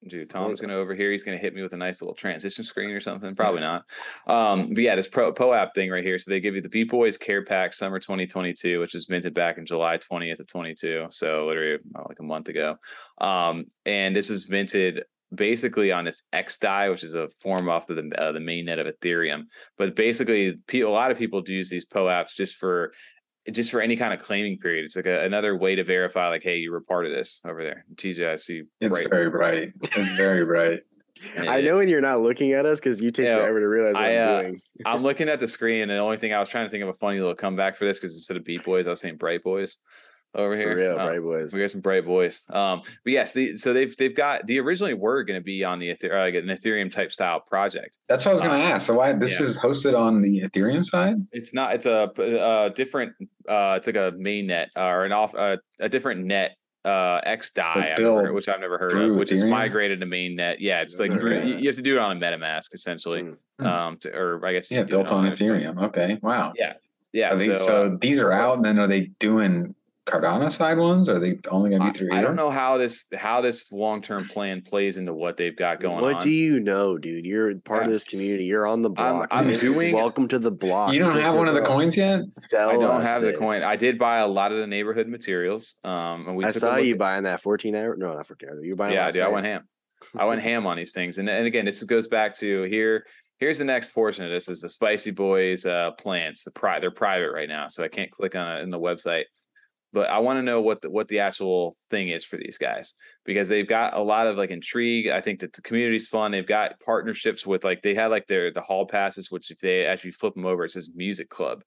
[0.07, 1.11] Dude, Tom's gonna over here.
[1.11, 3.35] He's gonna hit me with a nice little transition screen or something.
[3.37, 3.85] Probably not.
[4.27, 6.19] Um, but yeah, this pro POAP thing right here.
[6.19, 9.57] So they give you the B Boys Care Pack Summer 2022, which was minted back
[9.57, 11.07] in July 20th of 22.
[11.11, 12.75] So literally uh, like a month ago.
[13.19, 15.03] Um, and this is minted
[15.36, 18.79] basically on this XDAI, which is a form off of the uh, the main net
[18.79, 19.43] of Ethereum.
[19.77, 22.93] But basically, a lot of people do use these POAPs just for
[23.51, 24.86] just for any kind of claiming period.
[24.86, 27.63] It's like a, another way to verify, like, hey, you were part of this over
[27.63, 27.86] there.
[27.95, 28.63] TJ, I see.
[28.79, 29.73] It's bright- very bright.
[29.81, 30.79] It's very bright.
[31.38, 33.93] I know when you're not looking at us because you take Yeah, forever to realize
[33.93, 34.61] what I, I, uh, am doing.
[34.86, 36.89] I'm looking at the screen, and the only thing I was trying to think of
[36.89, 39.41] a funny little comeback for this because instead of Beat Boys, I was saying Bright
[39.43, 39.77] Boys
[40.36, 40.71] over here.
[40.71, 41.53] For real, Um, bright boys.
[41.53, 42.47] We got some bright boys.
[42.51, 45.79] Um, but yes, the, so they've they've got the originally were going to be on
[45.79, 47.97] the Ether, like an Ethereum type style project.
[48.09, 48.88] That's what I was going to Uh, ask.
[48.88, 49.45] So why this yeah.
[49.45, 51.15] is hosted on the Ethereum side?
[51.31, 51.75] It's not.
[51.75, 53.13] It's a, a different.
[53.47, 56.57] Uh, it's like a main net uh, or an off uh, a different net.
[56.86, 59.45] Uh, XDAI, But I've never built heard- which I've never heard of, through which is
[59.45, 60.57] migrated to mainnet.
[60.59, 61.47] Yeah, it's like Okay.
[61.47, 63.23] you, you have to do it on a MetaMask essentially.
[63.61, 63.65] Mm.
[63.65, 65.34] Um, to, or I guess you Yeah, can do it built on there.
[65.34, 65.81] Ethereum.
[65.81, 66.51] Okay, wow.
[66.57, 66.73] Yeah,
[67.13, 67.36] yeah.
[67.36, 68.57] They, so, so, uh, these are out.
[68.57, 69.75] And then are they doing
[70.07, 71.07] Cardano side ones?
[71.07, 72.11] Are they only going to be three?
[72.11, 75.79] I don't know how this how this long term plan plays into what they've got
[75.79, 76.21] going what on.
[76.23, 77.25] do you know, dude?
[77.25, 78.43] You're part of this community.
[78.43, 79.27] You're on the I'm- block.
[79.31, 80.91] I'm doing- Welcome to the block.
[80.93, 82.29] You don't have one of the coins yet.
[82.31, 83.61] Sell I don't us have the coin.
[83.63, 85.75] I did buy a lot of the neighborhood materials.
[85.85, 87.95] Um, and we I took saw you at- buying that 14 hour.
[87.97, 88.61] No, not 14 hour.
[88.61, 88.91] You were buying.
[88.91, 89.63] it Yeah, last dude, I went ham.
[90.17, 93.05] I went ham on these things, and and again, this goes back to here.
[93.39, 96.43] Here's the next portion of this: is the Spicy Boys uh, plants.
[96.43, 99.23] The pri- they're private right now, so I can't click on it in the website.
[99.93, 102.95] But I want to know what the what the actual thing is for these guys
[103.25, 105.07] because they've got a lot of like intrigue.
[105.07, 106.31] I think that the community's fun.
[106.31, 109.85] They've got partnerships with like they had like their the hall passes, which if they
[109.85, 111.63] actually flip them over, it says music club.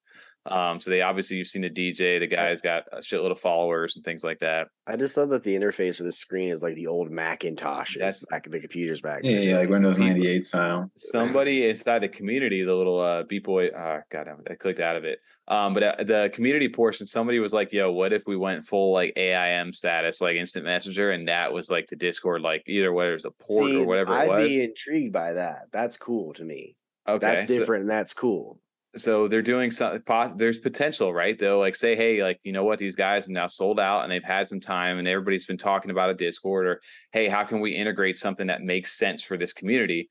[0.51, 2.19] Um, so they obviously you've seen the DJ.
[2.21, 4.69] The guy's got a shitload of followers and things like that.
[4.87, 7.95] I just love that the interface of the screen is like the old Macintosh.
[7.95, 9.21] That's- It's back the computers back.
[9.23, 10.91] Yeah, yeah, like Windows 98 style.
[10.97, 15.05] somebody inside the community, the little uh beat boy, uh god I clicked out of
[15.05, 15.19] it.
[15.49, 18.93] Um, but uh, the community portion, somebody was like, yo, what if we went full
[18.93, 23.15] like AIM status, like instant messenger, and that was like the Discord, like either whether
[23.15, 24.49] it's a port See, or whatever it I'd was.
[24.49, 25.67] be intrigued by that.
[25.73, 26.77] That's cool to me.
[27.09, 27.19] okay.
[27.25, 28.61] That's so- different and that's cool.
[28.97, 30.03] So they're doing some
[30.37, 33.47] there's potential right they'll like say hey like you know what these guys have now
[33.47, 36.81] sold out and they've had some time and everybody's been talking about a discord or
[37.13, 40.09] hey how can we integrate something that makes sense for this community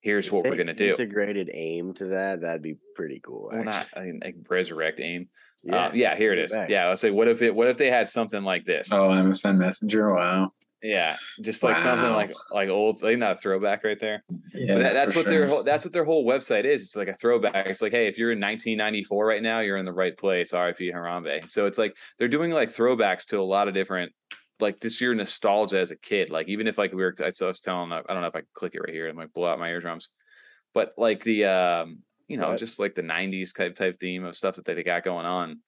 [0.00, 2.40] here's If what we're going to do Integrated aim to that.
[2.42, 3.48] That'd be pretty cool.
[3.52, 3.86] well, not.
[3.96, 5.28] I mean, like resurrect aim
[5.62, 5.74] yeah.
[5.74, 5.86] yeah.
[5.86, 6.70] Uh, yeah here it is back.
[6.70, 9.56] yeah let's say what if it what if they had something like this Oh, MSN
[9.56, 10.14] Messenger.
[10.14, 10.50] Wow.
[10.82, 14.22] Yeah just like something like like old like not a throwback right there
[14.52, 16.82] Yeah, that, that's what their whole that's what their whole website is.
[16.82, 17.66] It's like a throwback.
[17.66, 20.52] It's like, hey, if you're in 1994 right now, you're in the right place.
[20.52, 21.48] RIP Harambe.
[21.50, 24.12] So it's like they're doing like throwbacks to a lot of different,
[24.60, 26.30] like just your nostalgia as a kid.
[26.30, 28.48] Like even if like we were, I was telling, I don't know if I can
[28.54, 29.08] click it right here.
[29.08, 30.10] It might blow out my eardrums,
[30.72, 31.98] but like the, um,
[32.28, 32.58] you know, What?
[32.58, 35.60] just like the 90s type type theme of stuff that they got going on.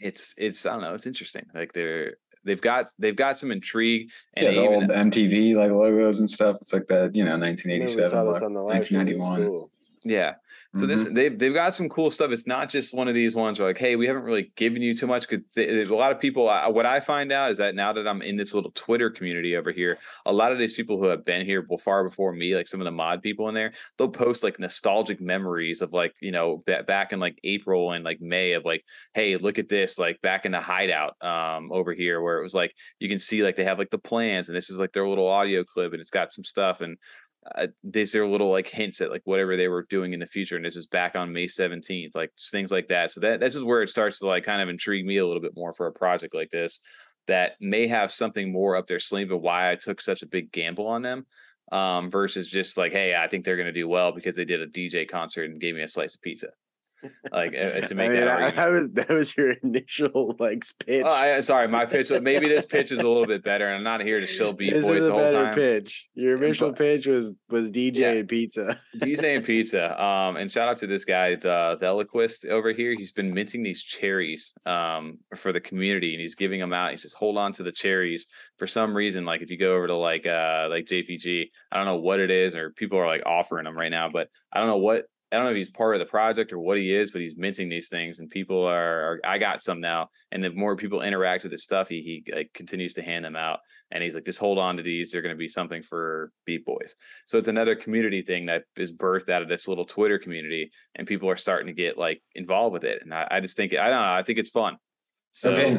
[0.00, 0.94] It's it's I don't know.
[0.94, 1.46] It's interesting.
[1.54, 5.70] Like they're they've got they've got some intrigue and yeah, the even old MTV like
[5.70, 6.56] logos and stuff.
[6.60, 8.10] It's like that, you know, I 1987.
[8.10, 9.06] saw this on the live stream.
[9.06, 9.68] 1991.
[10.04, 10.34] Yeah.
[10.74, 11.14] So this Mhm.
[11.14, 12.30] they've they've got some cool stuff.
[12.30, 14.96] It's not just one of these ones where like, hey, we haven't really given you
[14.96, 16.48] too much because a lot of people.
[16.48, 19.54] I, what I find out is that now that I'm in this little Twitter community
[19.54, 22.56] over here, a lot of these people who have been here before, far before me,
[22.56, 26.14] like some of the mod people in there, they'll post like nostalgic memories of like
[26.20, 28.82] you know ba- back in like April and like May of like,
[29.14, 32.54] hey, look at this, like back in the hideout um over here where it was
[32.54, 35.06] like you can see like they have like the plans and this is like their
[35.06, 36.96] little audio clip and it's got some stuff and
[37.56, 40.56] uh, these are little like hints at like whatever they were doing in the future
[40.56, 43.10] and this is back on may 17th like things like that.
[43.10, 45.42] So that this is where it starts to like kind of intrigue me a little
[45.42, 46.80] bit more for a project like this
[47.26, 50.50] that may have something more up their sleeve of why i took such a big
[50.52, 51.26] gamble on them
[51.70, 54.60] um versus just like hey i think they're going to do well because they did
[54.60, 56.48] a dj concert and gave me a slice of pizza
[57.32, 58.56] like to I make mean, that I- argument.
[58.56, 61.04] that was that was your initial like pitch.
[61.06, 62.10] Oh, I, sorry, my pitch.
[62.10, 64.52] was- Maybe this pitch is a little bit better, and I'm not here to shill
[64.52, 65.54] beat this boys is the a whole better time.
[65.54, 66.08] pitch.
[66.14, 68.10] Your initial but- pitch was was DJ Yeah.
[68.12, 68.78] and pizza.
[69.00, 70.02] DJ and pizza.
[70.02, 72.94] Um, and shout out to this guy, the Veliquist over here.
[72.96, 76.90] He's been minting these cherries um for the community and he's giving them out.
[76.90, 78.26] He says, hold on to the cherries.
[78.58, 81.86] For some reason, like if you go over to like uh like JPG, I don't
[81.86, 84.68] know what it is, or people are like offering them right now, but I don't
[84.68, 87.10] know what I don't know if he's part of the project or what he is,
[87.10, 90.08] but he's minting these things and people are, are I got some now.
[90.30, 93.34] And the more people interact with his stuff, he he like continues to hand them
[93.34, 93.60] out.
[93.90, 95.10] And he's like, just hold on to these.
[95.10, 96.96] They're going to be something for Beat Boys.
[97.26, 101.06] So it's another community thing that is birthed out of this little Twitter community, and
[101.06, 103.00] people are starting to get like involved with it.
[103.02, 104.12] And I, I just think I don't know.
[104.12, 104.76] I think it's fun.
[105.30, 105.70] So okay.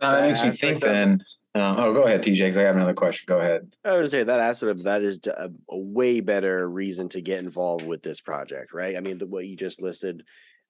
[0.00, 1.22] Now that that makes me think of it- then.
[1.58, 3.26] Um, oh, go ahead, TJ, because I have another question.
[3.28, 3.74] Go ahead.
[3.84, 7.40] I would say that aspect of that is a, a way better reason to get
[7.40, 8.96] involved with this project, right?
[8.96, 10.22] I mean, the, what you just listed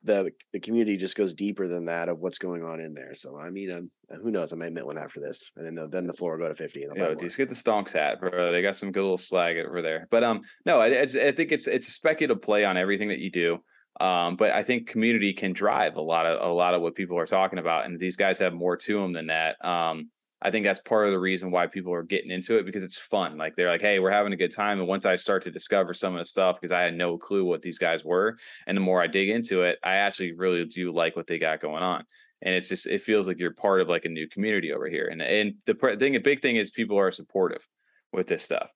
[0.04, 3.14] the the community just goes deeper than that of what's going on in there.
[3.14, 3.90] So I mean, um,
[4.22, 4.52] who knows?
[4.52, 6.54] I might admit one after this, and then the, then the floor will go to
[6.54, 6.84] fifty.
[6.84, 8.52] And Yo, just get the stonks hat, bro.
[8.52, 10.06] They got some good little slag over there.
[10.10, 13.30] But um, no, I, I think it's it's a speculative play on everything that you
[13.30, 13.58] do.
[14.00, 17.18] Um, but I think community can drive a lot of a lot of what people
[17.18, 19.62] are talking about, and these guys have more to them than that.
[19.64, 20.10] Um,
[20.40, 22.96] I think that's part of the reason why people are getting into it because it's
[22.96, 23.36] fun.
[23.36, 24.78] Like they're like, hey, we're having a good time.
[24.78, 27.44] And once I start to discover some of the stuff, because I had no clue
[27.44, 30.92] what these guys were, and the more I dig into it, I actually really do
[30.92, 32.04] like what they got going on.
[32.42, 35.08] And it's just it feels like you're part of like a new community over here.
[35.10, 37.66] And and the thing, a big thing is people are supportive
[38.12, 38.70] with this stuff.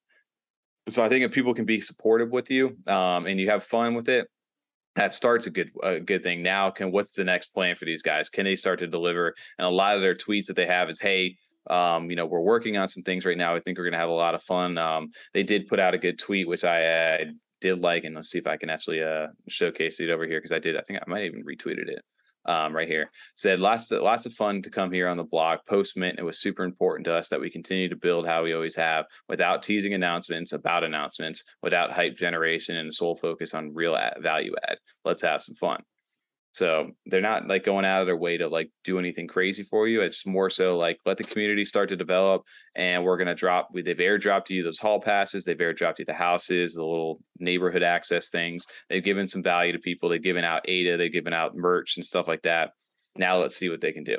[0.89, 3.95] So I think if people can be supportive with you, um, and you have fun
[3.95, 4.27] with it,
[4.97, 6.43] that starts a good a good thing.
[6.43, 8.29] Now, can what's the next plan for these guys?
[8.29, 9.33] Can they start to deliver?
[9.59, 11.37] And a lot of their tweets that they have is, "Hey,
[11.71, 13.55] um, you know, we're working on some things right now.
[13.55, 14.79] I think we're going to have a lot of fun.
[14.79, 17.27] Um, they did put out a good tweet, which I
[17.61, 20.53] did like, and let's see if I can actually uh, showcase it over here because
[20.53, 20.77] I did.
[20.77, 22.03] I think I might even retweeted it
[22.45, 23.11] um, right here.
[23.37, 25.61] Said lots of lots of fun to come here on the blog.
[25.69, 26.19] Postment.
[26.19, 29.07] It was super important to us that we continue to build how we always have,
[29.29, 34.79] without teasing announcements about announcements, without hype generation, and sole focus on real value add.
[35.05, 35.83] Let's have some fun.
[36.53, 39.89] So they're not like going out of their way to like do anything crazy for
[39.89, 40.03] you.
[40.03, 42.43] It's more so like let the community start to develop,
[42.77, 43.71] and we're gonna drop.
[43.73, 45.45] We they've airdropped you those hall passes.
[45.45, 48.67] They've airdropped you the houses, the little neighborhood access things.
[48.91, 50.11] They've given some value to people.
[50.11, 50.99] They've given out ADA.
[50.99, 52.73] They've given out merch and stuff like that.
[53.17, 54.19] Now let's see what they can do.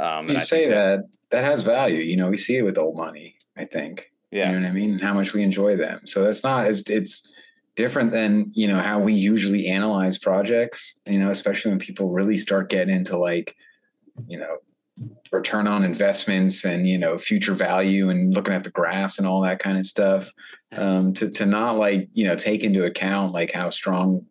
[0.00, 2.00] Um, you say that, that that has value.
[2.00, 3.36] You know, we see it with old money.
[3.58, 4.06] I think.
[4.30, 4.46] Yeah.
[4.46, 4.98] You know what I mean?
[5.00, 6.00] How much we enjoy them.
[6.04, 6.66] So that's not.
[6.66, 7.28] It's it's
[7.78, 12.36] different than you know how we usually analyze projects you know especially when people really
[12.36, 13.54] start getting into like
[14.26, 14.58] you know
[15.30, 19.42] return on investments and you know future value and looking at the graphs and all
[19.42, 20.32] that kind of stuff
[20.76, 24.26] um, to, to not like you know take into account like how strong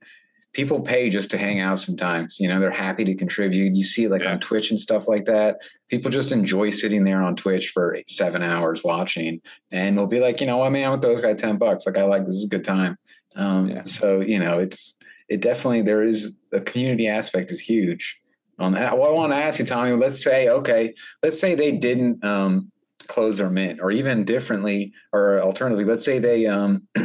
[0.51, 3.75] people pay just to hang out sometimes you know they're happy to contribute.
[3.75, 4.31] You see like yeah.
[4.31, 5.57] on twitch and stuff like that.
[5.87, 9.39] People just enjoy sitting there on twitch for seven hours watching
[9.71, 10.91] and they'll be like you know what man?
[10.91, 11.85] With those guys 10 bucks.
[11.85, 12.97] Like i like this is a good time
[13.37, 13.83] um, yeah.
[13.83, 14.97] So you know, it's
[15.29, 18.19] it definitely there is the community aspect is huge.
[18.59, 19.95] On that, well, I want to ask you, Tommy.
[19.95, 22.71] Let's say okay, let's say they didn't um,
[23.07, 26.87] close their mint, or even differently, or alternatively, let's say they um,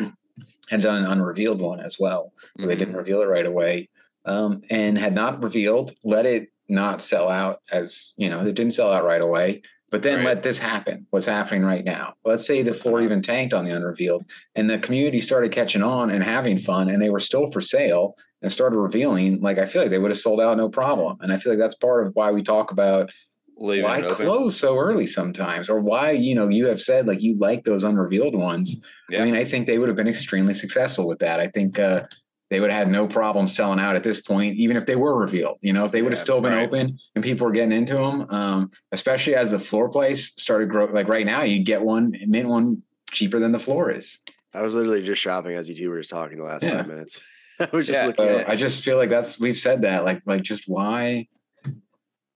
[0.70, 2.32] had done an unrevealed one as well.
[2.58, 2.68] Mm-hmm.
[2.68, 2.98] They didn't mm-hmm.
[2.98, 3.90] reveal it right away,
[4.24, 8.72] um, and had not revealed, let it not sell out as you know, it didn't
[8.72, 9.62] sell out right away.
[9.92, 10.28] But then right.
[10.28, 11.06] let this happen.
[11.10, 12.14] What's happening right now?
[12.24, 14.24] Let's say the floor even tanked on the unrevealed,
[14.54, 18.16] and the community started catching on and having fun, and they were still for sale
[18.40, 19.42] and started revealing.
[19.42, 21.60] Like I feel like they would have sold out no problem, and I feel like
[21.60, 23.10] that's part of why we talk about
[23.58, 27.38] Leaving why close so early sometimes, or why you know you have said like you
[27.38, 28.74] like those unrevealed ones.
[29.10, 29.20] Yeah.
[29.20, 31.38] I mean, I think they would have been extremely successful with that.
[31.38, 32.04] I think uh,
[32.52, 35.18] they would have had no problem selling out at this point, even if they were
[35.18, 35.56] revealed.
[35.62, 36.66] You know, if they would have yeah, still been right.
[36.66, 40.92] open and people were getting into them, um, especially as the floor price started growing.
[40.92, 44.18] Like right now, you get one mint one cheaper than the floor is.
[44.52, 46.76] I was literally just shopping as you two were just talking the last yeah.
[46.76, 47.22] five minutes.
[47.58, 48.26] I was just yeah, looking.
[48.26, 50.04] at I just feel like that's we've said that.
[50.04, 51.28] Like, like just why,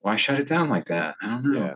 [0.00, 1.16] why shut it down like that?
[1.20, 1.74] I don't know.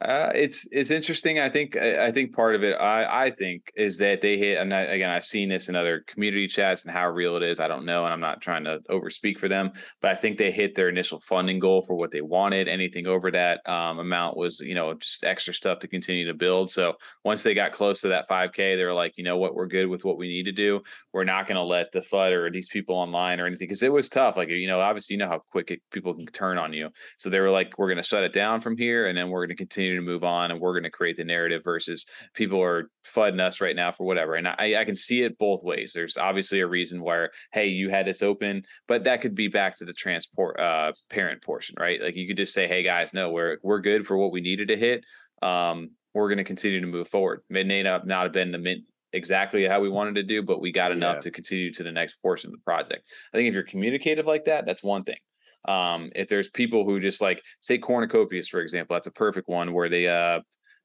[0.00, 1.38] Uh, it's it's interesting.
[1.40, 4.72] I think I think part of it I I think is that they hit and
[4.72, 7.60] I, again I've seen this in other community chats and how real it is.
[7.60, 10.52] I don't know, and I'm not trying to overspeak for them, but I think they
[10.52, 12.66] hit their initial funding goal for what they wanted.
[12.66, 16.70] Anything over that um, amount was you know just extra stuff to continue to build.
[16.70, 19.66] So once they got close to that 5K, they were like, you know what, we're
[19.66, 20.80] good with what we need to do.
[21.12, 23.92] We're not going to let the FUD or these people online or anything because it
[23.92, 24.38] was tough.
[24.38, 26.88] Like you know, obviously you know how quick it, people can turn on you.
[27.18, 29.40] So they were like, we're going to shut it down from here, and then we're
[29.40, 32.06] going to continue continue to move on and we're going to create the narrative versus
[32.34, 34.34] people are fudding us right now for whatever.
[34.34, 35.92] And I, I can see it both ways.
[35.94, 39.76] There's obviously a reason where, hey, you had this open, but that could be back
[39.76, 42.00] to the transport uh, parent portion, right?
[42.00, 44.68] Like you could just say, hey guys, no, we're we're good for what we needed
[44.68, 45.04] to hit.
[45.42, 47.42] Um, we're going to continue to move forward.
[47.50, 48.82] It may not, not have been the mint
[49.12, 51.20] exactly how we wanted to do, but we got enough yeah.
[51.22, 53.08] to continue to the next portion of the project.
[53.32, 55.18] I think if you're communicative like that, that's one thing.
[55.66, 59.72] Um, if there's people who just like say cornucopias, for example, that's a perfect one
[59.72, 60.40] where they uh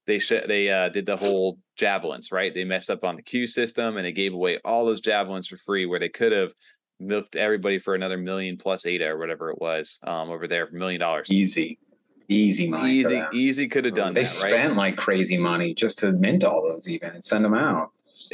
[0.05, 2.53] they sh- they uh, did the whole javelins right.
[2.53, 5.57] They messed up on the queue system and they gave away all those javelins for
[5.57, 6.53] free where they could have
[6.99, 10.75] milked everybody for another million plus ADA or whatever it was um, over there for
[10.75, 11.31] a million dollars.
[11.31, 11.79] Easy,
[12.27, 12.93] easy money.
[12.93, 14.13] Easy, easy could have done.
[14.13, 14.77] They that, spent right?
[14.77, 17.91] like crazy money just to mint all those even and send them out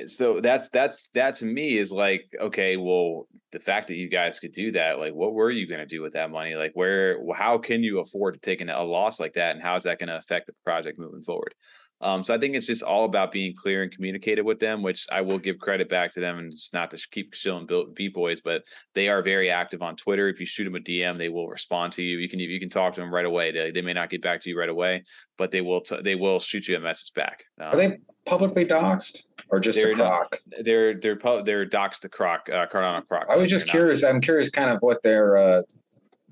[0.07, 4.39] so that's that's that to me is like okay well the fact that you guys
[4.39, 7.17] could do that like what were you going to do with that money like where
[7.35, 10.07] how can you afford to take a loss like that and how is that going
[10.09, 11.53] to affect the project moving forward
[12.01, 15.05] Um, so I think it's just all about being clear and communicated with them, which
[15.11, 18.13] I will give credit back to them, and it's not to keep shilling Bill- beat
[18.15, 18.63] boys, but
[18.95, 20.27] they are very active on Twitter.
[20.27, 22.17] If you shoot them a DM, they will respond to you.
[22.17, 23.51] You can you can talk to them right away.
[23.51, 25.03] They, they may not get back to you right away,
[25.37, 27.43] but they will t- they will shoot you a message back.
[27.59, 30.39] Are they publicly doxxed or just a They're not- croc?
[30.63, 33.27] they're they're pu- they're docs to Croc uh, Cardano Croc.
[33.29, 34.03] I was just They're not- curious.
[34.03, 35.37] I'm curious, kind of what their.
[35.37, 35.61] uh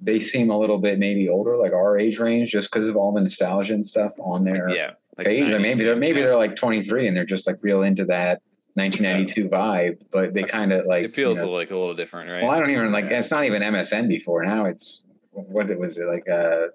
[0.01, 3.11] They seem a little bit maybe older, like our age range, just because of all
[3.11, 5.49] the nostalgia and stuff on their Yeah, like page.
[5.51, 8.41] Or maybe they're maybe they're like 23 and they're just like real into that
[8.75, 12.29] 1992 vibe, but they kind of like it feels you know, like a little different,
[12.29, 12.43] right?
[12.43, 13.05] Well, I don't even like.
[13.05, 14.45] It's not even MSN before.
[14.45, 16.67] Now it's what it was it like uh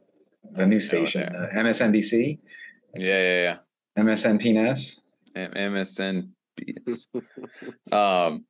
[0.53, 2.39] the new station uh, MSNBC.
[2.93, 3.57] It's yeah, yeah, yeah.
[3.99, 5.05] MSNPNS.
[5.37, 6.29] MSN.
[7.93, 8.45] um,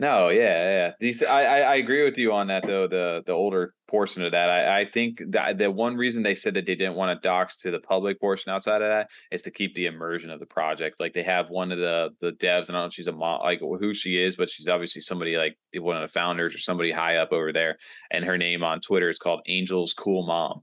[0.00, 1.28] no, yeah, yeah.
[1.28, 2.88] I, I agree with you on that though.
[2.88, 6.54] The the older portion of that, I, I think that the one reason they said
[6.54, 9.52] that they didn't want to dox to the public portion outside of that is to
[9.52, 10.98] keep the immersion of the project.
[10.98, 13.12] Like they have one of the the devs, and I don't know if she's a
[13.12, 16.58] mom, like who she is, but she's obviously somebody like one of the founders or
[16.58, 17.78] somebody high up over there,
[18.10, 20.62] and her name on Twitter is called Angel's Cool Mom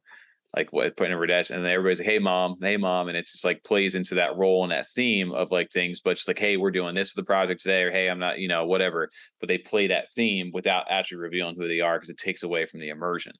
[0.55, 3.31] like what putting over desk and then everybody's like hey mom hey mom and it's
[3.31, 6.39] just like plays into that role and that theme of like things but it's like
[6.39, 9.09] hey we're doing this for the project today or hey i'm not you know whatever
[9.39, 12.65] but they play that theme without actually revealing who they are because it takes away
[12.65, 13.33] from the immersion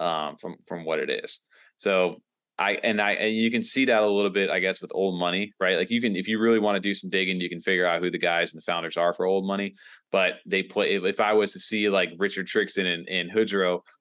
[0.00, 1.40] um from from what it is.
[1.78, 2.20] So
[2.58, 5.18] I and I and you can see that a little bit, I guess, with old
[5.18, 5.76] money, right?
[5.76, 8.02] Like you can, if you really want to do some digging, you can figure out
[8.02, 9.74] who the guys and the founders are for old money.
[10.10, 10.96] But they play.
[10.96, 13.30] If, I was to see like Richard Trixon and, and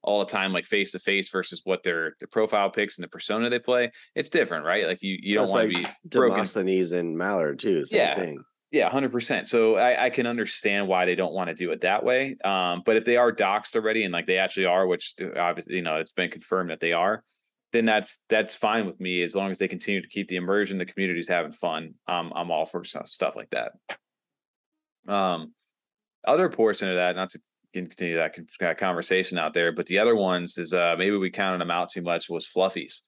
[0.03, 3.09] all the time, like face to face versus what their their profile picks and the
[3.09, 4.87] persona they play, it's different, right?
[4.87, 6.37] Like you you don't want like to be broken.
[6.37, 7.85] Demosthenes and Mallard too.
[7.85, 8.15] Same Yeah.
[8.15, 8.43] thing.
[8.71, 9.47] Yeah, hundred percent.
[9.47, 12.35] So I, I can understand why they don't want to do it that way.
[12.43, 15.75] Um, but if they are doxxed already and like they actually are, which uh, obviously
[15.75, 17.23] you know it's been confirmed that they are,
[17.73, 20.77] then that's that's fine with me as long as they continue to keep the immersion,
[20.77, 21.93] the community's having fun.
[22.07, 23.71] Um, I'm all for stuff, like that.
[25.11, 25.53] Um,
[26.25, 27.41] other portion of that, not to
[27.73, 31.71] continue that conversation out there, but the other ones is uh maybe we counted them
[31.71, 33.01] out too much was Fluffies.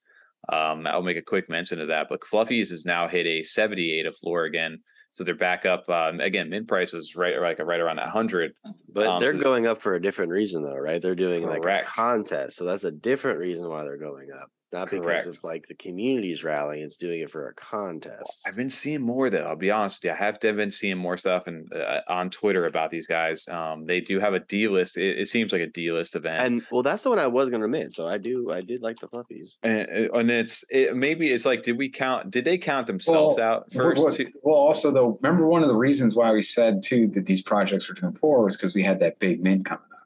[0.51, 4.05] Um, I'll make a quick mention of that, but Fluffies has now hit a 78
[4.05, 4.80] of floor again.
[5.12, 5.89] So they're back up.
[5.89, 8.53] Um, again, mint price was right like right around hundred.
[8.91, 11.01] But Um, they're so- going up for a different reason though, right?
[11.01, 12.57] They're doing like a contest.
[12.57, 14.51] So that's a different reason why they're going up.
[14.72, 15.26] Not because Correct.
[15.28, 18.45] it's like the community's rallying, it's doing it for a contest.
[18.47, 19.45] I've been seeing more though.
[19.45, 20.15] I'll be honest with you.
[20.15, 23.47] I have been seeing more stuff and uh, on Twitter about these guys.
[23.47, 24.97] Um, they do have a D list.
[24.97, 26.43] It, it seems like a D list event.
[26.43, 27.93] And well, that's the one I was gonna admit.
[27.93, 29.57] So I do I did like the puppies.
[29.63, 33.45] and, and it's it, maybe it's like did we count did they count themselves Well,
[33.47, 34.13] out first well,
[34.43, 37.89] well, also though, remember one of the reasons why we said too that these projects
[37.89, 39.99] were doing poor was because we had that big mint coming up,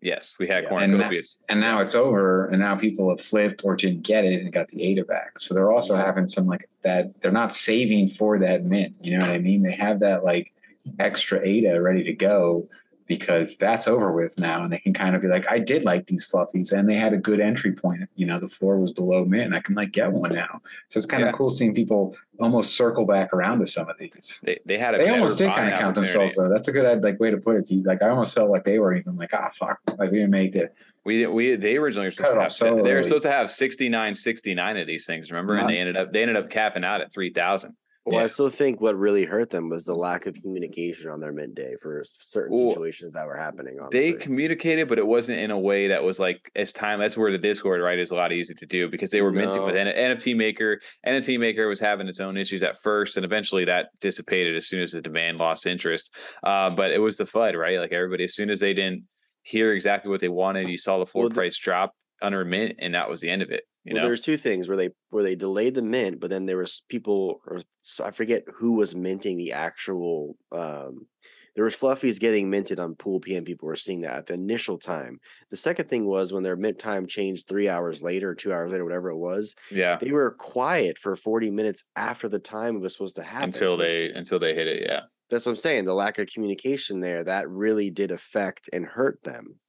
[0.00, 1.10] yes we had Yeah, yeah, and that-
[1.48, 4.68] and now it's over, and now people have flipped or didn't get it and got
[4.68, 5.38] the ADA back.
[5.40, 7.20] So they're also having some like that.
[7.20, 8.94] They're not saving for that mint.
[9.02, 9.62] You know what I mean?
[9.62, 10.52] They have that like
[10.98, 12.68] extra ADA ready to go
[13.08, 16.06] because that's over with now, and they can kind of be like, I did like
[16.06, 18.02] these fluffies, and they had a good entry point.
[18.14, 20.60] You know, the floor was below me and I can like get one now.
[20.88, 21.30] So it's kind Yeah.
[21.30, 24.40] of cool seeing people almost circle back around to some of these.
[24.44, 26.48] they, they had a They almost did kind of count themselves though.
[26.50, 27.64] That's a good like way to put it.
[27.66, 27.82] To you.
[27.82, 30.54] Like I almost felt like they were even like, ah, fuck, like we didn't make
[30.54, 30.74] it.
[31.04, 33.50] we didn't we they originally were supposed to have so they were supposed to have
[33.50, 35.70] 69 69 of these things remember and Uh-huh.
[35.70, 37.74] they ended up they ended up capping out at 3000
[38.12, 41.32] Well, I still think what really hurt them was the lack of communication on their
[41.32, 43.78] midday for certain Well, situations that were happening.
[43.90, 47.30] they communicated but it wasn't in a way that was like as time that's where
[47.32, 49.80] the discord right is a lot easier to do because they were minting with No.
[49.82, 53.88] N- nft maker nft maker was having its own issues at first and eventually that
[54.00, 57.78] dissipated as soon as the demand lost interest uh, but it was the fud right
[57.78, 59.04] like everybody as soon as they didn't
[59.42, 61.92] hear exactly what they wanted you saw the floor Well, price drop
[62.22, 64.36] under a mint and that was the end of it you well, know there's two
[64.36, 67.62] things where they where they delayed the mint, but then there was people, or
[68.04, 70.36] I forget who was minting the actual.
[70.52, 71.06] um
[71.54, 73.44] There was fluffies getting minted on pool PM.
[73.44, 75.20] People were seeing that at the initial time.
[75.50, 78.84] The second thing was when their mint time changed three hours later, two hours later,
[78.84, 79.54] whatever it was.
[79.70, 83.44] yeah They were quiet for 40 minutes after the time it was supposed to happen.
[83.44, 85.84] until So they until they hit it yeah that's what I'm saying.
[85.84, 89.60] The lack of communication there that really did affect and hurt them.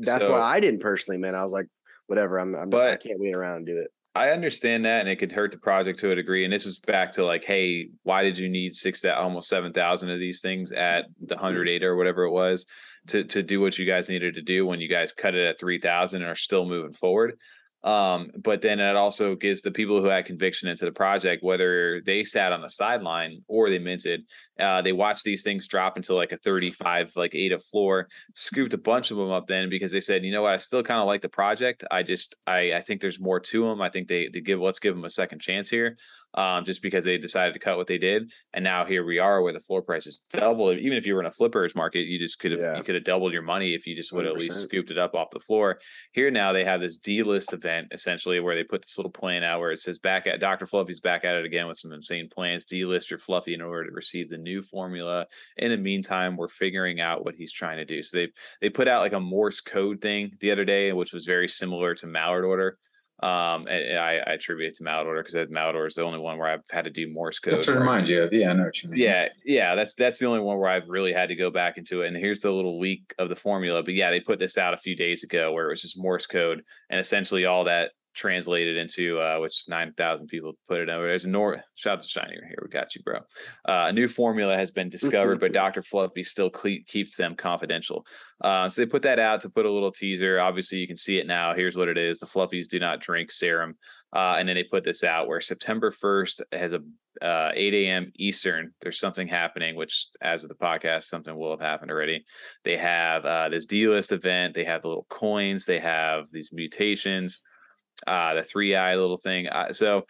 [0.00, 1.34] That's So- why I didn't personally, man.
[1.36, 1.66] I was like,
[2.08, 2.38] whatever.
[2.38, 3.92] I'm, I'm just, I can't wait around and do it.
[4.14, 6.42] I understand that, and it could hurt the project to a degree.
[6.44, 9.72] And this is back to like, hey, why did you need six that almost seven
[9.72, 12.66] thousand of these things at the hundred eight or whatever it was
[13.08, 15.60] to to do what you guys needed to do when you guys cut it at
[15.60, 17.38] three thousand and are still moving forward.
[17.84, 22.02] Um, but then it also gives the people who had conviction into the project, whether
[22.04, 24.24] they sat on the sideline or they minted,
[24.60, 28.74] uh, they watched these things drop into like a 35, like eight of floor, scooped
[28.74, 31.00] a bunch of them up then because they said, you know what, I still kind
[31.00, 31.84] of like the project.
[31.90, 33.80] I just, I, I think there's more to them.
[33.80, 35.96] I think they, they give, let's give them a second chance here.
[36.34, 38.30] um, just because they decided to cut what they did.
[38.52, 40.70] And now here we are where the floor price is double.
[40.72, 42.76] Even if you were in a flippers market, you just could have Yeah.
[42.76, 44.98] you could have doubled your money if you just would have at least scooped it
[44.98, 45.80] up off the floor.
[46.12, 49.42] Here now they have this D list event essentially where they put this little plan
[49.42, 50.66] out where it says back at Dr.
[50.66, 52.66] Fluffy's back at it again with some insane plans.
[52.66, 55.26] D list your Fluffy in order to receive the new formula.
[55.56, 58.02] In the meantime, we're figuring out what he's trying to do.
[58.02, 58.28] So they
[58.60, 61.94] they put out like a Morse code thing the other day, which was very similar
[61.96, 62.78] to Mallard order.
[63.20, 66.04] Um, and, and I, I attribute it to Mallard order because Mallard order is the
[66.04, 67.54] only one where I've had to do Morse code.
[67.54, 69.00] Just to remind you of, yeah, I know what you mean.
[69.00, 72.02] yeah, yeah, that's that's the only one where I've really had to go back into
[72.02, 72.08] it.
[72.08, 73.82] And here's the little leak of the formula.
[73.82, 76.26] But yeah, they put this out a few days ago where it was just Morse
[76.26, 81.06] code, and essentially all that translated into uh, which nine thousand people put it over.
[81.06, 82.58] There's a Nor shout out to Shiny here.
[82.60, 83.18] We got you, bro.
[83.68, 85.82] Uh, a new formula has been discovered, but Dr.
[85.82, 88.04] Fluffy still cle- keeps them confidential.
[88.42, 90.40] Uh, so they put that out to put a little teaser.
[90.40, 91.54] Obviously, you can see it now.
[91.54, 93.76] Here's what it is: the Fluffies do not drink serum.
[94.14, 96.80] Uh, and then they put this out where September 1st has a
[97.22, 98.12] uh, 8 a.m.
[98.16, 98.72] Eastern.
[98.80, 102.24] There's something happening, which as of the podcast, something will have happened already.
[102.64, 104.54] They have uh, this D list event.
[104.54, 105.64] They have the little coins.
[105.64, 107.40] They have these mutations,
[108.06, 109.48] uh, the three eye little thing.
[109.48, 110.04] Uh, so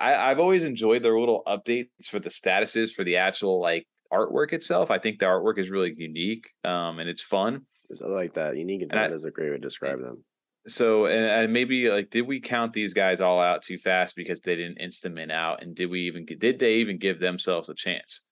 [0.00, 4.52] I, I've always enjoyed their little updates for the statuses for the actual like artwork
[4.52, 4.90] itself.
[4.90, 7.62] I think the artwork is really unique um, and it's fun.
[8.02, 8.56] I like that.
[8.56, 10.24] Unique and And is a great way to describe them.
[10.66, 14.40] So and, and maybe like did we count these guys all out too fast because
[14.40, 17.74] they didn't instant mint out and did we even did they even give themselves a
[17.74, 18.22] chance?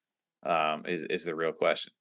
[0.45, 1.93] Um, is is the real question.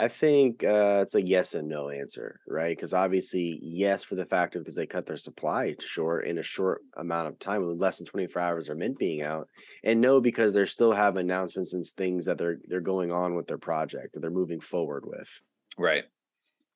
[0.00, 2.76] I think uh, it's a yes and no answer, right?
[2.76, 6.42] Because obviously, yes, for the fact of because they cut their supply short in a
[6.42, 9.48] short amount of time, less than 24 hours are mint being out,
[9.82, 13.48] and no, because they still have announcements and things that they're they're going on with
[13.48, 15.42] their project that they're moving forward with.
[15.76, 16.04] Right.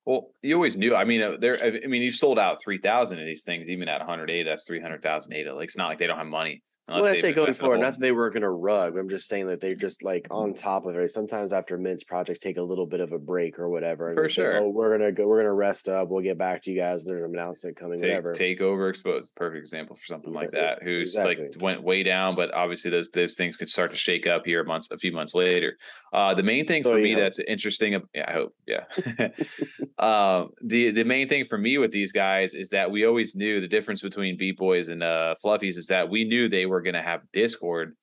[0.04, 0.96] Well, you always knew.
[0.96, 1.62] I mean, uh, there.
[1.62, 4.42] I mean, you sold out three thousand of these things, even at 108.
[4.42, 5.54] That's 300,000 ADA.
[5.54, 6.64] Like, it's not like they don't have money.
[6.88, 8.96] Unless when I say going forward, not that they were going to rug.
[8.96, 11.10] I'm just saying that they're just like on top of it.
[11.10, 14.14] Sometimes after mints, projects take a little bit of a break or whatever.
[14.14, 14.58] For they say, sure.
[14.58, 15.26] oh, we're gonna go.
[15.26, 16.08] We're gonna rest up.
[16.08, 17.04] We'll get back to you guys.
[17.04, 17.98] There's an announcement coming.
[17.98, 18.32] take, whatever.
[18.32, 21.46] take over exposed perfect example for something like that who's exactly.
[21.46, 24.64] like went way down but obviously those those things could start to shake up here
[24.64, 25.76] months a few months later
[26.12, 27.22] uh the main thing So for me hope.
[27.22, 28.84] that's interesting yeah i hope yeah
[29.98, 33.60] um the the main thing for me with these guys is that we always knew
[33.60, 36.94] the difference between beat boys and uh fluffies is that we knew they were going
[36.94, 37.94] to have discord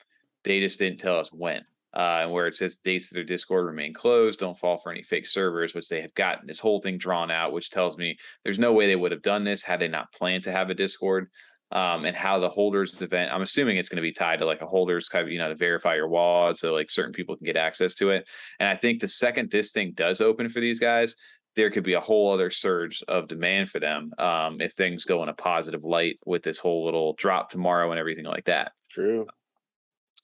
[0.44, 1.64] they just didn't tell us when
[1.96, 5.02] uh, and where it says dates of their Discord remain closed, don't fall for any
[5.02, 8.60] fake servers, which they have gotten this whole thing drawn out, which tells me there's
[8.60, 11.30] no way they would have done this had they not planned to have a Discord.
[11.72, 14.64] Um, and how the holders event, I'm assuming it's going to be tied to like
[14.64, 17.46] a holders kind of, you know, to verify your wallet so like certain people can
[17.46, 18.28] get access to it.
[18.60, 21.16] And I think the second this thing does open for these guys,
[21.56, 25.24] there could be a whole other surge of demand for them um, if things go
[25.24, 28.72] in a positive light with this whole little drop tomorrow and everything like that.
[28.90, 29.28] True.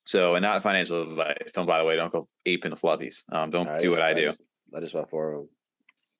[0.05, 1.51] So, and not financial advice.
[1.51, 3.23] Don't, by the way, don't go ape in the fluffies.
[3.31, 4.25] Um, don't do what I do.
[4.27, 4.41] Just,
[4.75, 5.49] I just bought four of them.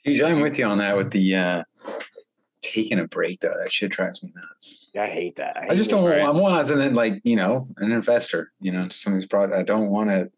[0.04, 1.64] Huge, I'm with you on that with the uh
[2.62, 3.54] taking a break though.
[3.62, 4.92] That shit drives me nuts.
[5.00, 5.58] I hate that.
[5.58, 6.22] I hate just don't Right.
[6.22, 9.28] want I'm one as an like, you know, an investor, you know, some of these
[9.28, 10.32] products I don't want to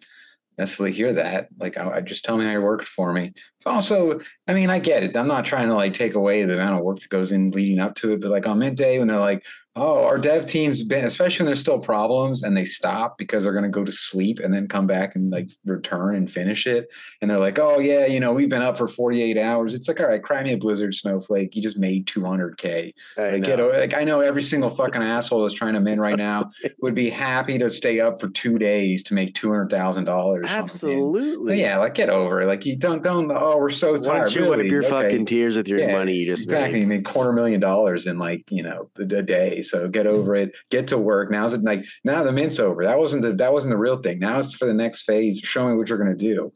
[0.57, 1.49] necessarily hear that.
[1.59, 3.33] Like I, I just tell me how you worked for me.
[3.65, 5.15] Also, I mean, I get it.
[5.15, 7.79] I'm not trying to like take away the amount of work that goes in leading
[7.79, 9.45] up to it, but like on midday when they're like,
[9.77, 13.53] oh, our dev team's been, especially when there's still problems and they stop because they're
[13.53, 16.87] going to go to sleep and then come back and like return and finish it.
[17.21, 19.73] And they're like, oh, yeah, you know, we've been up for 48 hours.
[19.73, 21.55] It's like, all right, cry me a blizzard snowflake.
[21.55, 22.93] You just made 200K.
[23.17, 23.69] I Like, get, know.
[23.69, 26.49] like I know every single fucking asshole that's trying to min right now
[26.81, 30.45] would be happy to stay up for two days to make two hundred thousand dollars.
[30.49, 31.59] Absolutely.
[31.61, 32.47] Yeah, like get over it.
[32.47, 33.31] Like you don't don't.
[33.31, 34.29] Oh, we're so Why tired.
[34.31, 34.89] don't you wipe your Okay.
[34.89, 36.79] fucking tears with your Yeah, money you just Exactly.
[36.81, 36.97] You made?
[36.97, 39.61] made quarter million dollars in like you know a day.
[39.69, 40.51] So get over it.
[40.69, 41.31] Get to work.
[41.31, 42.83] Now's it like now the mint's over.
[42.85, 44.19] That wasn't the that wasn't the real thing.
[44.19, 45.39] Now it's for the next phase.
[45.39, 46.51] Show me what you're gonna do.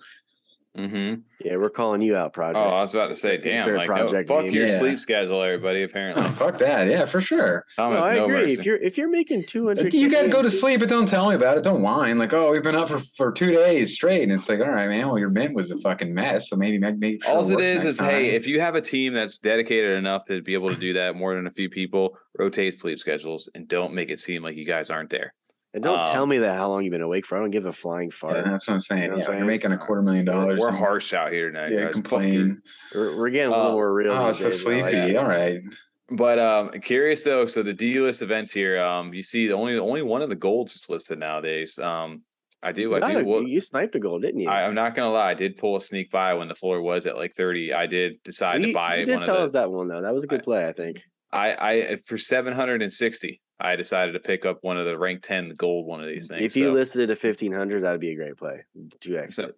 [0.77, 1.15] Mm-hmm.
[1.43, 2.63] Yeah, we're calling you out, project.
[2.65, 2.69] Oh.
[2.69, 4.53] I was about to say, damn, Insert like, no, project fuck name.
[4.53, 4.79] your Yeah.
[4.79, 5.83] sleep schedule, everybody.
[5.83, 6.87] Apparently, Oh, fuck that.
[6.87, 7.65] Yeah, for sure.
[7.75, 8.35] Tom no, I no agree.
[8.37, 8.53] mercy.
[8.53, 11.07] If you're if you're making two hundred, You got to go to sleep, but don't
[11.07, 11.63] tell me about it.
[11.65, 12.17] Don't whine.
[12.17, 14.87] Like, oh, we've been up for, for two days straight, and it's like, all right,
[14.87, 15.07] man.
[15.09, 17.33] Well, your mint was a fucking mess, so maybe make, make sure.
[17.33, 20.23] All it works is next is hey, if you have a team that's dedicated enough
[20.27, 23.67] to be able to do that more than a few people, rotate sleep schedules and
[23.67, 25.33] don't make it seem like you guys aren't there.
[25.73, 27.37] And don't tell Um, me that how long you've been awake for.
[27.37, 28.45] I don't give a flying Yeah, fart.
[28.45, 29.03] that's what I'm saying.
[29.03, 30.59] You know what yeah, I'm you're making a quarter million dollars.
[30.59, 31.71] we're harsh out here tonight.
[31.71, 31.93] Yeah, guys.
[31.93, 32.61] Complain.
[32.93, 34.11] We're, we're getting a Uh, little more real.
[34.11, 35.17] Oh, these so days, and like sleepy.
[35.17, 35.61] All right.
[36.09, 37.45] But um, curious though.
[37.45, 40.35] So the D list events here, um, you see the only only one of the
[40.35, 41.79] golds is listed nowadays.
[41.79, 42.23] Um,
[42.61, 43.19] I do, I do.
[43.19, 44.49] a- Well, you sniped a goal, didn't you?
[44.49, 45.31] I, I'm not gonna lie.
[45.31, 47.73] I did pull a sneak buy when the floor was at like 30.
[47.73, 49.43] I did decide you, to buy you one did of tell the.
[49.43, 50.01] us that one though.
[50.01, 51.01] That was a good play, I think.
[51.33, 53.41] I I for 760.
[53.59, 56.43] I decided to pick up one of the rank 10 gold one of these things.
[56.43, 58.65] If you so, listed it at fifteen hundred, that'd be a great play.
[58.99, 59.35] Two X.
[59.35, 59.51] So-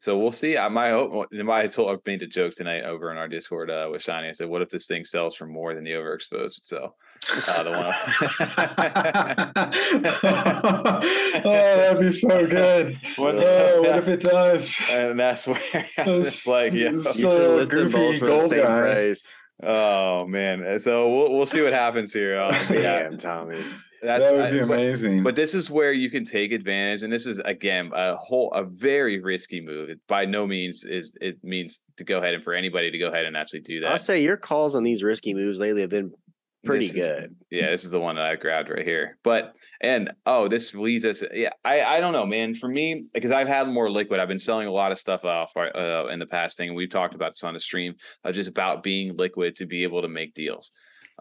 [0.00, 0.58] so we'll see.
[0.58, 3.88] I my hope I told I made a joke tonight over in our Discord uh,
[3.90, 4.28] with Shiny.
[4.28, 6.96] I said, "What if this thing sells for more than the overexposed would sell?"
[7.48, 7.70] Uh, the
[11.44, 12.98] oh, that'd be so good.
[13.16, 14.78] What- oh, what if it does?
[14.90, 15.60] and that's where
[15.96, 16.90] it's like, yeah.
[16.90, 18.80] You should list them both for the same guy.
[18.80, 19.34] price.
[19.62, 20.78] Oh man.
[20.80, 22.40] So we'll we'll see what happens here.
[22.40, 23.62] Um, yeah, Damn, Tommy.
[24.02, 25.22] that's that would be but- amazing.
[25.22, 28.64] But this is where you can take advantage, and this is again a whole a
[28.64, 29.90] very risky move.
[29.90, 33.08] It by no means is it means to go ahead and for anybody to go
[33.08, 33.92] ahead and actually do that.
[33.92, 36.12] I'll say your calls on these risky moves lately have been
[36.64, 37.36] pretty This is- good.
[37.50, 39.18] yeah, this is the one that I grabbed right here.
[39.22, 41.22] But and oh, this leads us.
[41.32, 42.54] Yeah, I I don't know, man.
[42.54, 45.52] For me, because I've had more liquid, I've been selling a lot of stuff off
[45.56, 46.74] uh, in the past thing.
[46.74, 47.94] We've talked about this on the stream,
[48.24, 50.70] uh, just about being liquid to be able to make deals.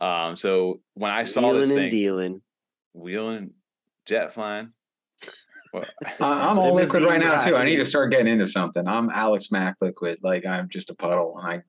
[0.02, 2.42] Um, so when I saw Wheeling this and dealing.
[2.94, 3.52] wheeling,
[4.08, 4.70] jet flying.
[5.74, 5.86] Well,
[6.20, 7.56] I- I'm all liquid right now too.
[7.56, 8.88] I need to start getting into something.
[8.88, 10.20] I'm Alex Mack liquid.
[10.24, 11.62] Like I'm just a puddle, and I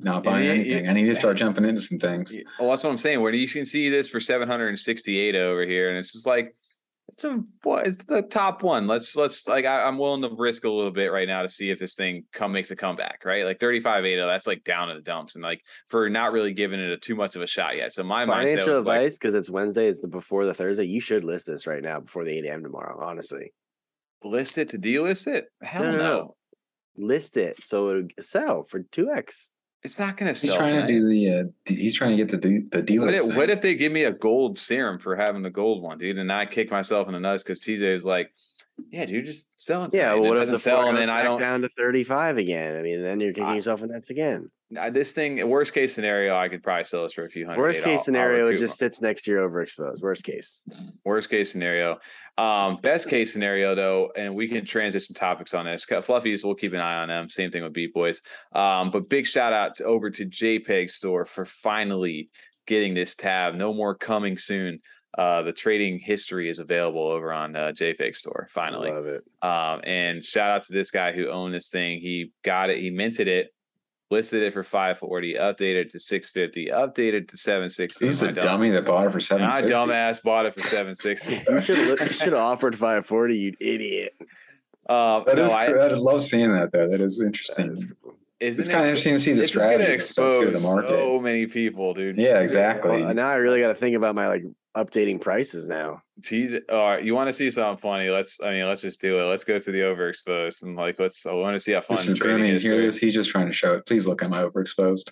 [0.00, 0.88] not buying Yeah, you- anything.
[0.88, 2.34] I need to start jumping into some things.
[2.34, 3.20] Yeah, Well, that's what I'm saying.
[3.20, 6.54] When you can see this for 768 over here, and it's just like
[7.10, 8.86] it's a what it's the top one.
[8.86, 11.70] Let's let's like I, I'm willing to risk a little bit right now to see
[11.70, 13.46] if this thing come makes a comeback, right?
[13.46, 16.90] Like 35 that's like down in the dumps, and like for not really giving it
[16.92, 17.94] a, too much of a shot yet.
[17.94, 19.86] So my Financial advice because it's Wednesday.
[19.88, 20.84] It's the before the Thursday.
[20.84, 22.62] You should list this right now before the eight a.m.
[22.62, 22.98] tomorrow.
[23.02, 23.54] Honestly,
[24.22, 25.46] list it to delist it.
[25.62, 26.36] Hell No, no, no, no.
[26.98, 29.48] list it so it'll sell for two x.
[29.82, 30.50] it's not gonna sell.
[30.50, 30.68] He's sell.
[30.68, 31.30] trying to do the.
[31.30, 33.06] Uh, d- he's trying to get the de- the dealer.
[33.06, 35.98] What if, what if they give me a gold serum for having the gold one,
[35.98, 36.18] dude?
[36.18, 38.32] And I kick myself in the nuts because TJ is like,
[38.90, 40.88] "Yeah, dude, just sell it." Yeah, well, what if the sell?
[40.88, 41.38] And then I don't.
[41.38, 42.76] down to thirty five again?
[42.76, 44.50] I mean, then you're kicking I- yourself in the nuts again.
[44.70, 47.60] This thing, worst case scenario, I could probably sell this for a few hundred.
[47.60, 47.78] Worst.
[47.80, 50.02] I'll- case I'll scenario, it just sits next to your overexposed.
[50.02, 50.62] Worst case.
[51.04, 51.98] Worst case scenario.
[52.36, 55.86] Um, best case scenario, though, and we can transition topics on this.
[55.86, 57.28] Fluffies, we'll keep an eye on them.
[57.30, 58.20] Same thing with Beat Boys.
[58.52, 62.28] Um, but big shout out to, over to JPEG Store for finally
[62.66, 63.54] getting this tab.
[63.54, 64.80] No more coming soon.
[65.16, 68.46] Uh, the trading history is available over on uh, JPEG Store.
[68.50, 69.24] Finally, Love it.
[69.42, 71.98] um, and shout out to this guy who owned this thing.
[72.00, 72.78] He got it.
[72.80, 73.48] He minted it.
[74.10, 78.06] Listed it for 540, updated to 650, updated to 760.
[78.06, 79.46] This is a dumb- dummy that bought it for seven.
[79.46, 81.42] my dumbass bought it for 760.
[81.50, 83.36] You should you should have offered five forty.
[83.36, 84.14] You idiot.
[84.88, 85.52] Um, That no, is.
[85.52, 86.88] I, I love seeing that though.
[86.88, 87.70] That is interesting.
[87.72, 88.14] is cool.
[88.40, 89.74] isn't It's kind of interesting to see the strategy.
[89.84, 90.88] is going to strategies and stuff, too, of expose the market.
[91.04, 92.16] so many people, dude.
[92.16, 93.02] Yeah, exactly.
[93.04, 94.44] Well, now I really got to think about my like
[94.78, 96.02] updating prices now.
[96.22, 98.08] TJ, all right, you want to see something funny?
[98.10, 99.24] Let's, I mean, let's just do it.
[99.26, 101.24] Let's go to the overexposed and like, let's.
[101.26, 102.54] I want to see how fun This is trading Grimmy.
[102.54, 102.62] is.
[102.62, 102.84] Here dude.
[102.84, 102.98] it is.
[102.98, 103.86] He's just trying to show it.
[103.86, 105.10] Please look at my overexposed.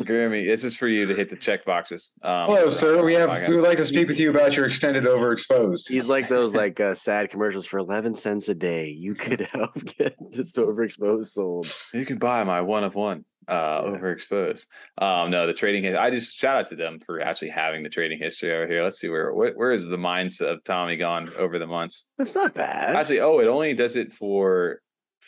[0.00, 2.14] Grimmy, this is for you to hit the check boxes.
[2.22, 3.04] Um, Hello, sir.
[3.04, 3.48] We have.
[3.48, 5.88] We would like to speak with you about your extended overexposed.
[5.88, 8.88] He's like those like uh, sad commercials for eleven cents a day.
[8.88, 11.72] You could help get this overexposed sold.
[11.94, 13.90] You can buy my one of one uh Yeah.
[13.98, 14.66] overexposed.
[14.98, 17.88] Um no, the trading his- I just shout out to them for actually having the
[17.88, 18.82] trading history over here.
[18.82, 22.08] Let's see where where, where is the mindset of Tommy gone over the months?
[22.18, 22.94] That's not bad.
[22.96, 24.80] Actually, oh, it only does it for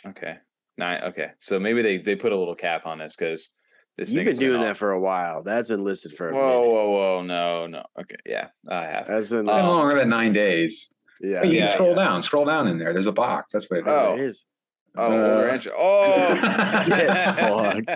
[0.06, 0.36] okay.
[0.78, 1.30] Nine okay.
[1.38, 3.50] So maybe they they put a little cap on this because
[3.98, 5.42] this You've thing's been doing on- that for a while.
[5.42, 6.70] That's been listed for a Whoa, minute.
[6.72, 7.82] whoa, whoa, no, no.
[8.00, 9.06] Okay, yeah, I have.
[9.06, 10.92] That's been Um, longer than nine days.
[11.20, 11.40] yeah.
[11.42, 11.94] Hey, you yeah, can scroll yeah.
[12.04, 12.22] down.
[12.22, 12.92] Scroll down in there.
[12.94, 13.52] There's a box.
[13.52, 13.88] That's what it is.
[13.88, 14.14] Oh.
[14.14, 14.46] It is.
[14.95, 15.72] Oh, older uh, entry.
[15.74, 16.34] Oh,
[16.86, 17.88] Get fucked.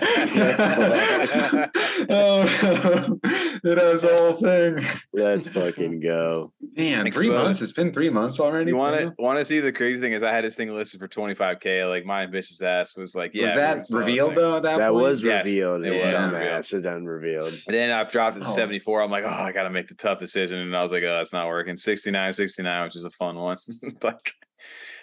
[2.09, 2.43] Oh,
[3.63, 4.85] it has a whole thing.
[5.13, 6.53] Let's fucking go.
[6.75, 7.31] Man, three Exposed.
[7.33, 7.61] months.
[7.61, 8.69] It's been three months already.
[8.71, 10.99] You want to want to see the crazy thing is I had this thing listed
[10.99, 11.89] for 25k.
[11.89, 13.45] Like my ambitious ass was like, yeah.
[13.45, 14.57] was that gonna sell this revealed though?
[14.57, 15.01] At that, That point?
[15.03, 15.81] was revealed.
[15.85, 16.33] it It was was revealed.
[16.33, 16.67] dumbass.
[16.67, 17.53] Should done revealed.
[17.67, 18.51] And then I've dropped it to Oh.
[18.51, 19.01] 74.
[19.01, 20.59] I'm like, oh, I got to make the tough decision.
[20.59, 21.77] And I was like, oh, that's not working.
[21.77, 23.57] 69, 69, which is a fun one.
[24.03, 24.33] like,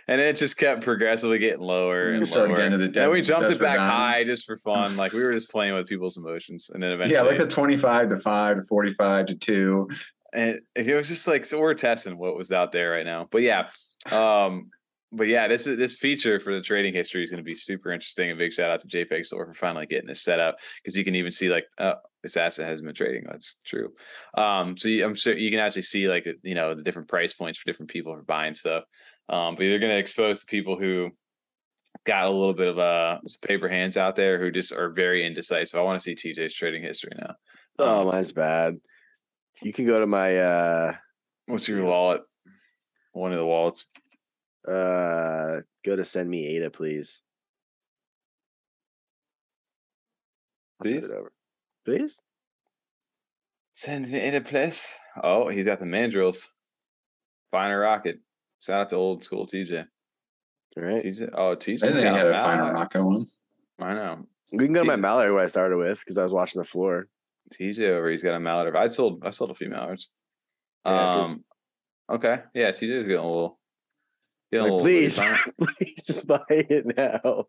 [0.09, 2.49] and it just kept progressively getting lower and lower.
[2.57, 4.97] getting to the and then we jumped it back high just for fun.
[5.05, 6.71] Like we were just playing with people's emotions.
[6.73, 9.89] And then eventually, Yeah, like the twenty-five to five to forty-five to two.
[10.33, 13.41] and it was just like so we're testing what was out there right now but
[13.43, 13.69] yeah
[14.11, 14.69] um
[15.13, 17.93] but yeah this is this feature for the trading history is going to be super
[17.93, 20.97] interesting A big shout out to jpeg store for finally getting this set up because
[20.97, 21.95] you can even see like uh
[22.25, 23.93] this asset has been trading that's true
[24.37, 27.33] um so you, i'm sure you can actually see like you know the different price
[27.33, 28.83] points for different people for buying stuff
[29.29, 31.11] um but you're going to expose the people who
[32.05, 35.79] got a little bit of uh paper hands out there who just are very indecisive
[35.79, 37.35] i want to see tj's trading history now
[37.77, 38.77] Oh, Um, mine's bad.
[39.61, 40.95] You can go to my uh
[41.47, 42.23] what's your wallet
[43.13, 43.87] one of the wallets
[44.69, 47.23] uh go to send me Ada, please.
[50.81, 51.11] I'll send Please?
[51.11, 51.33] it over.
[51.85, 52.23] Please?
[53.73, 54.97] Sends me in a place.
[55.23, 56.47] Oh, he's got the mandrills.
[57.51, 58.21] Find a rocket.
[58.65, 59.85] Shout out to old school TJ.
[60.77, 61.05] All right.
[61.05, 61.31] TJ.
[61.35, 61.83] Oh, TJ.
[61.83, 62.75] I didn't think he had a finer Mallard.
[62.75, 63.27] rocket one.
[63.79, 64.27] I know.
[64.53, 65.03] We can go to my Jesus.
[65.03, 67.07] mallard what I started with because I was watching the floor.
[67.53, 68.11] TJ over.
[68.11, 68.75] He's got a mallard.
[68.75, 69.23] I sold.
[69.25, 70.09] I sold a few mallards.
[70.87, 71.45] Yeah, 'cause- um.
[72.17, 72.41] Okay.
[72.55, 72.71] Yeah.
[72.71, 73.59] TJ's getting a little.
[74.53, 75.19] Getting Like, a little please,
[75.79, 77.45] please just buy it now.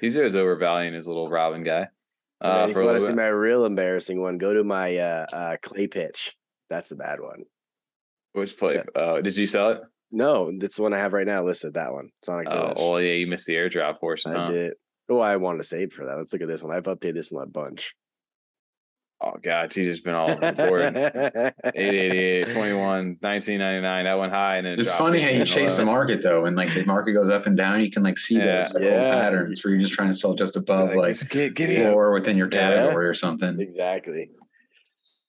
[0.00, 1.88] TJ was overvaluing his little Robin guy.
[2.40, 3.16] Uh, then if for you want to see bit.
[3.16, 6.36] my real embarrassing one, go to my uh, uh, clay pitch.
[6.70, 7.42] That's the bad one.
[8.32, 8.82] Which play?
[8.94, 9.80] Uh, did you sell it?
[10.10, 11.74] No, that's the one I have right now listed.
[11.74, 12.76] That one, Sonic Oh, Village.
[12.78, 13.12] well, yeah.
[13.12, 14.32] You missed the airdrop portion.
[14.32, 14.50] I huh?
[14.52, 14.72] did.
[15.10, 16.16] Oh, I wanted to save for that.
[16.16, 16.74] Let's look at this one.
[16.74, 17.94] I've updated this one a bunch.
[19.20, 20.96] Oh God, TJ's been all important.
[20.96, 22.78] 888, 21,
[23.20, 24.04] 1999.
[24.04, 26.44] That went high and then it It's funny how you 15, chase the market though,
[26.46, 27.80] and like the market goes up and down.
[27.80, 28.58] You can like see Yeah.
[28.62, 29.10] those like, Yeah.
[29.10, 31.82] patterns where you're just trying to sell just above Like, like just get get in.
[31.90, 32.68] floor within your Yeah.
[32.68, 33.58] category or something.
[33.60, 34.30] exactly.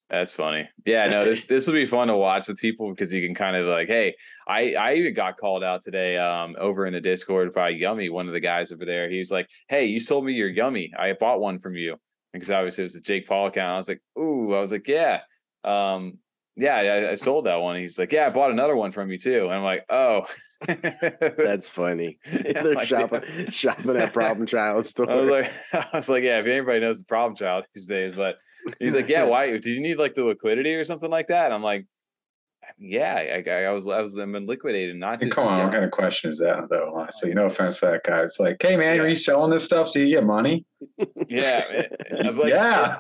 [0.10, 0.68] That's funny.
[0.86, 3.56] Yeah, no, this this will be fun to watch with people because you can kind
[3.56, 4.16] of like, hey,
[4.48, 8.28] I I even got called out today um over in the Discord by Yummy, one
[8.28, 9.10] of the guys over there.
[9.10, 10.92] He was like, Hey, you sold me your Yummy.
[10.98, 11.98] I bought one from you.
[12.34, 13.74] Because obviously it was the Jake Paul account.
[13.74, 15.22] I was like, ooh, I was like, yeah.
[15.64, 16.20] Um,
[16.56, 17.78] yeah, I, I sold that one.
[17.78, 19.46] He's like, Yeah, I bought another one from you too.
[19.46, 20.26] And I'm like, oh.
[20.68, 22.20] That's funny.
[22.32, 25.10] Yeah, They're like, shopping, shopping at Problem Child store.
[25.10, 28.14] I was like, I was like, yeah, if anybody knows the problem child these days,
[28.16, 28.36] but
[28.80, 29.58] he's like, yeah, why?
[29.58, 31.52] Do you need like the liquidity or something like that?
[31.52, 31.86] I'm like,
[32.80, 35.36] yeah, I, I, I was, I was, I'm been liquidated, not Hey, just.
[35.36, 35.64] come on, yeah.
[35.66, 36.94] what kind of question is that though?
[36.96, 38.22] Honestly, no offense to that guy.
[38.22, 40.66] It's like, hey man, are you selling this stuff so you get money?
[41.28, 41.66] Yeah,
[42.12, 42.98] like, yeah,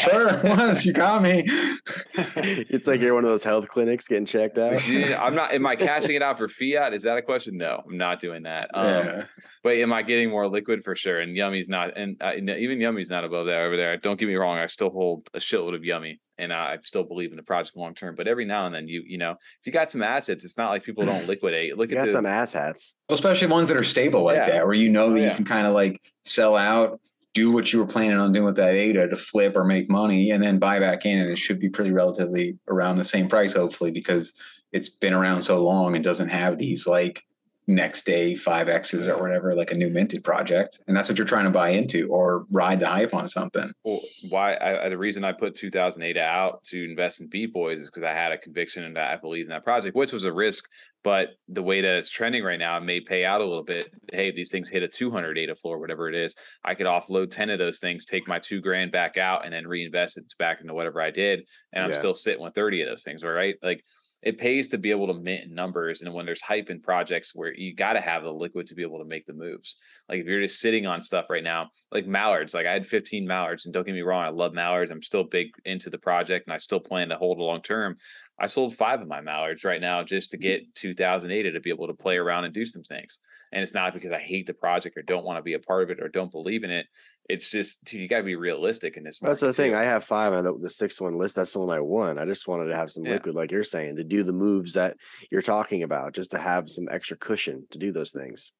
[0.00, 0.84] sure it was.
[0.84, 1.44] You got me.
[2.16, 4.82] it's like you're one of those health clinics getting checked out.
[4.82, 5.52] I'm not.
[5.52, 6.92] Am I cashing it out for fiat?
[6.94, 7.56] Is that a question?
[7.56, 8.70] No, I'm not doing that.
[8.74, 9.24] Um, yeah.
[9.62, 11.20] But am I getting more liquid for sure?
[11.20, 13.96] And Yummy's not, and uh, even Yummy's not above that over there.
[13.96, 14.58] Don't get me wrong.
[14.58, 17.76] I still hold a shitload of Yummy, and I I still believe in the project
[17.76, 18.14] long term.
[18.14, 20.70] But every now and then, you you know, if you got some assets, it's not
[20.70, 21.76] like people don't liquidate.
[21.76, 22.94] Look You at got the, some assets.
[23.08, 24.50] Well, especially ones that are stable like Yeah.
[24.50, 25.30] that, where you know Oh, that yeah.
[25.30, 27.00] you can kind of like sell out,
[27.34, 30.30] do what you were planning on doing with that ADA to flip or make money,
[30.30, 33.52] and then buy back in, and it should be pretty relatively around the same price,
[33.54, 34.32] hopefully, because
[34.72, 37.22] it's been around so long and doesn't have these like
[37.68, 41.26] next day five X's or whatever, like a new minted project, and that's what you're
[41.26, 43.72] trying to buy into or ride the hype on something.
[43.84, 47.80] Well, why I, I- the reason I put 2008 out to invest in Beat Boys
[47.80, 50.32] is because I had a conviction and I believe in that project, which was a
[50.32, 50.64] risk.
[51.04, 53.86] But the way that it's trending right now, it may pay out a little bit.
[54.12, 56.34] Hey, these things hit a 200 ADA floor, whatever it is.
[56.64, 59.68] I could offload 10 of those things, take my two grand back out, and then
[59.68, 61.44] reinvest it back into whatever I did.
[61.72, 61.98] And I'm Yeah.
[61.98, 63.54] still sitting with 30 of those things, right?
[63.62, 63.84] Like
[64.22, 66.02] it pays to be able to mint numbers.
[66.02, 68.82] And when there's hype in projects where you got to have the liquid to be
[68.82, 69.76] able to make the moves.
[70.08, 73.26] Like if you're just sitting on stuff right now, like mallards, like I had 15
[73.26, 74.90] mallards, and don't get me wrong, I love mallards.
[74.90, 77.96] I'm still big into the project, and I still plan to hold a long term.
[78.38, 80.42] I sold five of my mallards right now just to mm-hmm.
[80.42, 83.20] get 2008 to be able to play around and do some things.
[83.52, 85.84] And it's not because I hate the project or don't want to be a part
[85.84, 86.86] of it or don't believe in it.
[87.28, 89.18] It's just dude, you got to be realistic in this.
[89.20, 89.72] That's the market, thing.
[89.72, 89.78] too.
[89.78, 91.36] I have five on the, the sixth one list.
[91.36, 92.18] That's the one I won.
[92.18, 93.12] I just wanted to have some Yeah.
[93.12, 94.96] liquid, like you're saying, to do the moves that
[95.30, 98.52] you're talking about, just to have some extra cushion to do those things.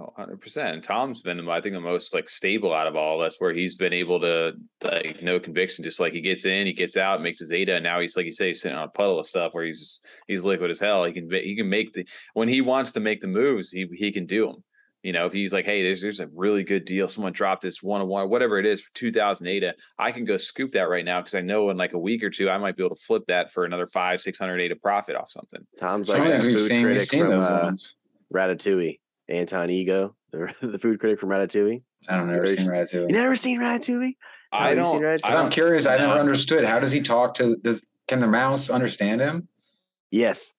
[0.00, 0.72] Oh, 100%.
[0.72, 3.52] And Tom's been, I think, the most like stable out of all of us, where
[3.52, 7.20] he's been able to like no conviction, just like he gets in, he gets out,
[7.20, 9.26] makes his ADA, and now he's like you say, he's sitting on a puddle of
[9.26, 11.04] stuff where he's just, he's liquid as hell.
[11.04, 14.10] He can he can make the when he wants to make the moves, he he
[14.10, 14.64] can do them.
[15.02, 17.06] You know, if he's like, hey, there's there's a really good deal.
[17.08, 19.74] Someone dropped this one on one, whatever it is for 2000 ADA.
[19.98, 22.30] I can go scoop that right now because I know in like a week or
[22.30, 25.30] two, I might be able to flip that for another five, 600 ADA profit off
[25.30, 25.66] something.
[25.78, 27.72] Tom's like of that these we've food seen, we've critic seen from those uh.
[28.34, 28.98] Ratatouille,
[29.30, 31.82] Anton Ego, the, the food critic from Ratatouille.
[32.08, 33.10] I don't know, never seen Ratatouille.
[33.10, 34.16] You never seen Ratatouille?
[34.52, 35.12] I have you seen don't, Ratatouille?
[35.12, 36.64] I Because I'm curious, I never understood.
[36.64, 39.48] How does he talk to does can the mouse understand him?
[40.10, 40.54] Yes.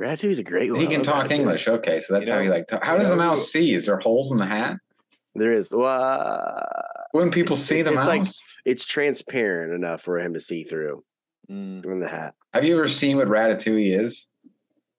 [0.00, 0.80] Ratatouille's a great one.
[0.80, 1.30] He can talk Ratatouille.
[1.32, 1.68] English.
[1.68, 2.68] Okay, so that's You how he like.
[2.68, 3.74] ta- how you does the mouse who- see?
[3.74, 4.76] Is there holes in the hat?
[5.34, 5.72] There is.
[5.74, 6.62] Well, uh,
[7.14, 8.06] Wouldn't people see the it's mouse?
[8.06, 8.26] like
[8.64, 11.04] it's transparent enough for him to see through
[11.50, 11.84] Mm.
[11.86, 12.34] in the hat.
[12.52, 14.28] Have you ever seen what Ratatouille is?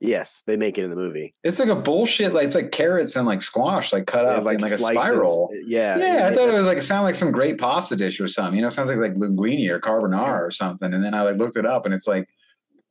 [0.01, 1.33] Yes, they make it in the movie.
[1.43, 2.33] It's like a bullshit.
[2.33, 4.77] Like it's like carrots and like squash, like cut They up have, in like a
[4.77, 5.49] spiral.
[5.51, 5.97] Uh, yeah.
[5.97, 8.27] Yeah, I they- thought it was like it sounded like some great pasta dish or
[8.29, 8.55] something.
[8.55, 10.93] You know, it sounds like like linguine or carbonara or something.
[10.93, 12.29] And then I like looked it up, and it's like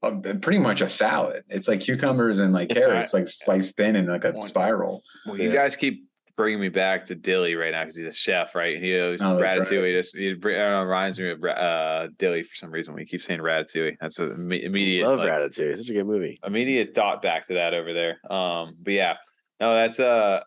[0.03, 1.45] a, pretty much a salad.
[1.49, 5.03] It's like cucumbers and like carrots, like sliced thin in like a spiral.
[5.27, 5.55] Well, you Yeah.
[5.55, 6.08] guys keep
[6.39, 8.81] bringing me back to Dilly right now because he's a chef, right?
[8.81, 9.93] He knows Oh, Ratatouille.
[9.93, 12.95] Just br- I don't know, reminds me of uh, Dilly for some reason.
[12.95, 13.97] We keep saying Ratatouille.
[14.01, 15.77] That's an imme- immediate, love like, Ratatouille.
[15.77, 16.41] Such a good movie.
[16.47, 18.33] immediate thought back to that over there.
[18.33, 19.15] Um, but yeah,
[19.61, 20.41] no, that's uh,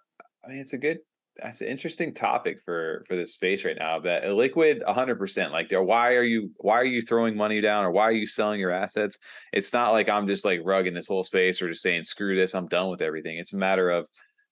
[0.44, 1.00] I mean, it's a good.
[1.36, 4.00] that's an interesting topic for for this space right now.
[4.00, 5.52] But liquid, hundred percent.
[5.52, 8.62] Like, why are you why are you throwing money down, or why are you selling
[8.62, 9.18] your assets?
[9.52, 12.56] It's not like I'm just like rugging this whole space or just saying screw this,
[12.56, 13.38] I'm done with everything.
[13.38, 14.08] It's a matter of,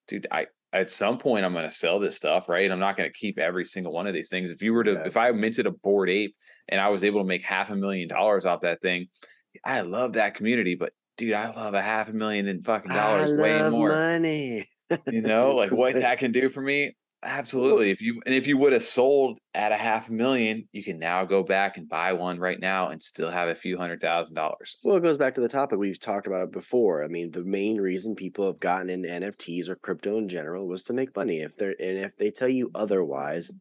[0.10, 2.72] dude, I at some point I'm going to sell this stuff, right?
[2.72, 4.52] I'm not going to keep every single one of these things.
[4.52, 5.04] If you were to, yeah.
[5.06, 6.36] if I minted a Bored Ape
[6.68, 9.08] and I was able to make half a million dollars off that thing,
[9.66, 13.40] I love that community, but dude, I love a half a million in fucking dollars
[13.40, 14.66] way more money.
[15.08, 16.96] you know, like what that can do for me.
[17.22, 17.92] Absolutely.
[17.92, 21.26] If you and if you would have sold at a half million, you can now
[21.26, 24.78] go back and buy one right now and still have a few hundred thousand dollars.
[24.84, 27.04] Well, it goes back to the topic we've talked about it before.
[27.04, 30.84] I mean, the main reason people have gotten into NFTs or crypto in general was
[30.84, 31.42] to make money.
[31.42, 33.54] If they're and if they tell you otherwise,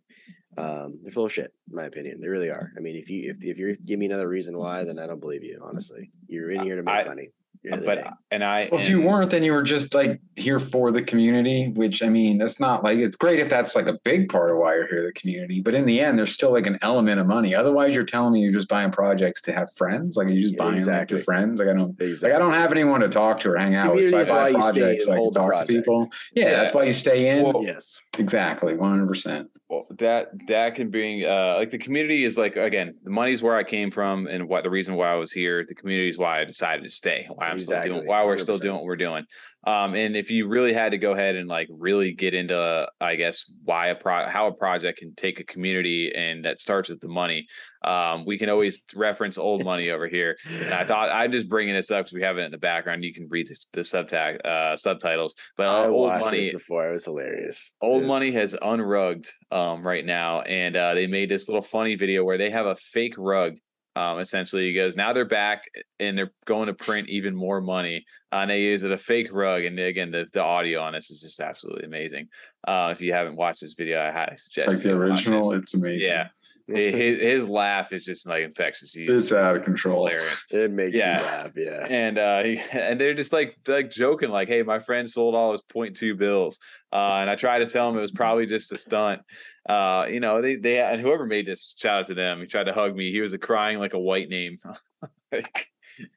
[0.57, 2.21] um, they're full of shit, in my opinion.
[2.21, 2.73] They really are.
[2.77, 5.21] I mean, if you if if you give me another reason why, then I don't
[5.21, 5.61] believe you.
[5.65, 7.31] Honestly, you're in here to make I, money
[7.65, 10.91] but and I well, and, if you weren't, then you were just like here for
[10.91, 11.71] the community.
[11.75, 14.59] Which I mean, that's not like it's great if that's like a big part of
[14.59, 15.61] why you're here, the community.
[15.61, 17.55] But in the end, there's still like an element of money.
[17.55, 20.17] Otherwise, you're telling me you're just buying projects to have friends.
[20.17, 21.01] Like you just yeah, buying exactly.
[21.01, 21.61] like your friends.
[21.61, 22.31] Like I don't exactly.
[22.31, 24.11] like I don't have anyone to talk to or hang out with.
[24.11, 25.73] So I buy projects so I can talk projects.
[25.73, 26.09] to people.
[26.35, 27.45] Yeah, yeah, that's why you stay in.
[27.45, 32.25] Well, yes, exactly, one hundred percent well that that can bring uh like the community
[32.25, 35.15] is like again the money's where i came from and what the reason why i
[35.15, 37.91] was here the community is why i decided to stay why i'm exactly.
[37.91, 38.41] still doing why we're 100%.
[38.41, 39.25] still doing what we're doing
[39.67, 43.15] um and if you really had to go ahead and like really get into i
[43.15, 47.01] guess why a pro how a project can take a community and that starts with
[47.01, 47.47] the money
[47.89, 50.37] um, we can always reference old money over here.
[50.49, 53.03] And I thought I'm just bringing this up because we have it in the background.
[53.03, 55.35] You can read the subtag uh, subtitles.
[55.57, 57.73] But uh, old money before it was hilarious.
[57.81, 58.09] Old was...
[58.09, 62.39] money has unrugged um, right now, and uh, they made this little funny video where
[62.39, 63.55] they have a fake rug
[63.99, 65.65] um, essentially, he goes, now they're back
[65.99, 68.05] and they're going to print even more money.
[68.33, 69.65] Uh, and they use it a fake rug.
[69.65, 72.29] And again, the, the audio on this is just absolutely amazing.
[72.67, 75.53] Uh, if you haven't watched this video, I highly suggest like the original.
[75.53, 75.63] It.
[75.63, 76.09] It's amazing.
[76.09, 76.29] Yeah,
[76.69, 78.93] his, his laugh is just like infectious.
[78.93, 80.07] He's it's out of control.
[80.07, 80.45] Hilarious.
[80.51, 81.19] It makes yeah.
[81.19, 81.87] you laugh, yeah.
[81.89, 85.53] And uh, he, and they're just like like joking, like, "Hey, my friend sold all
[85.53, 86.59] his point two bills,"
[86.93, 89.23] uh, and I tried to tell him it was probably just a stunt.
[89.69, 92.41] Uh, you know, they they and whoever made this, shout out to them.
[92.41, 93.13] He tried to hug me.
[93.13, 94.59] He was a crying like a white name.
[95.33, 95.69] like,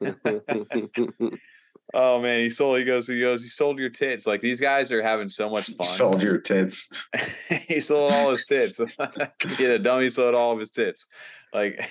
[1.94, 2.78] Oh man, he sold.
[2.78, 3.06] He goes.
[3.06, 3.42] He goes.
[3.42, 4.26] He sold your tits.
[4.26, 5.86] Like these guys are having so much fun.
[5.86, 6.88] He Sold your tits.
[7.68, 8.80] he sold all his tits.
[9.58, 11.08] Get a dummy sold all of his tits.
[11.52, 11.90] Like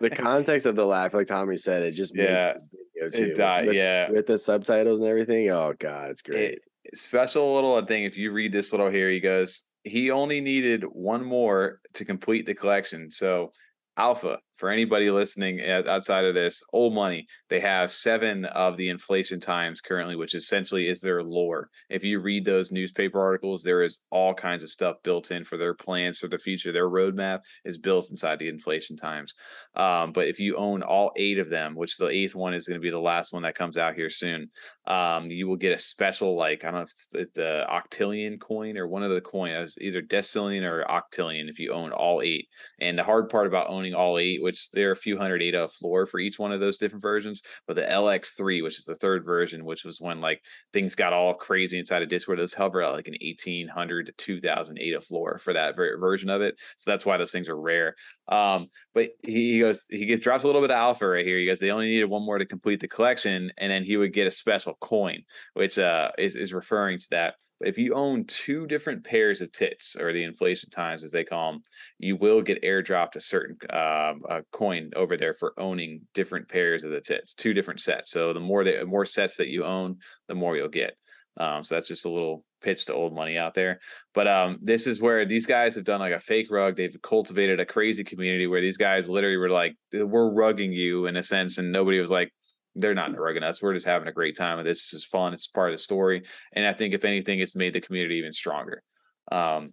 [0.00, 3.32] the context of the laugh, like Tommy said, it just makes yeah, this video too.
[3.32, 5.50] It died, with, yeah, with the subtitles and everything.
[5.50, 6.60] Oh god, it's great.
[6.84, 8.04] It, special little thing.
[8.04, 9.68] If you read this little here, he goes.
[9.82, 13.10] He only needed one more to complete the collection.
[13.10, 13.52] So
[13.96, 19.38] Alpha, for anybody listening outside of this, old money, they have seven of the inflation
[19.38, 21.70] times currently, which essentially is their lore.
[21.88, 25.56] If you read those newspaper articles, there is all kinds of stuff built in for
[25.56, 26.72] their plans for the future.
[26.72, 29.34] Their roadmap is built inside the inflation times.
[29.76, 32.80] Um, but if you own all eight of them, which the eighth one is going
[32.80, 34.50] to be the last one that comes out here soon,
[34.88, 38.76] um, you will get a special, like, I don't know if it's the octillion coin
[38.76, 42.48] or one of the coins, either decillion or octillion if you own all eight.
[42.80, 45.68] And the hard part about owning all eight, which there are a few hundred ADA
[45.68, 49.22] floor for each one of those different versions, but the LX3, which is the third
[49.22, 50.40] version, which was when like
[50.72, 54.78] things got all crazy inside of Discord, those hover at like an 1800 to 2000
[54.78, 56.54] ADA floor for that ver- version of it.
[56.78, 57.94] So that's why those things are rare.
[58.28, 61.38] Um, but he, he goes, he gets drops a little bit of alpha right here.
[61.38, 64.12] He goes, they only needed one more to complete the collection, and then he would
[64.12, 65.22] get a special coin,
[65.54, 67.34] which uh is, is referring to that.
[67.58, 71.24] But if you own two different pairs of tits, or the inflation times as they
[71.24, 71.62] call them,
[71.98, 76.84] you will get airdropped a certain um, a coin over there for owning different pairs
[76.84, 78.10] of the tits, two different sets.
[78.10, 79.96] So the more the more sets that you own,
[80.28, 80.96] the more you'll get.
[81.38, 83.80] Um, so that's just a little pitch to old money out there.
[84.14, 86.76] But um, this is where these guys have done like a fake rug.
[86.76, 91.16] They've cultivated a crazy community where these guys literally were like, "We're rugging you" in
[91.16, 92.32] a sense, and nobody was like,
[92.74, 93.62] "They're not rugging us.
[93.62, 94.62] We're just having a great time.
[94.64, 95.32] This is fun.
[95.32, 96.22] It's part of the story."
[96.52, 98.82] And I think if anything, it's made the community even stronger.
[99.30, 99.68] Um,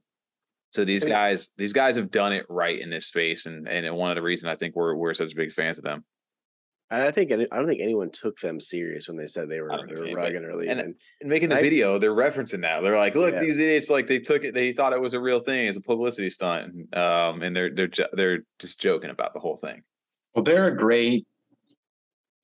[0.72, 4.12] so these guys, these guys have done it right in this space, and and one
[4.12, 6.04] of the reasons I think we're we're such big fans of them.
[6.92, 9.96] I think I don't think anyone took them serious when they said they were they
[9.96, 10.68] were rugging early.
[10.68, 12.82] And, and, and making the I, video, they're referencing that.
[12.82, 13.40] They're like, "Look, yeah.
[13.40, 13.90] these idiots!
[13.90, 14.54] Like they took it.
[14.54, 17.90] They thought it was a real thing as a publicity stunt, um, and they're they're
[18.14, 19.82] they're just joking about the whole thing."
[20.36, 21.26] Well, they're a great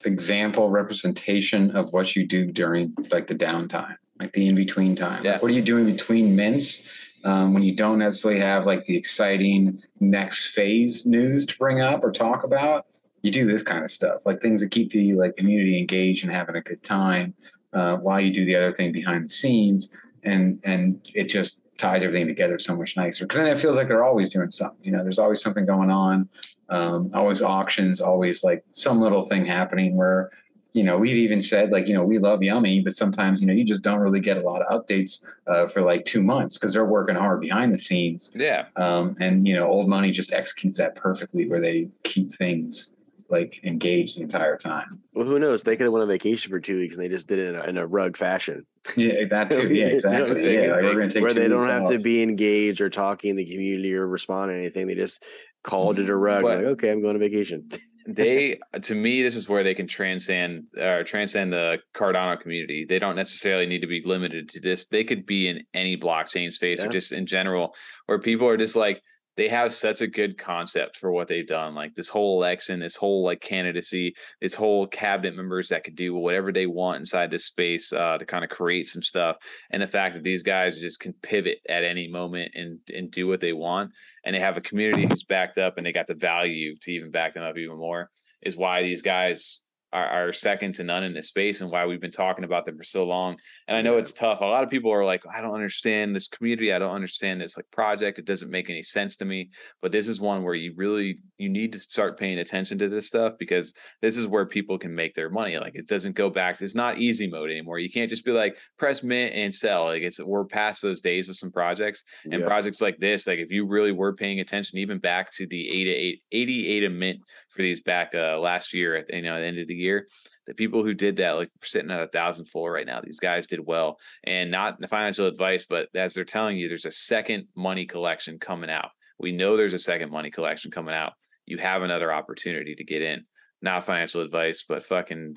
[0.04, 5.24] example representation of what you do during like the downtime, like the in between time.
[5.24, 5.34] Yeah.
[5.34, 6.82] Like, what are you doing between mints
[7.24, 12.02] um, when you don't necessarily have like the exciting next phase news to bring up
[12.02, 12.86] or talk about?
[13.22, 16.32] You do this kind of stuff, like things that keep the like community engaged and
[16.32, 17.34] having a good time
[17.72, 22.02] uh, while you do the other thing behind the scenes, and and it just ties
[22.02, 23.24] everything together so much nicer.
[23.24, 24.78] Because then it feels like they're always doing something.
[24.82, 26.28] You know, there's always something going on.
[26.68, 30.30] Um, always auctions, always like some little thing happening where
[30.72, 33.52] you know, we've even said like, you know, we love Yummy, but sometimes, you know,
[33.52, 36.72] you just don't really get a lot of updates uh, for like two months because
[36.72, 38.32] they're working hard behind the scenes.
[38.34, 38.66] Yeah.
[38.76, 42.94] Um, and, you know, Old Money just executes that perfectly where they keep things
[43.32, 45.00] like engaged the entire time.
[45.14, 45.62] Well, who knows?
[45.62, 47.56] They could have went on vacation for two weeks and they just did it in
[47.56, 48.66] a, in a rug fashion.
[48.96, 49.68] Yeah, that too.
[49.68, 50.54] Yeah, exactly.
[50.54, 51.90] yeah, like we're gonna take where they don't have off.
[51.90, 54.86] to be engaged or talking in the community or respond to anything.
[54.86, 55.24] They just
[55.64, 56.42] called it a rug.
[56.42, 57.68] But, like, okay, I'm going on vacation.
[58.06, 62.98] they to me this is where they can transcend or transcend the cardano community they
[62.98, 66.80] don't necessarily need to be limited to this they could be in any blockchain space
[66.80, 66.86] yeah.
[66.86, 67.76] or just in general
[68.06, 69.00] where people are just like
[69.36, 71.74] they have such a good concept for what they've done.
[71.74, 76.14] Like this whole election, this whole like candidacy, this whole cabinet members that could do
[76.14, 79.36] whatever they want inside this space uh, to kind of create some stuff.
[79.70, 83.26] And the fact that these guys just can pivot at any moment and and do
[83.26, 83.90] what they want,
[84.24, 87.10] and they have a community who's backed up, and they got the value to even
[87.10, 88.10] back them up even more,
[88.42, 92.00] is why these guys are, are, second to none in this space and why we've
[92.00, 93.36] been talking about them for so long.
[93.72, 94.42] And I know it's tough.
[94.42, 96.74] A lot of people are like, I don't understand this community.
[96.74, 98.18] I don't understand this like project.
[98.18, 99.48] It doesn't make any sense to me.
[99.80, 103.06] But this is one where you really you need to start paying attention to this
[103.06, 103.72] stuff because
[104.02, 105.56] this is where people can make their money.
[105.56, 106.60] Like it doesn't go back.
[106.60, 107.78] It's not easy mode anymore.
[107.78, 109.86] You can't just be like press mint and sell.
[109.86, 112.46] Like it's we're past those days with some projects and yeah.
[112.46, 113.26] projects like this.
[113.26, 117.20] Like if you really were paying attention, even back to the 88, 88 a mint
[117.48, 120.08] for these back uh, last year at you know at the end of the year
[120.46, 123.00] the people who did that, like we're sitting at a thousand full right now.
[123.02, 126.84] These guys did well, and not the financial advice, but as they're telling you, there's
[126.84, 128.90] a second money collection coming out.
[129.18, 131.12] We know there's a second money collection coming out.
[131.46, 133.24] You have another opportunity to get in.
[133.60, 135.36] Not financial advice, but fucking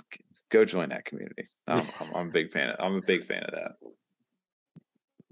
[0.49, 1.47] go join that community.
[1.67, 2.69] I'm, I'm, I'm a big fan.
[2.69, 3.71] Of, I'm a big fan of that.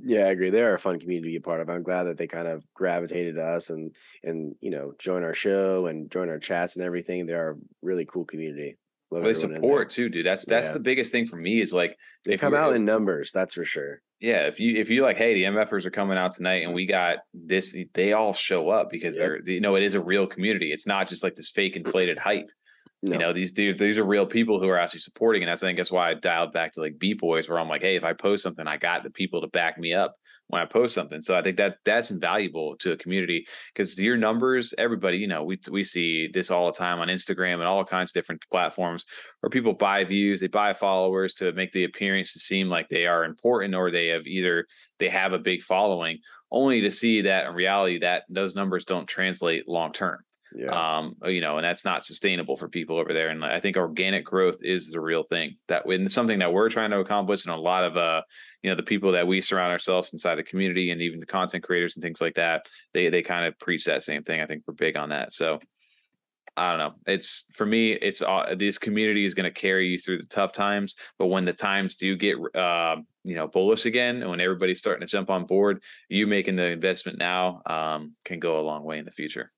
[0.06, 0.50] Yeah, I agree.
[0.50, 1.70] They're a fun community to be a part of.
[1.70, 5.34] I'm glad that they kind of gravitated to us and and you know join our
[5.34, 7.26] show and join our chats and everything.
[7.26, 8.78] They're a really cool community.
[9.14, 10.26] Love well, they support too, dude.
[10.26, 10.74] That's that's yeah.
[10.74, 11.96] the biggest thing for me is like
[12.26, 13.32] they come out in numbers.
[13.32, 14.02] That's for sure.
[14.20, 16.88] Yeah, if you if you like, hey, the MFers are coming out tonight, and we
[16.88, 17.76] got this.
[17.94, 19.24] They all show up because yep.
[19.46, 20.72] they're you know it is a real community.
[20.72, 22.50] It's not just like this fake inflated hype.
[23.04, 23.14] No.
[23.14, 25.68] You know, these, these these are real people who are actually supporting, and that's I
[25.68, 28.04] think that's why I dialed back to like Beat Boys, where I'm like, hey, if
[28.04, 30.16] I post something, I got the people to back me up
[30.54, 31.22] when I post something.
[31.22, 35.44] So I think that that's invaluable to a community because your numbers, everybody, you know,
[35.44, 39.06] we we see this all the time on Instagram and all kinds of different platforms
[39.42, 43.06] where people buy views, they buy followers to make the appearance to seem like they
[43.06, 44.66] are important or they have either
[45.00, 46.20] they have a big following,
[46.52, 50.20] only to see that in reality that those numbers don't translate long term.
[50.56, 50.98] Yeah.
[50.98, 53.30] Um, you know, and that's not sustainable for people over there.
[53.30, 56.92] And I think organic growth is the real thing that when something that we're trying
[56.92, 58.22] to accomplish and a lot of uh,
[58.62, 61.64] you know, the people that we surround ourselves inside the community and even the content
[61.64, 64.42] creators and things like that, they they kind of preach that same thing.
[64.42, 65.34] I think we're big on that.
[65.34, 65.60] So
[66.56, 66.94] I don't know.
[67.08, 67.94] It's for me.
[67.94, 71.46] It's uh, this community is going to carry you through the tough times, but when
[71.46, 75.30] the times do get, uh, you know, bullish again, and when everybody's starting to jump
[75.32, 79.12] on board, you making the investment now um, can go a long way in the
[79.12, 79.52] future.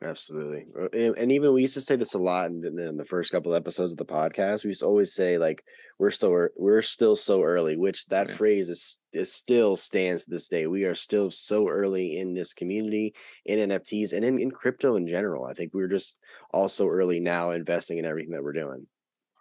[0.00, 0.66] Absolutely.
[0.80, 3.32] Uh, and, and even we used to say this a lot in, in the first
[3.32, 4.62] couple of episodes of the podcast.
[4.62, 5.64] We used to always say like
[5.98, 8.34] we're still we're still so early, which that yeah.
[8.34, 10.68] phrase is is still stands to this day.
[10.68, 13.14] We are still so early in this community,
[13.44, 15.46] in NFTs and in, in crypto in general.
[15.46, 16.20] I think we're just
[16.52, 18.86] also early now investing in everything that we're doing.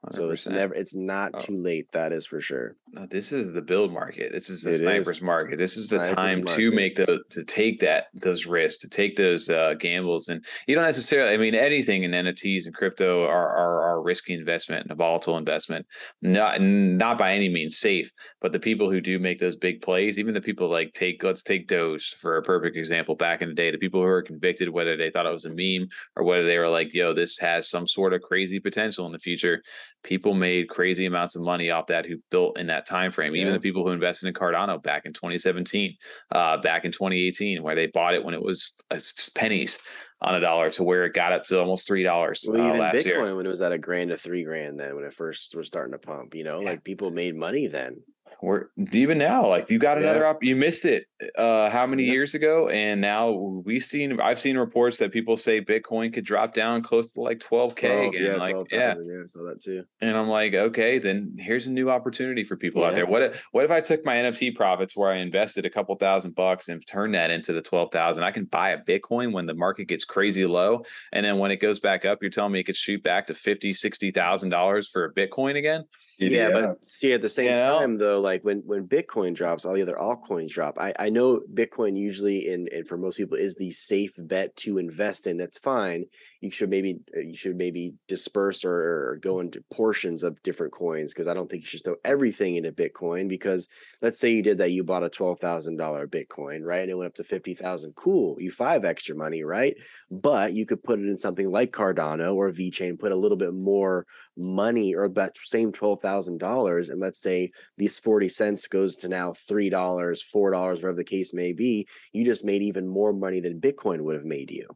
[0.05, 0.15] 100%.
[0.15, 1.39] So it's never it's not oh.
[1.39, 1.91] too late.
[1.91, 2.75] That is for sure.
[2.91, 4.31] No, this is the build market.
[4.31, 5.21] This is the it snipers is.
[5.21, 5.57] market.
[5.57, 6.55] This is the snipers time market.
[6.55, 10.29] to make the to take that those risks, to take those uh, gambles.
[10.29, 11.33] And you don't necessarily.
[11.33, 15.37] I mean, anything in NFTs and crypto are are, are risky investment and a volatile
[15.37, 15.85] investment.
[16.21, 18.11] Not not by any means safe,
[18.41, 21.43] but the people who do make those big plays, even the people like take let's
[21.43, 23.15] take Doge for a perfect example.
[23.15, 25.49] Back in the day, the people who are convicted, whether they thought it was a
[25.49, 29.11] meme or whether they were like, "Yo, this has some sort of crazy potential in
[29.11, 29.61] the future."
[30.07, 33.35] people made crazy amounts of money off that who built in that time frame.
[33.35, 33.41] Yeah.
[33.41, 35.95] Even the people who invested in Cardano back in 2017,
[36.31, 38.99] uh, back in 2018, where they bought it when it was uh,
[39.35, 39.79] pennies
[40.21, 42.79] on a dollar to where it got up to almost three dollars well, uh, even
[42.79, 43.35] last Bitcoin year.
[43.35, 45.91] when it was at a grand to three grand then when it first was starting
[45.91, 46.33] to pump.
[46.35, 46.69] You know, yeah.
[46.69, 48.01] like people made money then
[48.41, 50.29] we're even now like you got another yeah.
[50.29, 51.05] op you missed it
[51.37, 52.11] uh how many yeah.
[52.11, 56.53] years ago and now we've seen i've seen reports that people say bitcoin could drop
[56.53, 58.95] down close to like 12k 12, again yeah, like 12, yeah.
[58.95, 62.55] yeah I saw that too and i'm like okay then here's a new opportunity for
[62.55, 65.65] people out there what if what if i took my nft profits where i invested
[65.65, 69.33] a couple thousand bucks and turned that into the 12000 i can buy a bitcoin
[69.33, 72.51] when the market gets crazy low and then when it goes back up you're telling
[72.51, 75.83] me it could shoot back to 50 60 thousand dollars for a bitcoin again
[76.19, 77.79] yeah, but see at the same You know?
[77.79, 80.79] time though, like when when Bitcoin drops, all the other altcoins drop.
[80.79, 84.77] I I know Bitcoin usually and and for most people is the safe bet to
[84.79, 85.37] invest in.
[85.37, 86.05] That's fine.
[86.41, 90.73] You should maybe uh, you should maybe disperse or, or go into portions of different
[90.73, 93.67] coins because I don't think you should throw everything into Bitcoin because
[94.01, 96.81] let's say you did that, you bought a twelve thousand dollar Bitcoin, right?
[96.81, 97.93] And it went up to fifty thousand.
[97.95, 99.75] Cool, you five extra money, right?
[100.09, 103.53] But you could put it in something like Cardano or VeChain, put a little bit
[103.53, 104.05] more
[104.37, 109.09] money or that same twelve thousand dollars, and let's say these forty cents goes to
[109.09, 113.13] now three dollars, four dollars, whatever the case may be, you just made even more
[113.13, 114.67] money than Bitcoin would have made you.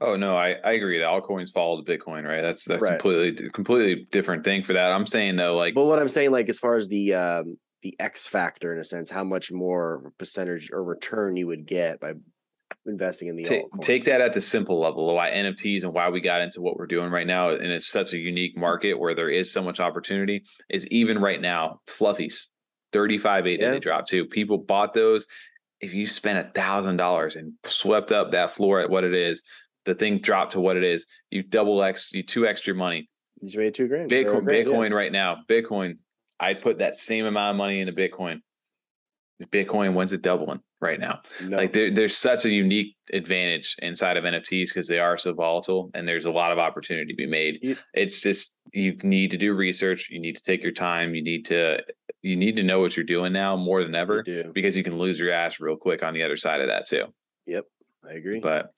[0.00, 0.98] Oh no, I, I agree.
[0.98, 2.42] The altcoins follow the Bitcoin, right?
[2.42, 2.98] That's that's Right.
[2.98, 4.90] completely completely different thing for that.
[4.90, 7.94] I'm saying though, like But what I'm saying, like as far as the um the
[7.98, 12.14] X factor in a sense, how much more percentage or return you would get by
[12.86, 16.20] investing in the take, take that at the simple level why nfts and why we
[16.20, 19.30] got into what we're doing right now and it's such a unique market where there
[19.30, 22.46] is so much opportunity is even right now fluffies
[22.92, 23.70] 35 8 that Yeah.
[23.72, 25.26] they dropped too people bought those
[25.80, 29.44] if you spent a thousand dollars and swept up that floor at what it is
[29.84, 33.08] the thing dropped to what it is you double x you two extra money
[33.40, 34.12] You just made two grand.
[34.12, 34.96] or a bitcoin yeah.
[34.96, 35.98] right now bitcoin
[36.40, 38.40] i'd put that same amount of money into bitcoin
[39.46, 41.56] bitcoin when's it doubling right now No.
[41.56, 45.90] like there, there's such a unique advantage inside of NFTs because they are so volatile
[45.94, 47.58] and there's a lot of opportunity to be made.
[47.62, 50.08] You- it's just you need to do research.
[50.10, 51.14] You need to take your time.
[51.14, 51.78] You need to
[52.22, 54.50] you need to know what you're doing now more than ever do.
[54.54, 57.06] because you can lose your ass real quick on the other side of that too.
[57.46, 57.64] Yep,
[58.08, 58.40] I agree.
[58.40, 58.72] But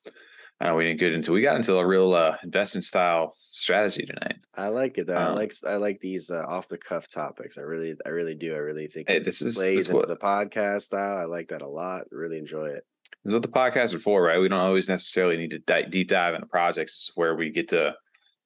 [0.60, 4.06] I know we didn't get into we got into a real uh, investment style strategy
[4.06, 4.36] tonight.
[4.54, 5.16] I like it though.
[5.16, 7.58] I Um, like I like these uh, off the cuff topics.
[7.58, 8.54] I really I really do.
[8.54, 11.18] I really think Hey, this is plays into what the podcast style.
[11.18, 12.04] I like that a lot.
[12.10, 12.86] Really enjoy it.
[13.24, 14.38] this is what the podcast are for, right?
[14.38, 17.94] We don't always necessarily need to di- deep dive into projects where we get to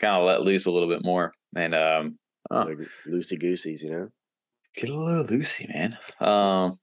[0.01, 2.19] kind of let loose a little bit more and um
[2.51, 2.61] Oh.
[2.63, 4.09] Like loosey gooseys, you know.
[4.75, 5.99] Get a little loosey, man.
[6.19, 6.79] Um,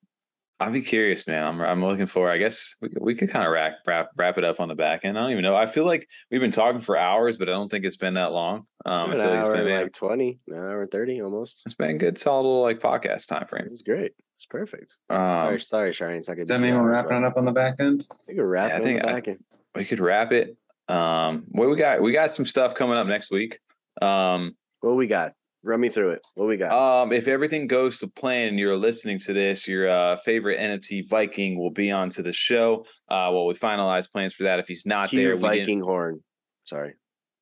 [0.60, 1.44] I'll be curious, man.
[1.44, 2.32] I'm I'm looking for.
[2.32, 4.76] I guess we could, we could kind of wrap wrap wrap it up on the
[4.76, 5.18] back end.
[5.18, 5.56] I don't even know.
[5.56, 8.32] I feel like we've been talking for hours, but I don't think it's been that
[8.32, 8.66] long.
[8.86, 11.22] Um, I an feel like it's hour been man, like twenty, an hour and thirty
[11.22, 11.64] almost.
[11.66, 13.68] it's been good solid little like podcast time It frame.
[13.70, 14.14] was great.
[14.38, 14.98] It's perfect.
[15.10, 16.18] Um, sorry, sorry, Shiny.
[16.20, 17.76] It's not gonna Does that mean we're hours, wrapping but it up on the back
[17.80, 18.08] end?
[18.28, 19.44] We could wrap Yeah, I it think on the I- end.
[19.76, 20.56] we could wrap it.
[20.88, 22.02] Um, what we got?
[22.02, 23.60] We got some stuff coming up next week.
[24.02, 25.34] Um, What we got?
[25.66, 26.28] Run me through it.
[26.36, 26.72] What we got?
[26.72, 31.10] Um, if everything goes to plan and you're listening to this, your uh, favorite NFT
[31.10, 32.86] Viking will be on to the show.
[33.10, 34.60] Uh, well, we finalize plans for that.
[34.60, 36.24] If he's not Cue there, your we Viking horn.
[36.66, 36.94] Sorry.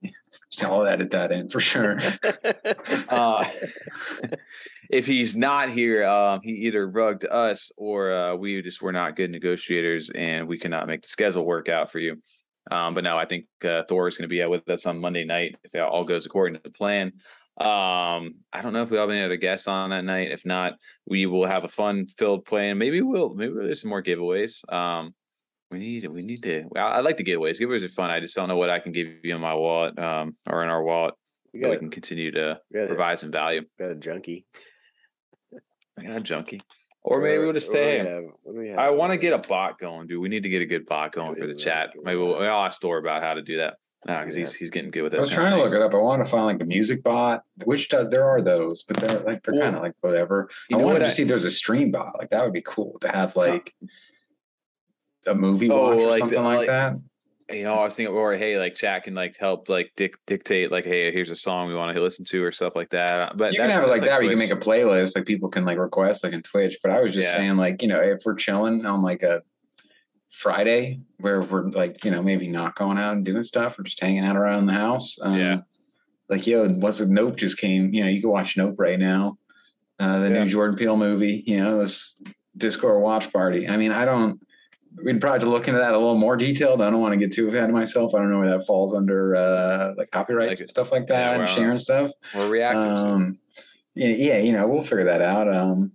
[0.61, 1.99] I'll edit that in for sure.
[3.09, 3.49] uh,
[4.89, 9.17] if he's not here, um, he either rugged us or uh, we just were not
[9.17, 12.21] good negotiators and we cannot make the schedule work out for you.
[12.71, 15.01] Um, but no, I think uh, Thor is going to be out with us on
[15.01, 17.11] Monday night if it all goes according to the plan.
[17.57, 20.31] Um, I don't know if we have any other guests on that night.
[20.31, 20.73] If not,
[21.05, 22.77] we will have a fun filled plan.
[22.77, 24.71] Maybe we'll maybe there's some more giveaways.
[24.73, 25.13] Um,
[25.69, 26.65] we need we need to.
[26.75, 27.59] I, I like the giveaways.
[27.59, 28.09] Giveaways are fun.
[28.09, 30.69] I just don't know what I can give you in my wallet um, or in
[30.69, 31.13] our wallet.
[31.53, 33.61] we that we can continue to got, a, provide some value.
[33.79, 34.45] got a junkie.
[35.99, 36.61] I got a junkie.
[37.03, 38.23] Or maybe we'll just do say, we have?
[38.43, 40.21] What do we have I want to get a bot going, dude.
[40.21, 41.89] We need to get a good bot going for the chat.
[42.01, 43.75] Maybe we'll, I'll ask Thor about how to do that.
[44.05, 44.41] Because Yeah.
[44.41, 45.19] he's he's getting good with us.
[45.19, 45.93] I was trying to look it up.
[45.93, 49.19] I wanted to find like a music bot, which does, there are those, but they're
[49.19, 50.49] like they're Well, kind of like whatever.
[50.69, 51.05] You I know wanted what?
[51.07, 52.17] to I, see if there's a stream bot.
[52.19, 53.73] Like that would be cool to have So- like
[55.25, 56.99] a movie Oh, watch or like the- something like, like- that.
[57.49, 60.71] you know, I was thinking, or hey, like chat can like help like dic- dictate,
[60.71, 63.37] like, hey, here's a song we want to listen to or stuff like that.
[63.37, 64.15] But You can that's- have it like that's that.
[64.19, 66.77] Where you can make a playlist, like people can like request, like in Twitch.
[66.83, 67.35] But I was just Yeah.
[67.35, 69.43] saying, like you know, if we're chilling on like a
[70.33, 74.01] Friday where we're like you know maybe not going out and doing stuff, or just
[74.01, 75.17] hanging out around the house.
[75.21, 75.57] Um, Yeah.
[76.29, 79.37] Like yo, once the Nope just came, you know, you can watch Nope right now.
[79.99, 80.43] Uh, the Yeah.
[80.43, 81.43] new Jordan Peele movie.
[81.45, 82.19] You know, this
[82.57, 83.67] Discord watch party.
[83.67, 84.39] I mean, I don't.
[85.03, 86.81] We'd probably have to look into that a little more detailed.
[86.81, 88.13] I don't want to get too ahead of myself.
[88.13, 91.37] I don't know where that falls under, uh, like copyrights Like- and stuff like yeah,
[91.37, 92.11] that, and sharing stuff.
[92.33, 92.97] We're reactive.
[92.97, 93.39] Um,
[93.95, 95.51] yeah, yeah, you know, we'll figure that out.
[95.53, 95.93] Um,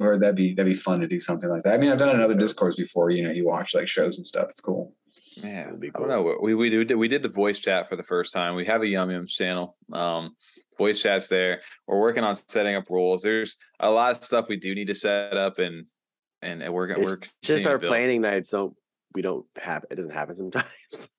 [0.00, 1.74] or that'd be that'd be fun to do something like that.
[1.74, 3.10] I mean, I've done another in other discords before.
[3.10, 4.48] You know, you watch like shows and stuff.
[4.50, 4.94] It's cool.
[5.36, 6.38] Yeah, That'd be I don't know.
[6.42, 8.54] We we did we did the voice chat for the first time.
[8.54, 9.76] We have a Yum Yums channel.
[9.92, 10.34] Um,
[10.76, 11.62] voice chats there.
[11.86, 13.22] We're working on setting up rules.
[13.22, 15.86] There's a lot of stuff we do need to set up, and
[16.42, 18.74] and, and we're It's we're just our planning nights don't
[19.14, 21.08] we don't have it doesn't happen sometimes.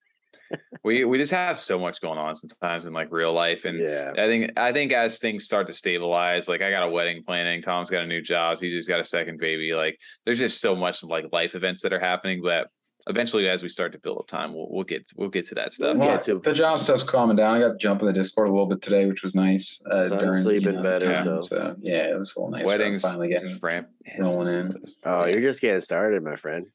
[0.84, 4.12] We we just have so much going on sometimes in like real life, and yeah.
[4.18, 7.62] I think I think as things start to stabilize, like I got a wedding planning,
[7.62, 9.74] Tom's got a new job, he just got a second baby.
[9.74, 12.42] Like there's just so much like life events that are happening.
[12.42, 12.68] But
[13.08, 15.74] eventually, as we start to build up time, we'll we'll get we'll get to that
[15.74, 15.98] stuff.
[15.98, 17.58] We'll Well, get to- the job stuff's calming down.
[17.58, 19.82] I got to jump in the Discord a little bit today, which was nice.
[19.86, 22.66] Uh, Sun's during, sleeping the better, time, so- yeah, it was a little nice.
[22.66, 23.50] Weddings finally getting.
[23.50, 24.84] just ramp rolling in.
[25.04, 26.68] Oh, you're just getting started, my friend.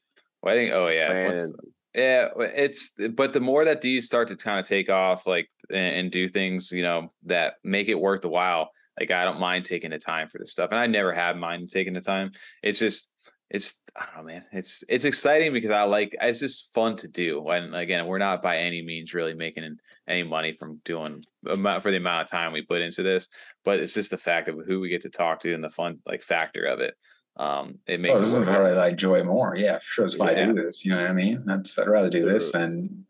[0.43, 0.71] wedding.
[0.73, 1.53] Oh yeah, Man, What's-
[1.95, 5.95] Yeah, it's but the more that these start to kind of take off, like and,
[5.95, 8.69] and do things, you know, that make it worth the while.
[8.99, 11.69] Like I don't mind taking the time for this stuff, and I never have mind
[11.71, 12.31] taking the time.
[12.61, 13.13] It's just,
[13.49, 14.43] it's I don't know, man.
[14.51, 17.47] It's it's exciting because I like it's just fun to do.
[17.47, 21.55] And again, we're not by any means really making any money from doing for
[21.91, 23.29] the amount of time we put into this,
[23.63, 25.99] but it's just the fact of who we get to talk to and the fun
[26.05, 26.93] like factor of it.
[27.37, 28.77] Um, it Oh, makes this it is worth what it.
[28.77, 29.55] I enjoy more.
[29.57, 30.05] Yeah, for sure.
[30.05, 30.85] That's why I do this.
[30.85, 31.43] You know what I mean?
[31.45, 33.05] That's I'd rather do this than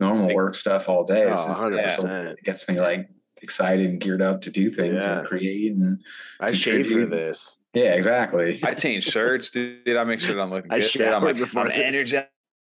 [0.00, 1.22] normal Like- work stuff all day.
[1.22, 1.60] It's Oh, just-
[2.02, 2.38] 100%.
[2.38, 3.08] It gets me like
[3.42, 5.18] excited and geared up to do things Yeah.
[5.20, 6.00] and create and
[6.40, 7.58] I shave for this.
[7.74, 8.58] yeah, exactly.
[8.64, 9.96] I change shirts, dude.
[9.96, 10.84] I make sure that I'm looking I good.
[10.84, 12.12] I'm showered like, before I'm this.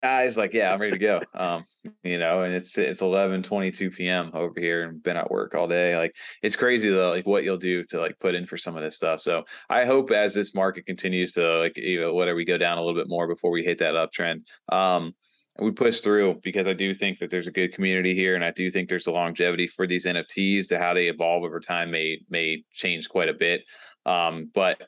[0.05, 0.36] Energized.
[0.36, 1.20] Like, yeah, I'm ready to go.
[1.35, 1.64] Um,
[2.02, 4.31] you know, and it's it's 11, 22 p.m.
[4.35, 5.97] over here and been at work all day.
[5.97, 8.82] Like, it's crazy though, like what you'll do to like put in for some of
[8.82, 9.20] this stuff.
[9.20, 12.78] So I hope as this market continues to like, you know, whatever we go down
[12.78, 14.43] a little bit more before we hit that uptrend.
[14.72, 15.14] Um,
[15.60, 18.51] we push through because I do think that there's a good community here, and I
[18.51, 20.68] do think there's a longevity for these NFTs.
[20.68, 23.62] To how they evolve over time may may change quite a bit.
[24.05, 24.82] Um, but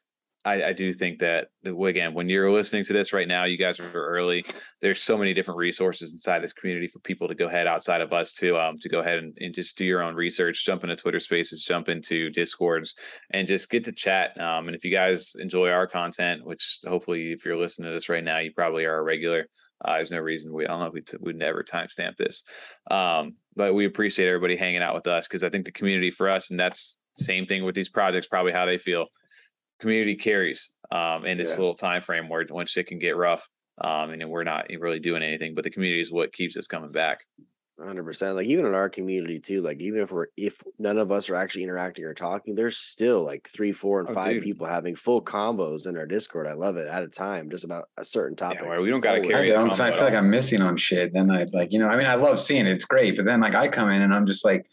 [0.47, 3.81] I, I do think that again, when you're listening to this right now, you guys
[3.81, 4.45] are early.
[4.81, 8.13] There's so many different resources inside this community for people to go ahead outside of
[8.13, 10.95] us to um to go ahead and, and just do your own research, jump into
[10.95, 12.95] Twitter Spaces, jump into Discords,
[13.33, 14.41] and just get to chat.
[14.41, 18.09] Um, and if you guys enjoy our content, which hopefully, if you're listening to this
[18.09, 19.47] right now, you probably are a regular.
[19.85, 22.45] Uh, there's no reason we I don't know if we t- would never timestamp this,
[22.89, 26.31] um, but we appreciate everybody hanging out with us because I think the community for
[26.31, 29.07] us, and that's same thing with these projects, probably how they feel
[29.81, 31.59] community carries um in this Yeah.
[31.59, 33.49] little time frame where when shit can get rough
[33.83, 36.93] um and we're not really doing anything but the community is what keeps us coming
[36.93, 37.21] back
[37.79, 38.37] Hundred percent.
[38.37, 39.61] Like even in our community too.
[39.61, 43.23] Like even if we're if none of us are actually interacting or talking, there's still
[43.23, 44.45] like three, four, and Oh, five dude.
[44.45, 46.47] people having full combos in our Discord.
[46.47, 48.63] I love it at a time, just about a certain topic.
[48.63, 50.15] where we don't gotta I carry don't I feel like.
[50.15, 51.13] I'm missing on shit.
[51.13, 52.73] Then I like, you know, I mean, I love seeing it.
[52.73, 54.67] It's great, but then like I come in and I'm just like,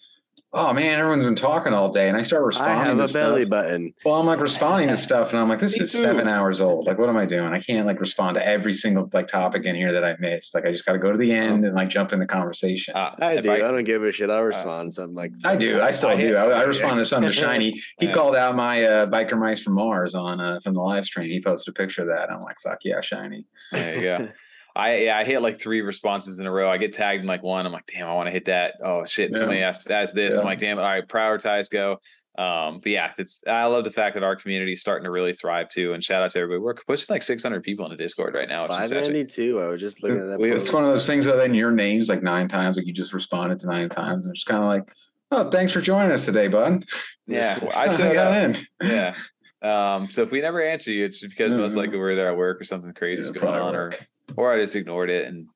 [0.55, 2.76] oh man, everyone's been talking all day, and I start responding.
[2.77, 2.99] I responding.
[2.99, 3.49] have to a belly stuff.
[3.49, 3.93] button.
[4.05, 6.85] Well, I'm like responding to stuff, and I'm like, this Me is seven hours old.
[6.85, 7.51] Like, what am I doing?
[7.53, 10.53] I can't like respond to every single like topic in here that I missed.
[10.53, 12.95] Like, I just got to go to the end and like jump in the conversation.
[12.95, 13.51] uh, I if do.
[13.51, 14.30] I, don't give a shit.
[14.30, 15.81] I'll respond to something like I do.
[15.81, 16.35] I still I do.
[16.35, 17.81] I, I respond to something shiny.
[17.99, 18.14] He Yeah.
[18.14, 21.30] called out my uh, biker mice from Mars on uh, from the live stream.
[21.31, 22.31] He posted a picture of that.
[22.31, 23.45] I'm like, fuck yeah, shiny.
[23.72, 24.30] there you go
[24.75, 26.69] I yeah, I hit like three responses in a row.
[26.69, 27.65] I get tagged in like one.
[27.65, 28.75] I'm like, damn, I want to hit that.
[28.83, 29.37] Oh shit, Yeah.
[29.39, 30.35] somebody asked that's this.
[30.35, 30.81] I'm like, damn it.
[30.81, 31.99] All right, prioritize, go.
[32.35, 35.33] Um, but yeah, it's I love the fact that our community is starting to really
[35.33, 35.93] thrive too.
[35.93, 36.63] And shout out to everybody.
[36.63, 38.63] We're pushing like 600 people in the Discord right now.
[38.63, 39.51] Which is Five actually.
[39.61, 40.39] I was just looking at that.
[40.39, 42.93] We- It's one of those things that then your name's like nine times, like you
[42.93, 44.91] just responded to nine times, and it's kind of like,
[45.29, 46.83] oh, thanks for joining us today, bud.
[47.27, 48.55] yeah, well, I I showed got up.
[48.81, 48.89] in.
[48.89, 49.13] yeah.
[49.61, 52.29] Um, so if we never answer you, it's just because No, most likely we're there
[52.29, 53.93] at work or something crazy is going on, work.
[54.01, 54.07] or
[54.39, 55.47] I just ignored it and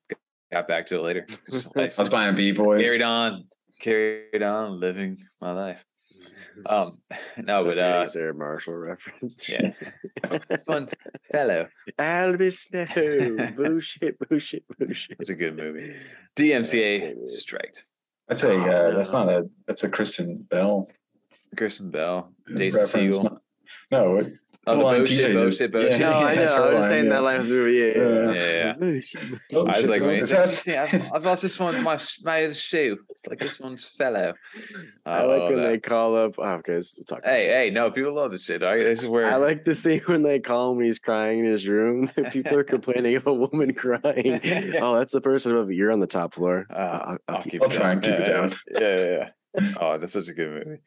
[0.52, 1.26] got back to it later.
[1.76, 2.84] I was buying B boys.
[2.84, 3.44] carried on,
[3.80, 5.84] carried on, living my life.
[6.66, 6.98] Um,
[7.36, 9.48] no, the but uh, Phoenix Air Marshall reference.
[9.48, 9.72] yeah,
[10.48, 10.94] this one's
[11.32, 11.66] hello.
[11.98, 12.86] Albus Snow.
[13.56, 15.16] bullshit, bullshit, bullshit.
[15.20, 15.94] It's a good movie.
[16.38, 17.28] Yeah, it's a DMCA great movie.
[17.28, 17.84] striked.
[18.26, 20.88] That's a Oh, uh, that's not a that's a Kristen Bell
[21.56, 23.16] Kristen Bell, Jason reference.
[23.18, 23.22] Segel.
[23.22, 23.38] No,
[23.90, 24.32] no it-
[24.68, 26.00] Oh, the Hold on, bullshit, bullshit, is- bullshit.
[26.00, 26.42] No, I know.
[26.54, 27.10] I was just saying yeah.
[27.12, 27.72] that line from the movie.
[27.76, 28.72] Yeah, Yeah, yeah.
[28.74, 29.20] Bullshit.
[29.54, 30.14] Oh, I was like, when bro.
[30.14, 32.98] he Is said, that- "See, I've, I've lost this one, my my shoe.
[33.08, 34.34] It's like this one's fellow.
[35.06, 35.68] I like when that.
[35.68, 36.34] they call up.
[36.38, 37.24] Oh, because we'll talk.
[37.24, 38.60] Hey, hey, no, people love this shit.
[38.60, 38.78] dog.
[38.78, 41.46] This is where I like to see when they call him when he's crying in
[41.46, 42.08] his room.
[42.32, 44.40] People are complaining of a woman crying.
[44.80, 45.76] oh, that's the person above you.
[45.78, 46.66] You're on the top floor.
[46.70, 47.92] Uh, I'll, I'll keep, I'll it try down.
[47.94, 48.52] and keep it yeah, down.
[48.70, 49.28] Yeah, yeah,
[49.60, 49.74] yeah.
[49.80, 50.80] oh, that's such a good movie.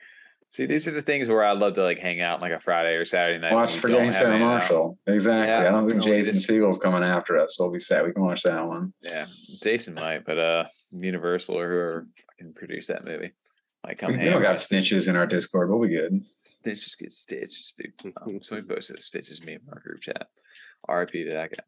[0.52, 2.96] See, these are the things where I love to like hang out like a Friday
[2.96, 3.54] or Saturday night.
[3.54, 4.58] Watch we Forgetting don't Sarah anything out.
[4.60, 5.00] Marshall.
[5.08, 5.48] Exactly.
[5.48, 8.06] Yeah, I don't think Jason just- Segel's coming after us, so we'll be sad.
[8.06, 8.92] We can watch that one.
[9.02, 9.28] Yeah,
[9.64, 12.08] Jason might, but uh, Universal or whoever
[12.38, 13.32] can produce that movie
[13.86, 14.12] might come.
[14.12, 15.70] We, we don't got snitches in our Discord.
[15.70, 16.22] We'll be good.
[16.42, 18.14] Stitches get stitches, dude.
[18.22, 20.28] Um, somebody posted the stitches me in our group chat.
[20.90, 21.64] RIP to that guy.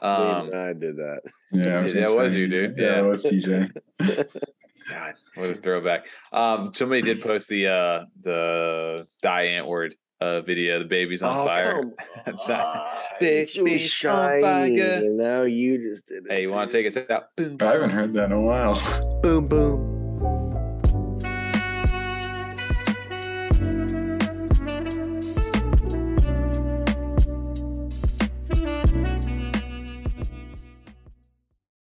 [0.00, 1.22] David Um, I did that.
[1.50, 2.40] Yeah, I Yeah, it was say.
[2.40, 2.76] you, dude.
[2.76, 2.98] Yeah, Yeah.
[2.98, 3.70] it was TJ.
[4.88, 6.06] God, what a throwback.
[6.32, 11.72] Um, somebody did post the uh the Die Antwoord uh video, the baby's on fire.
[11.82, 11.92] come
[12.26, 12.56] It's on.
[12.58, 16.32] not- It was shiny, now you just did it.
[16.32, 17.34] Hey, you want to take us out?
[17.36, 17.56] Boom.
[17.60, 18.74] I haven't heard that in a while.
[19.22, 19.87] Boom, boom.